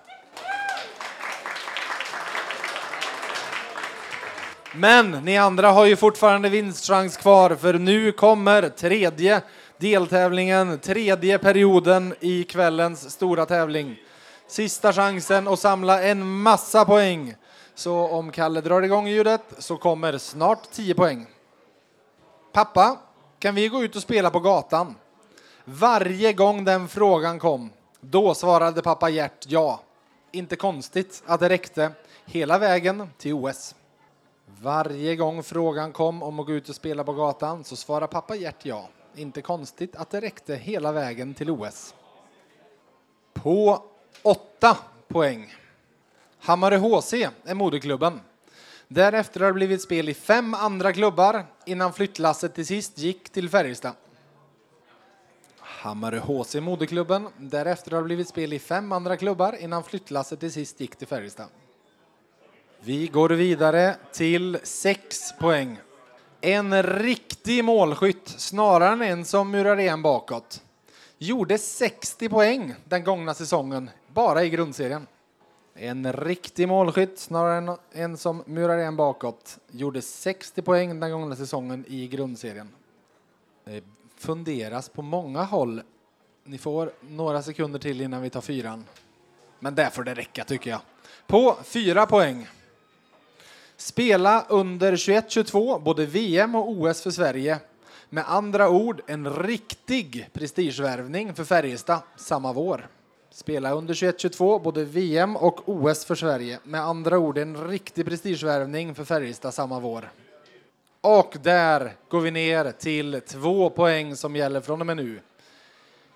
[4.78, 9.43] Men ni andra har ju fortfarande vinstchans kvar för nu kommer tredje
[9.78, 13.97] deltävlingen, tredje perioden i kvällens stora tävling.
[14.47, 17.35] Sista chansen att samla en massa poäng.
[17.74, 21.27] Så om Kalle drar igång ljudet så kommer snart 10 poäng.
[22.53, 22.97] Pappa,
[23.39, 24.94] kan vi gå ut och spela på gatan?
[25.65, 27.70] Varje gång den frågan kom,
[28.01, 29.81] då svarade pappa Gert ja.
[30.32, 31.90] Inte konstigt att det räckte
[32.24, 33.74] hela vägen till OS.
[34.62, 38.36] Varje gång frågan kom om att gå ut och spela på gatan så svarade pappa
[38.36, 38.88] Gert ja.
[39.14, 41.94] Inte konstigt att det räckte hela vägen till OS.
[43.34, 43.84] På
[44.22, 44.78] åtta
[45.08, 45.54] poäng.
[46.38, 47.12] Hammarö HC
[47.44, 48.20] är moderklubben.
[48.88, 53.48] Därefter har det blivit spel i fem andra klubbar innan flyttlasset till sist gick till
[53.48, 53.92] Färjestad.
[55.58, 57.28] Hammarö HC moderklubben.
[57.36, 61.06] Därefter har det blivit spel i fem andra klubbar innan flyttlasset till sist gick till
[61.06, 61.48] Färjestad.
[62.81, 65.78] Vi går vidare till sex poäng.
[66.40, 70.62] En riktig målskytt, snarare än en som murar igen bakåt.
[71.19, 75.07] Gjorde 60 poäng den gångna säsongen, bara i grundserien.
[75.74, 79.59] En riktig målskytt, snarare än en som murar igen bakåt.
[79.70, 82.69] Gjorde 60 poäng den gångna säsongen i grundserien.
[83.65, 83.85] Det
[84.16, 85.82] funderas på många håll.
[86.44, 88.85] Ni får några sekunder till innan vi tar fyran.
[89.59, 90.81] Men där får det räcka tycker jag.
[91.27, 92.47] På fyra poäng.
[93.77, 97.59] Spela under 21-22 både VM och OS för Sverige.
[98.11, 102.89] Med andra ord en riktig prestigevärvning för Färjestad samma vår.
[103.31, 106.59] Spela under 21-22, både VM och OS för Sverige.
[106.62, 110.11] Med andra ord en riktig prestigevärvning för Färjestad samma vår.
[111.01, 115.20] Och där går vi ner till två poäng som gäller från och med nu.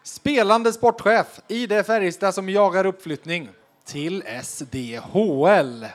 [0.03, 3.49] Spelande sportchef i det Färjestad som jagar uppflyttning
[3.85, 5.87] till SDHL.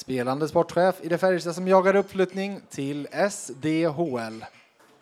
[0.00, 4.44] Spelande sportchef i det Färjestad som jagar uppflyttning till SDHL.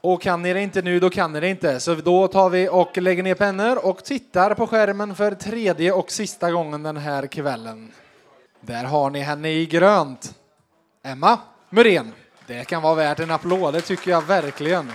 [0.00, 1.80] Och kan ni det inte nu, då kan ni det inte.
[1.80, 6.10] Så då tar vi och lägger ner pennor och tittar på skärmen för tredje och
[6.10, 7.92] sista gången den här kvällen.
[8.60, 10.34] Där har ni henne i grönt.
[11.02, 11.38] Emma
[11.70, 12.12] Muren.
[12.46, 14.90] Det kan vara värt en applåd, det tycker jag verkligen.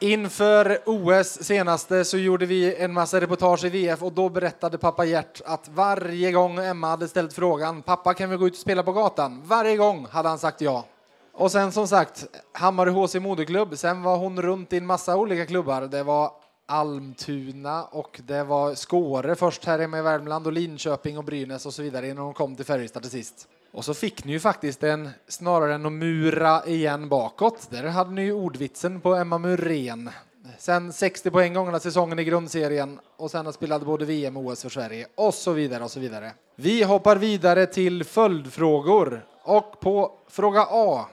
[0.00, 5.04] Inför OS senaste så gjorde vi en massa reportage i VF och då berättade pappa
[5.04, 8.82] Gert att varje gång Emma hade ställt frågan pappa kan vi gå ut och spela
[8.82, 9.42] på gatan?
[9.44, 10.84] Varje gång hade han sagt ja.
[11.32, 13.78] Och sen som sagt Hammarö HC moderklubb.
[13.78, 15.82] Sen var hon runt i en massa olika klubbar.
[15.82, 16.32] Det var
[16.66, 21.74] Almtuna och det var Skåre först här hemma i Värmland och Linköping och Brynäs och
[21.74, 23.48] så vidare innan hon kom till Färjestad till sist.
[23.72, 28.10] Och så fick ni ju faktiskt en, snarare än att mura igen bakåt, där hade
[28.10, 30.10] ni ju ordvitsen på Emma Muren.
[30.58, 34.62] Sen 60 poäng gångna säsongen i grundserien och sen har spelat både VM och OS
[34.62, 36.32] för Sverige och så vidare och så vidare.
[36.54, 41.06] Vi hoppar vidare till följdfrågor och på fråga A.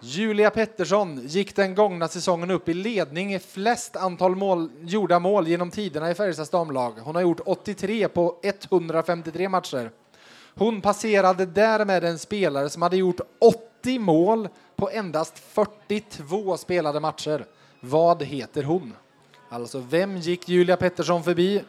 [0.00, 5.48] Julia Pettersson gick den gångna säsongen upp i ledning i flest antal mål, gjorda mål
[5.48, 6.92] genom tiderna i Färjestads damlag.
[6.92, 9.90] Hon har gjort 83 på 153 matcher.
[10.58, 17.46] Hon passerade därmed en spelare som hade gjort 80 mål på endast 42 spelade matcher.
[17.80, 18.92] Vad heter hon?
[19.48, 21.62] Alltså, vem gick Julia Pettersson förbi?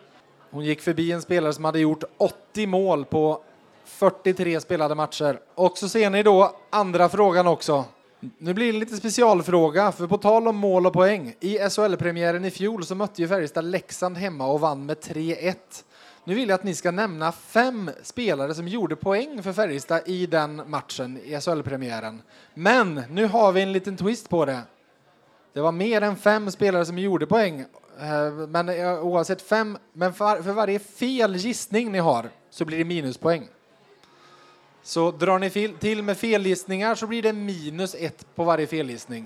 [0.52, 3.44] Hon gick förbi en spelare som hade gjort 80 mål på
[3.86, 5.40] 43 spelade matcher.
[5.56, 7.86] Och så ser ni då andra frågan också.
[8.38, 11.36] Nu blir det lite specialfråga, för på tal om mål och poäng.
[11.40, 15.56] I SHL-premiären i fjol så mötte ju Färjestad Leksand hemma och vann med 3-1.
[16.28, 20.26] Nu vill jag att ni ska nämna fem spelare som gjorde poäng för Färjestad i
[20.26, 22.22] den matchen i SHL-premiären.
[22.54, 24.62] Men nu har vi en liten twist på det.
[25.54, 27.60] Det var mer än fem spelare som gjorde poäng.
[27.99, 32.86] Eh, men eh, oavsett fem, men för varje fel gissning ni har så blir det
[32.86, 33.48] minuspoäng.
[34.84, 35.49] Så drar ni
[35.80, 39.26] till med felgissningar så blir det minus ett på varje felgissning.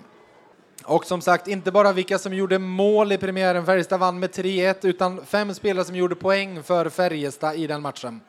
[0.83, 3.65] Och som sagt, inte bara vilka som gjorde mål i premiären.
[3.65, 8.21] Färjestad vann med 3-1, utan fem spelare som gjorde poäng för Färjestad i den matchen.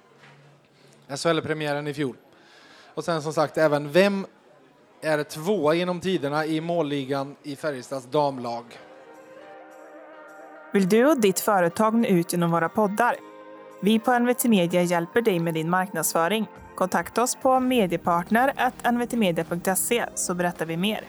[1.09, 2.17] SHL-premiären i fjol.
[2.95, 4.27] Och sen som sagt även vem
[5.01, 8.65] är tvåa genom tiderna i målligan i Färjestads damlag.
[10.73, 13.17] Vill du och ditt företag nå ut genom våra poddar?
[13.83, 16.47] Vi på NVT Media hjälper dig med din marknadsföring.
[16.75, 21.05] Kontakta oss på mediepartner.nvtmedia.se så berättar vi mer.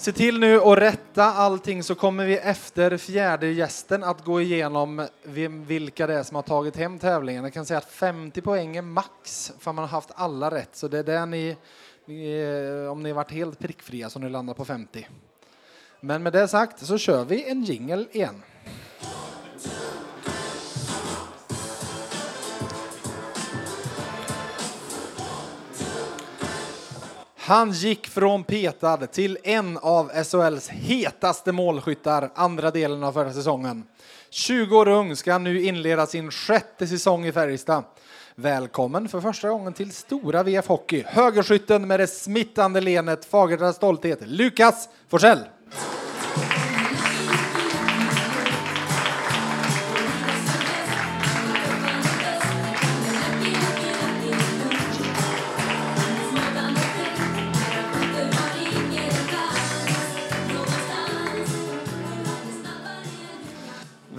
[0.00, 5.06] Se till nu att rätta allting så kommer vi efter fjärde gästen att gå igenom
[5.22, 7.44] vem, vilka det är som har tagit hem tävlingen.
[7.44, 10.76] Jag kan säga att 50 poäng är max för man har haft alla rätt.
[10.76, 11.56] Så det är där ni,
[12.04, 12.40] ni
[12.84, 15.08] eh, om ni varit helt prickfria så ni landar på 50.
[16.00, 18.42] Men med det sagt så kör vi en jingel igen.
[27.50, 33.84] Han gick från petad till en av SHLs hetaste målskyttar andra delen av förra säsongen.
[34.30, 37.84] 20 år ung ska han nu inleda sin sjätte säsong i Färjestad.
[38.34, 41.04] Välkommen för första gången till stora VF Hockey.
[41.06, 45.40] Högerskytten med det smittande lenet, Fagertas stolthet, Lukas Forsell.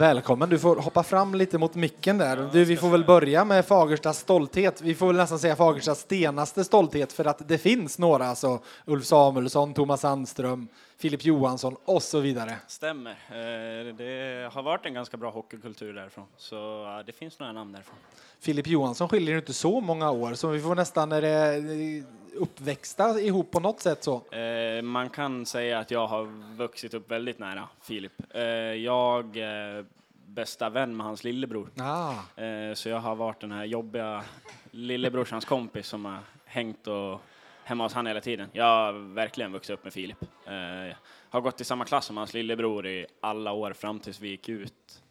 [0.01, 2.49] Välkommen, du får hoppa fram lite mot micken där.
[2.51, 4.81] Du, vi får väl börja med Fagerstas stolthet.
[4.81, 9.05] Vi får väl nästan säga Fagerstas stenaste stolthet för att det finns några, alltså Ulf
[9.05, 10.67] Samuelsson, Thomas Sandström,
[10.97, 12.55] Filip Johansson och så vidare.
[12.67, 13.11] Stämmer.
[13.11, 17.95] Eh, det har varit en ganska bra hockeykultur därifrån, så det finns några namn därifrån.
[18.39, 22.03] Filip Johansson skiljer inte så många år, så vi får nästan, är det
[22.35, 24.35] uppväxta ihop på något sätt så?
[24.35, 28.13] Eh, man kan säga att jag har vuxit upp väldigt nära Filip.
[28.29, 28.41] Eh,
[28.73, 29.85] jag är
[30.25, 31.69] bästa vän med hans lillebror.
[31.77, 32.41] Ah.
[32.41, 34.23] Eh, så jag har varit den här jobbiga
[34.71, 37.21] lillebrorsans kompis som har hängt och
[37.63, 38.49] hemma hos han hela tiden.
[38.51, 40.23] Jag har verkligen vuxit upp med Filip.
[40.45, 40.95] Eh,
[41.29, 44.49] har gått i samma klass som hans lillebror i alla år fram tills vi gick
[44.49, 45.03] ut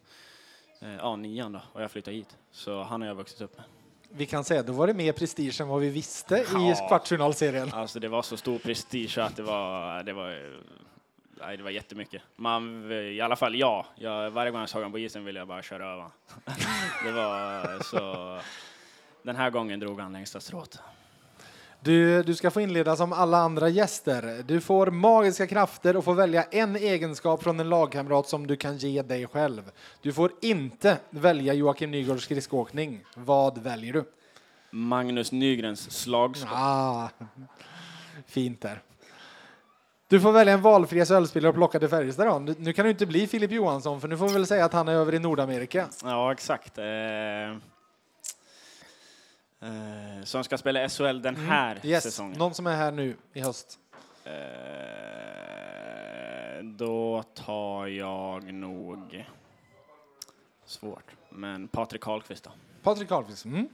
[0.80, 2.36] eh, ja, nian då, och jag flyttade hit.
[2.50, 3.66] Så han har jag vuxit upp med
[4.12, 7.72] vi kan säga då var det mer prestige än vad vi visste ja, i kvartsfinalserien.
[7.72, 10.60] Alltså det var så stor prestige att det var, det var
[11.40, 12.22] nej, det var jättemycket.
[12.36, 13.86] Man, I alla fall jag.
[13.94, 16.06] jag varje gång jag såg honom på isen ville jag bara köra över.
[17.04, 18.40] Det var så...
[19.22, 20.78] Den här gången drog han längsta strået.
[21.82, 24.42] Du, du ska få inleda som alla andra gäster.
[24.46, 28.76] Du får magiska krafter och får välja en egenskap från en lagkamrat som du kan
[28.76, 29.70] ge dig själv.
[30.02, 33.04] Du får inte välja Joakim Nygårds skridskoåkning.
[33.14, 34.04] Vad väljer du?
[34.70, 36.52] Magnus Nygrens slagskott.
[36.52, 37.08] Ah,
[38.26, 38.82] fint där.
[40.08, 43.26] Du får välja en valfri SHL-spelare och plocka till Färjestad nu kan du inte bli
[43.26, 45.88] Filip Johansson för nu får vi väl säga att han är över i Nordamerika.
[46.04, 46.78] Ja, exakt.
[46.78, 46.84] Eh,
[49.60, 51.86] eh, som ska spela SHL den här Mm.
[51.88, 52.02] yes.
[52.02, 52.38] säsongen.
[52.38, 53.78] Någon som är här nu i höst.
[54.24, 54.32] Eh,
[56.64, 59.26] då tar jag nog...
[60.64, 61.14] Svårt.
[61.30, 62.50] Men Patrik Karlqvist då.
[62.82, 63.44] Patrik Karlqvist.
[63.44, 63.68] Mm.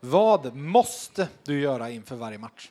[0.00, 2.70] Vad måste du göra inför varje match?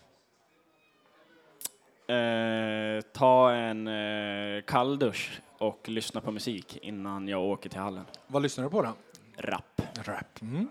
[2.08, 8.06] Eh, ta en eh, kalldusch och lyssna på musik innan jag åker till hallen.
[8.28, 8.94] Vad lyssnar du på då?
[9.38, 9.82] Rap.
[10.04, 10.42] Rap.
[10.42, 10.68] Mm.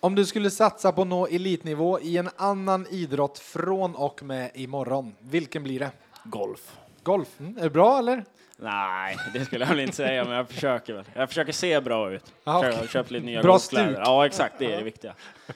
[0.00, 4.50] Om du skulle satsa på att nå elitnivå i en annan idrott från och med
[4.54, 5.90] imorgon, vilken blir det?
[6.24, 6.76] Golf.
[7.02, 7.40] Golf.
[7.40, 7.58] Mm.
[7.58, 8.24] Är det bra eller?
[8.56, 11.04] Nej, det skulle jag väl inte säga, men jag försöker väl.
[11.14, 12.32] Jag försöker se bra ut.
[12.44, 12.80] Ja, Jag okej.
[12.80, 13.92] har köpt lite nya Bra golfkläder.
[13.94, 14.02] stuk.
[14.06, 15.14] Ja, exakt, det är det viktiga.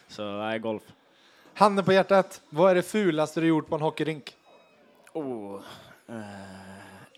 [0.09, 0.83] Så, nej, golf.
[1.55, 4.37] Handen på hjärtat, vad är det fulaste du gjort på en hockeyrink?
[5.13, 5.61] Oh,
[6.09, 6.15] eh,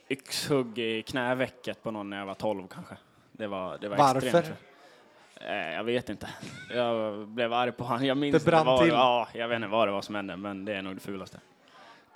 [0.08, 2.96] yxhugg i knävecket på någon när jag var 12 kanske.
[3.32, 4.26] Det var, det var Varför?
[4.26, 4.46] extremt.
[5.40, 6.28] Eh, jag vet inte.
[6.70, 8.06] Jag blev arg på honom.
[8.06, 8.88] Jag minns Det brann vad till.
[8.88, 11.38] Ja, jag vet inte vad det var som hände, men det är nog det fulaste.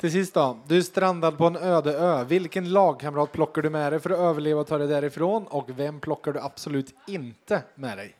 [0.01, 2.25] Till sist då, du är strandad på en öde ö.
[2.25, 5.47] Vilken lagkamrat plockar du med dig för att överleva och ta dig därifrån?
[5.47, 8.15] Och vem plockar du absolut inte med dig?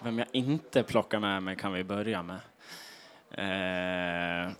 [0.00, 2.40] Vem jag inte plockar med mig kan vi börja med.
[3.30, 4.52] Eh,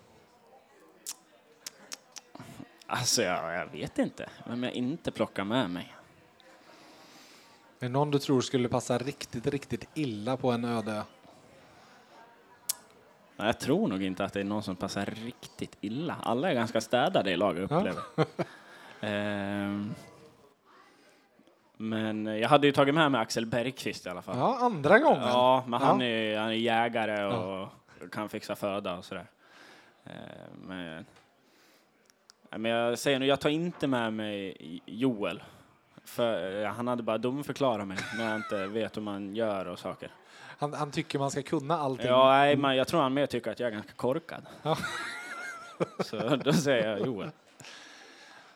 [2.87, 5.94] alltså, jag, jag vet inte vem jag inte plockar med mig.
[7.85, 11.02] Är det någon du tror skulle passa riktigt, riktigt illa på en öde?
[13.36, 16.16] Nej, Jag tror nog inte att det är någon som passar riktigt illa.
[16.23, 17.77] Alla är ganska städade i laget Ja.
[17.77, 18.02] upplever
[19.01, 19.94] Ehm,
[21.77, 24.39] Men jag hade ju tagit med mig Axel Bergqvist i alla fall.
[24.39, 25.23] Ja, andra gången.
[25.28, 26.06] Ja, men han Ja.
[26.06, 27.69] är, han är jägare och
[28.12, 29.27] kan fixa föda och sådär.
[30.05, 31.05] Ehm,
[32.51, 34.56] men jag säger nu, jag tar inte med mig
[34.86, 35.43] Joel.
[36.05, 39.78] För eh, han hade bara dumförklarat mig när jag inte vet hur man gör och
[39.78, 40.10] saker.
[40.59, 42.06] Han, han tycker man ska kunna allting.
[42.06, 44.47] Ja, nej, men jag tror han mer tycker att jag är ganska korkad.
[44.62, 44.78] Ja.
[46.05, 47.31] Så då säger jag Joel.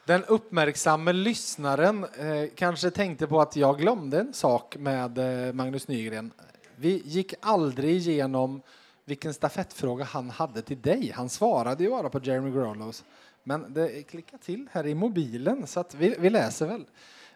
[0.04, 5.88] Den uppmärksamme lyssnaren eh, kanske tänkte på att jag glömde en sak med eh, Magnus
[5.88, 6.30] Nygren.
[6.76, 8.62] Vi gick aldrig igenom
[9.04, 11.12] vilken stafettfråga han hade till dig.
[11.16, 13.04] Han svarade ju bara på Jeremy Grollos.
[13.42, 16.84] Men det klickar till här i mobilen så att vi, vi läser väl.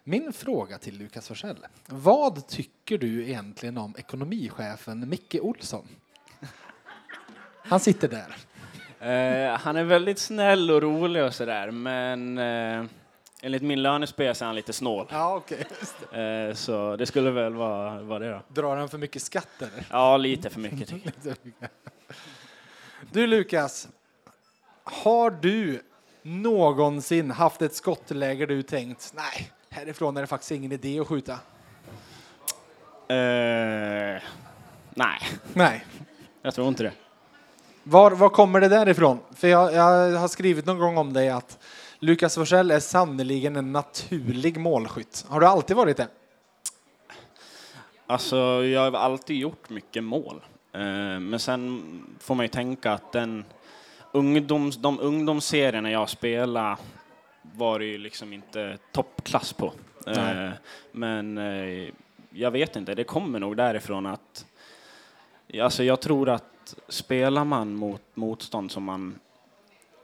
[0.03, 1.67] Min fråga till Lukas Forsell.
[1.85, 5.87] Vad tycker du egentligen om ekonomichefen Micke Olsson?
[7.63, 8.35] Han sitter där.
[8.99, 12.85] Eh, han är väldigt snäll och rolig och sådär, men eh,
[13.41, 15.07] enligt min lönespec är han lite snål.
[15.11, 15.65] Ja, okej.
[16.21, 18.41] Eh, så det skulle väl vara, vara det då.
[18.47, 19.69] Drar han för mycket skatter?
[19.89, 21.35] Ja, lite för mycket tycker jag.
[23.11, 23.87] Du Lukas,
[24.83, 25.81] har du
[26.21, 31.33] någonsin haft ett skottläge du tänkt nej, härifrån är det faktiskt ingen idé att skjuta?
[33.07, 34.21] Eh,
[34.95, 35.19] nej,
[35.53, 35.85] Nej.
[36.41, 36.91] jag tror inte det.
[37.83, 39.19] Var, var kommer det därifrån?
[39.35, 41.59] För jag, jag har skrivit någon gång om dig att
[41.99, 45.25] Lukas Forsell är sannoliken en naturlig målskytt.
[45.29, 46.07] Har du alltid varit det?
[48.07, 50.41] Alltså, jag har alltid gjort mycket mål.
[50.73, 50.79] Eh,
[51.19, 51.83] men sen
[52.19, 53.45] får man ju tänka att den
[54.11, 56.77] ungdoms, de ungdomsserierna jag spelade
[57.55, 59.73] var det ju liksom inte toppklass på.
[60.07, 60.49] Eh,
[60.91, 61.89] men eh,
[62.29, 64.45] jag vet inte, det kommer nog därifrån att
[65.61, 69.19] Alltså jag tror att spelar man mot motstånd som man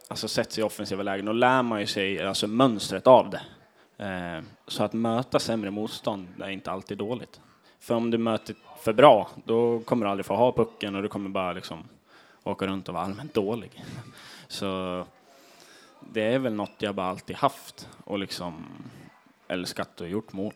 [0.07, 3.41] alltså sätts i offensiva lägen, då lär man ju sig alltså mönstret av det.
[4.06, 7.40] Eh, så att möta sämre motstånd är inte alltid dåligt.
[7.80, 11.07] För om du möter för bra, då kommer du aldrig få ha pucken och du
[11.07, 11.84] kommer bara liksom
[12.44, 13.84] åka runt och vara allmänt dålig.
[14.48, 15.06] Så
[16.00, 18.66] det är väl något jag bara alltid haft och liksom
[19.48, 20.54] älskat och gjort mål.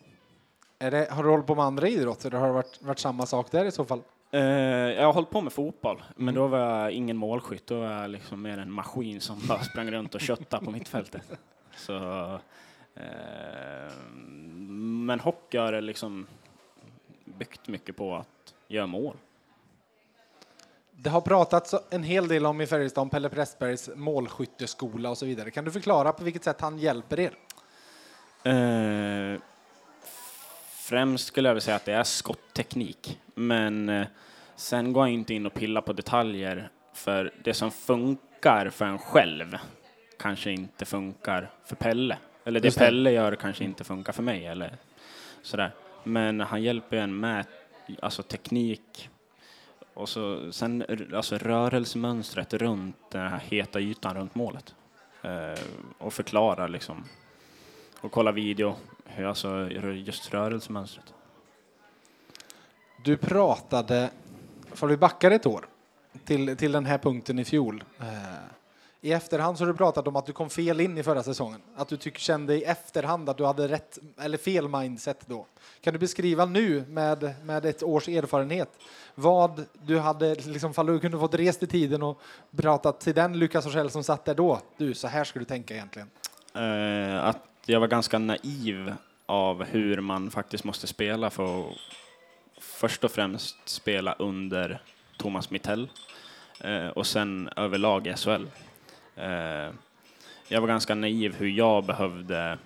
[0.78, 2.28] Är det har du hållit på med andra idrotter?
[2.28, 4.02] Eller har det varit, varit samma sak där i så fall?
[4.30, 7.66] Eh, jag har hållit på med fotboll, men då var jag ingen målskytt.
[7.66, 11.32] Då var jag liksom mer en maskin som bara sprang runt och köttade på mittfältet.
[11.76, 11.94] Så,
[12.94, 13.92] eh,
[15.06, 16.26] men hockey har liksom
[17.24, 19.16] byggt mycket på att göra mål.
[20.96, 25.26] Det har pratats en hel del om i Färjestad om Pelle Pressbergs målskytteskola och så
[25.26, 25.50] vidare.
[25.50, 27.32] Kan du förklara på vilket sätt han hjälper er?
[28.44, 29.40] Eh,
[30.70, 33.20] främst skulle jag säga att det är skottteknik.
[33.34, 34.06] Men eh,
[34.56, 36.70] sen går jag inte in och pillar på detaljer.
[36.92, 39.56] För det som funkar för en själv
[40.18, 42.18] kanske inte funkar för Pelle.
[42.44, 42.84] Eller det Just det.
[42.84, 44.46] Pelle gör kanske inte funkar för mig.
[44.46, 44.76] Eller
[45.42, 45.72] sådär.
[46.04, 47.46] Men han hjälper en med
[48.02, 49.10] alltså teknik
[49.94, 50.84] och så, sen
[51.14, 54.74] alltså rörelsemönstret runt den här heta ytan runt målet.
[55.22, 55.60] Eh,
[55.98, 57.04] och förklara liksom.
[58.00, 61.14] Och kolla video, hur, alltså just rörelsemönstret.
[63.04, 64.10] Du pratade,
[64.72, 65.66] får vi backar ett år,
[66.24, 67.84] till, till den här punkten i fjol.
[68.00, 68.06] Eh,
[69.04, 71.60] i efterhand så har du pratat om att du kom fel in i förra säsongen.
[71.76, 75.46] Att du tyck, kände i efterhand att du hade rätt, eller fel mindset då.
[75.80, 78.68] Kan du beskriva nu med, med ett års erfarenhet
[79.14, 82.20] vad du hade, liksom, fall du kunde fått rest i tiden och
[82.56, 84.60] pratat till den Lukas Forsell som satt där då.
[84.76, 86.10] Du, så här ska du tänka egentligen.
[86.54, 88.94] Eh, att jag var ganska naiv
[89.26, 91.76] av hur man faktiskt måste spela för att
[92.60, 94.82] först och främst spela under
[95.18, 95.88] Thomas Mittell
[96.60, 98.46] eh, och sen överlag i SHL.
[99.16, 99.70] Eh,
[100.48, 102.58] jag var ganska naiv hur jag behövde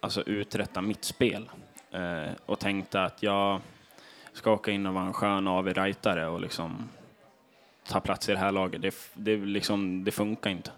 [0.00, 1.50] alltså, uträtta mitt spel
[1.90, 3.60] eh, och tänkte att jag
[4.32, 6.88] ska åka in och vara en skön avig rightare och liksom
[7.88, 8.82] ta plats i det här laget.
[8.82, 10.70] Det, det, liksom, det funkar inte.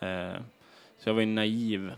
[0.00, 0.40] Eh,
[0.98, 1.92] så jag var ju naiv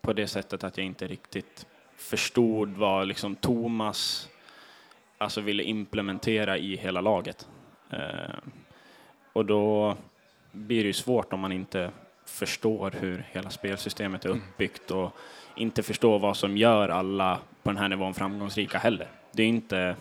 [0.00, 1.66] på det sättet att jag inte riktigt
[1.96, 4.28] förstod vad liksom Thomas
[5.18, 7.48] alltså ville implementera i hela laget.
[9.32, 9.96] Och då
[10.54, 11.90] blir det ju svårt om man inte
[12.26, 15.10] förstår hur hela spelsystemet är uppbyggt och
[15.56, 19.08] inte förstår vad som gör alla på den här nivån framgångsrika heller.
[19.32, 19.96] Det är inte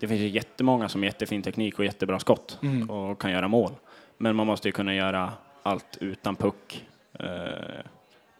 [0.00, 2.90] det finns ju jättemånga som har jättefin teknik och jättebra skott Mm.
[2.90, 3.72] och kan göra mål.
[4.18, 5.32] Men man måste ju kunna göra
[5.62, 6.86] allt utan puck
[7.18, 7.26] eh,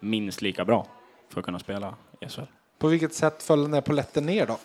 [0.00, 0.86] minst lika bra
[1.28, 2.40] för att kunna spela i SHL.
[2.78, 4.58] På vilket sätt föll den där poletten ner då?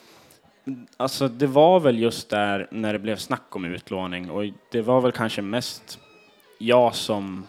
[0.97, 5.01] Alltså det var väl just där när det blev snack om utlåning och det var
[5.01, 5.99] väl kanske mest
[6.67, 7.45] jag som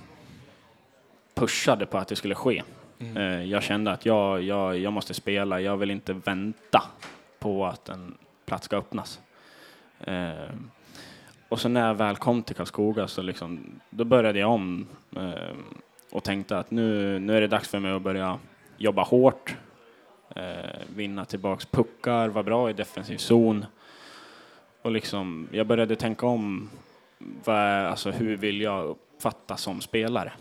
[1.35, 2.63] pushade på att det skulle ske.
[2.99, 3.17] Mm.
[3.17, 6.83] Eh, Jag kände att jag, jag, jag måste spela, jag vill inte vänta
[7.39, 8.15] på att en
[8.47, 9.21] plats ska öppnas.
[10.01, 10.33] Eh,
[11.49, 14.87] Och så när jag väl kom till Karlskoga så liksom, då började jag om
[15.17, 15.57] eh,
[16.13, 18.39] och tänkte att nu, nu är det dags för mig att börja
[18.77, 19.57] jobba hårt,
[20.37, 23.67] eh, vinna tillbaks puckar, vara bra i defensiv zon.
[24.83, 26.71] Och liksom, jag började tänka om,
[27.45, 30.33] vad, alltså, hur vill jag uppfattas som spelare?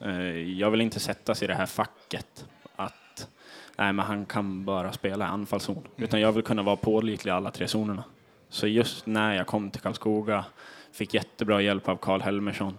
[0.00, 2.46] Eh, jag vill inte sättas i det här facket
[2.76, 3.28] att
[3.76, 7.34] nej, men han kan bara spela i anfallszon, utan jag vill kunna vara pålitlig i
[7.34, 8.04] alla tre zonerna.
[8.48, 10.44] Så just när jag kom till Karlskoga,
[10.92, 12.78] fick jättebra hjälp av Karl Helmersson,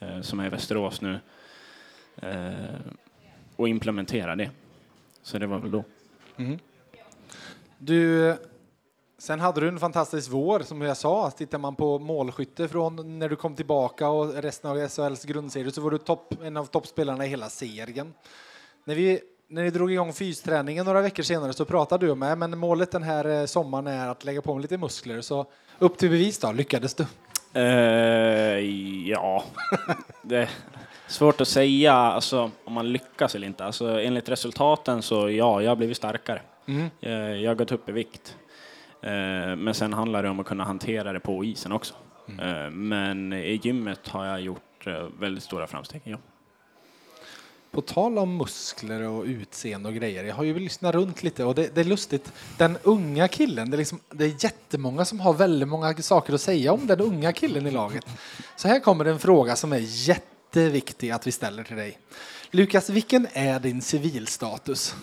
[0.00, 1.18] eh, som är i Västerås nu,
[2.16, 2.52] eh,
[3.56, 4.50] och implementera det.
[5.22, 5.84] Så det var väl då.
[6.36, 6.58] Mm.
[7.78, 8.36] Du,
[9.20, 11.30] sen hade du en fantastisk vår, som jag sa.
[11.30, 15.80] Tittar man på målskytte från när du kom tillbaka och resten av SHLs grundserie så
[15.80, 18.14] var du topp, en av toppspelarna i hela serien.
[18.84, 22.58] När vi när ni drog igång fysträningen några veckor senare så pratade du med men
[22.58, 25.20] målet den här eh, sommaren är att lägga på mig lite muskler.
[25.20, 25.46] Så
[25.78, 27.06] upp till bevis då, lyckades du?
[27.54, 28.58] Eh,
[29.08, 29.44] ja,
[30.22, 30.50] det är
[31.06, 33.64] svårt att säga alltså, om man lyckas eller inte.
[33.64, 36.42] Alltså, enligt resultaten så ja, jag har blivit starkare.
[36.66, 36.90] Mm.
[37.00, 38.36] Eh, jag har gått upp i vikt.
[39.02, 41.94] Eh, men sen handlar det om att kunna hantera det på isen också.
[42.42, 46.00] Eh, men i gymmet har jag gjort eh, väldigt stora framsteg.
[46.04, 46.18] Ja.
[47.70, 51.54] På tal om muskler och utseende och grejer, jag har ju lyssnat runt lite och
[51.54, 52.32] det, det är lustigt.
[52.56, 56.40] Den unga killen, det är, liksom, det är jättemånga som har väldigt många saker att
[56.40, 58.06] säga om den unga killen i laget.
[58.56, 61.98] Så här kommer en fråga som är jätteviktig att vi ställer till dig.
[62.50, 64.94] Lukas, vilken är din civilstatus?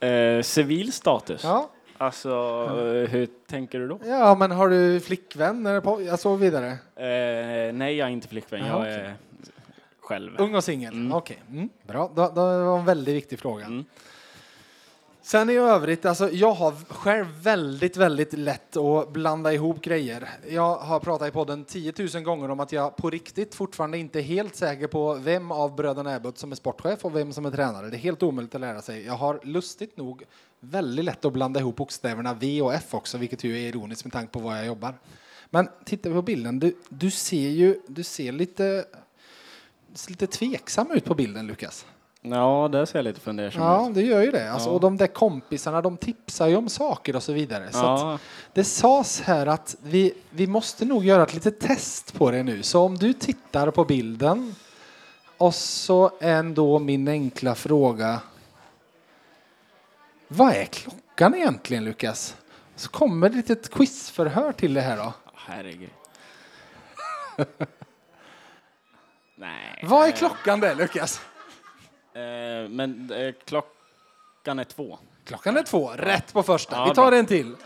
[0.00, 1.44] Eh, civilstatus?
[1.44, 1.70] Ja.
[2.02, 2.28] Alltså,
[2.68, 3.98] eh, hur tänker du då?
[4.04, 6.68] Ja, men har du flickvän eller ja, så vidare?
[6.96, 8.60] Eh, nej, jag är inte flickvän.
[8.60, 8.94] Ja, jag okej.
[8.94, 9.16] är
[10.00, 10.30] själv.
[10.38, 10.94] Ung och singel?
[10.94, 11.12] Mm.
[11.12, 11.68] Okej, mm.
[11.86, 12.10] bra.
[12.14, 13.64] Då var det en väldigt viktig fråga.
[13.64, 13.84] Mm.
[15.24, 20.28] Sen i övrigt, alltså jag har själv väldigt, väldigt lätt att blanda ihop grejer.
[20.48, 24.20] Jag har pratat i podden 10 000 gånger om att jag på riktigt fortfarande inte
[24.20, 27.50] är helt säker på vem av bröderna Ebbot som är sportchef och vem som är
[27.50, 27.90] tränare.
[27.90, 29.06] Det är helt omöjligt att lära sig.
[29.06, 30.24] Jag har lustigt nog
[30.64, 34.12] väldigt lätt att blanda ihop bokstäverna V och F också, vilket ju är ironiskt med
[34.12, 34.94] tanke på var jag jobbar.
[35.50, 38.84] Men titta på bilden, du, du ser ju du ser lite,
[39.94, 41.86] ser lite tveksam ut på bilden, Lukas.
[42.24, 43.94] Ja, det ser jag lite fundersam Ja, ut.
[43.94, 44.52] det gör ju det.
[44.52, 44.72] Alltså, Ja.
[44.74, 47.72] Och de där kompisarna, de tipsar ju om saker och så vidare.
[47.72, 48.18] Så Ja.
[48.52, 52.62] det sades här att vi, vi måste nog göra ett litet test på det nu.
[52.62, 54.54] Så om du tittar på bilden
[55.36, 58.20] och så ändå min enkla fråga.
[60.34, 62.36] Vad är klockan egentligen, Lukas?
[62.76, 65.12] Så kommer det ett litet quizförhör till det här då.
[65.34, 65.90] Herregud.
[69.36, 69.80] Nej.
[69.82, 71.20] Vad är klockan det, Lukas?
[72.14, 74.98] Eh, men eh, klockan är två.
[75.24, 76.76] Klockan är två, rätt på första.
[76.76, 77.18] Ja, Vi tar bra.
[77.18, 77.56] en till.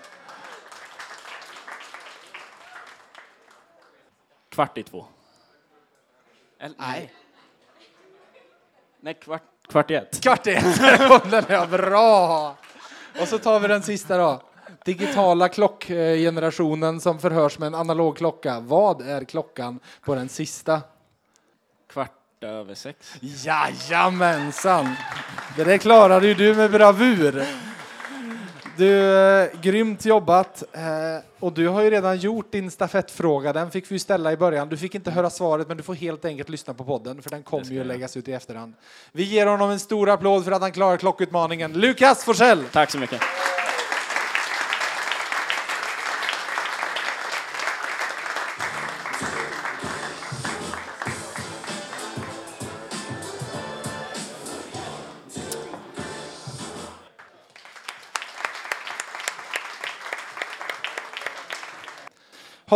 [4.48, 5.06] Kvart i två.
[6.58, 7.12] Eller, Nej.
[9.00, 10.20] Nej, kvart, kvart i ett.
[10.22, 10.64] Kvart i ett.
[11.48, 12.56] Ja, bra!
[13.20, 14.42] Och så tar vi den sista då.
[14.84, 18.60] Digitala klockgenerationen som förhörs med en analog klocka.
[18.60, 20.82] Vad är klockan på den sista?
[21.92, 23.14] Kvart över sex.
[23.20, 24.94] Jajamensan!
[25.56, 27.46] Det där klarade ju du med bravur.
[28.76, 30.62] Du, eh, grymt jobbat.
[30.72, 30.82] Eh,
[31.40, 33.52] och du har ju redan gjort din stafettfråga.
[33.52, 34.68] Den fick vi ju ställa i början.
[34.68, 37.42] Du fick inte höra svaret, men du får helt enkelt lyssna på podden, för den
[37.42, 38.74] kommer ju jag läggas ut i efterhand.
[39.12, 41.72] Vi ger honom en stor applåd för att han klarar klockutmaningen.
[41.72, 42.64] Lukas Forsell!
[42.72, 43.20] Tack så mycket.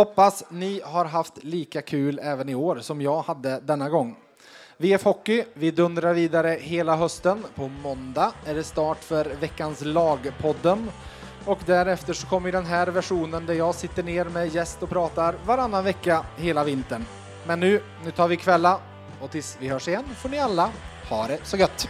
[0.01, 4.15] Hoppas ni har haft lika kul även i år som jag hade denna gång.
[4.77, 7.45] VF Hockey, vi dundrar vidare hela hösten.
[7.55, 10.91] På måndag är det start för veckans lagpodden.
[11.45, 15.35] Och därefter så kommer den här versionen där jag sitter ner med gäst och pratar
[15.45, 17.05] varannan vecka hela vintern.
[17.47, 18.79] Men nu, nu tar vi kvälla
[19.21, 20.69] och tills vi hörs igen får ni alla
[21.09, 21.89] ha det så gött.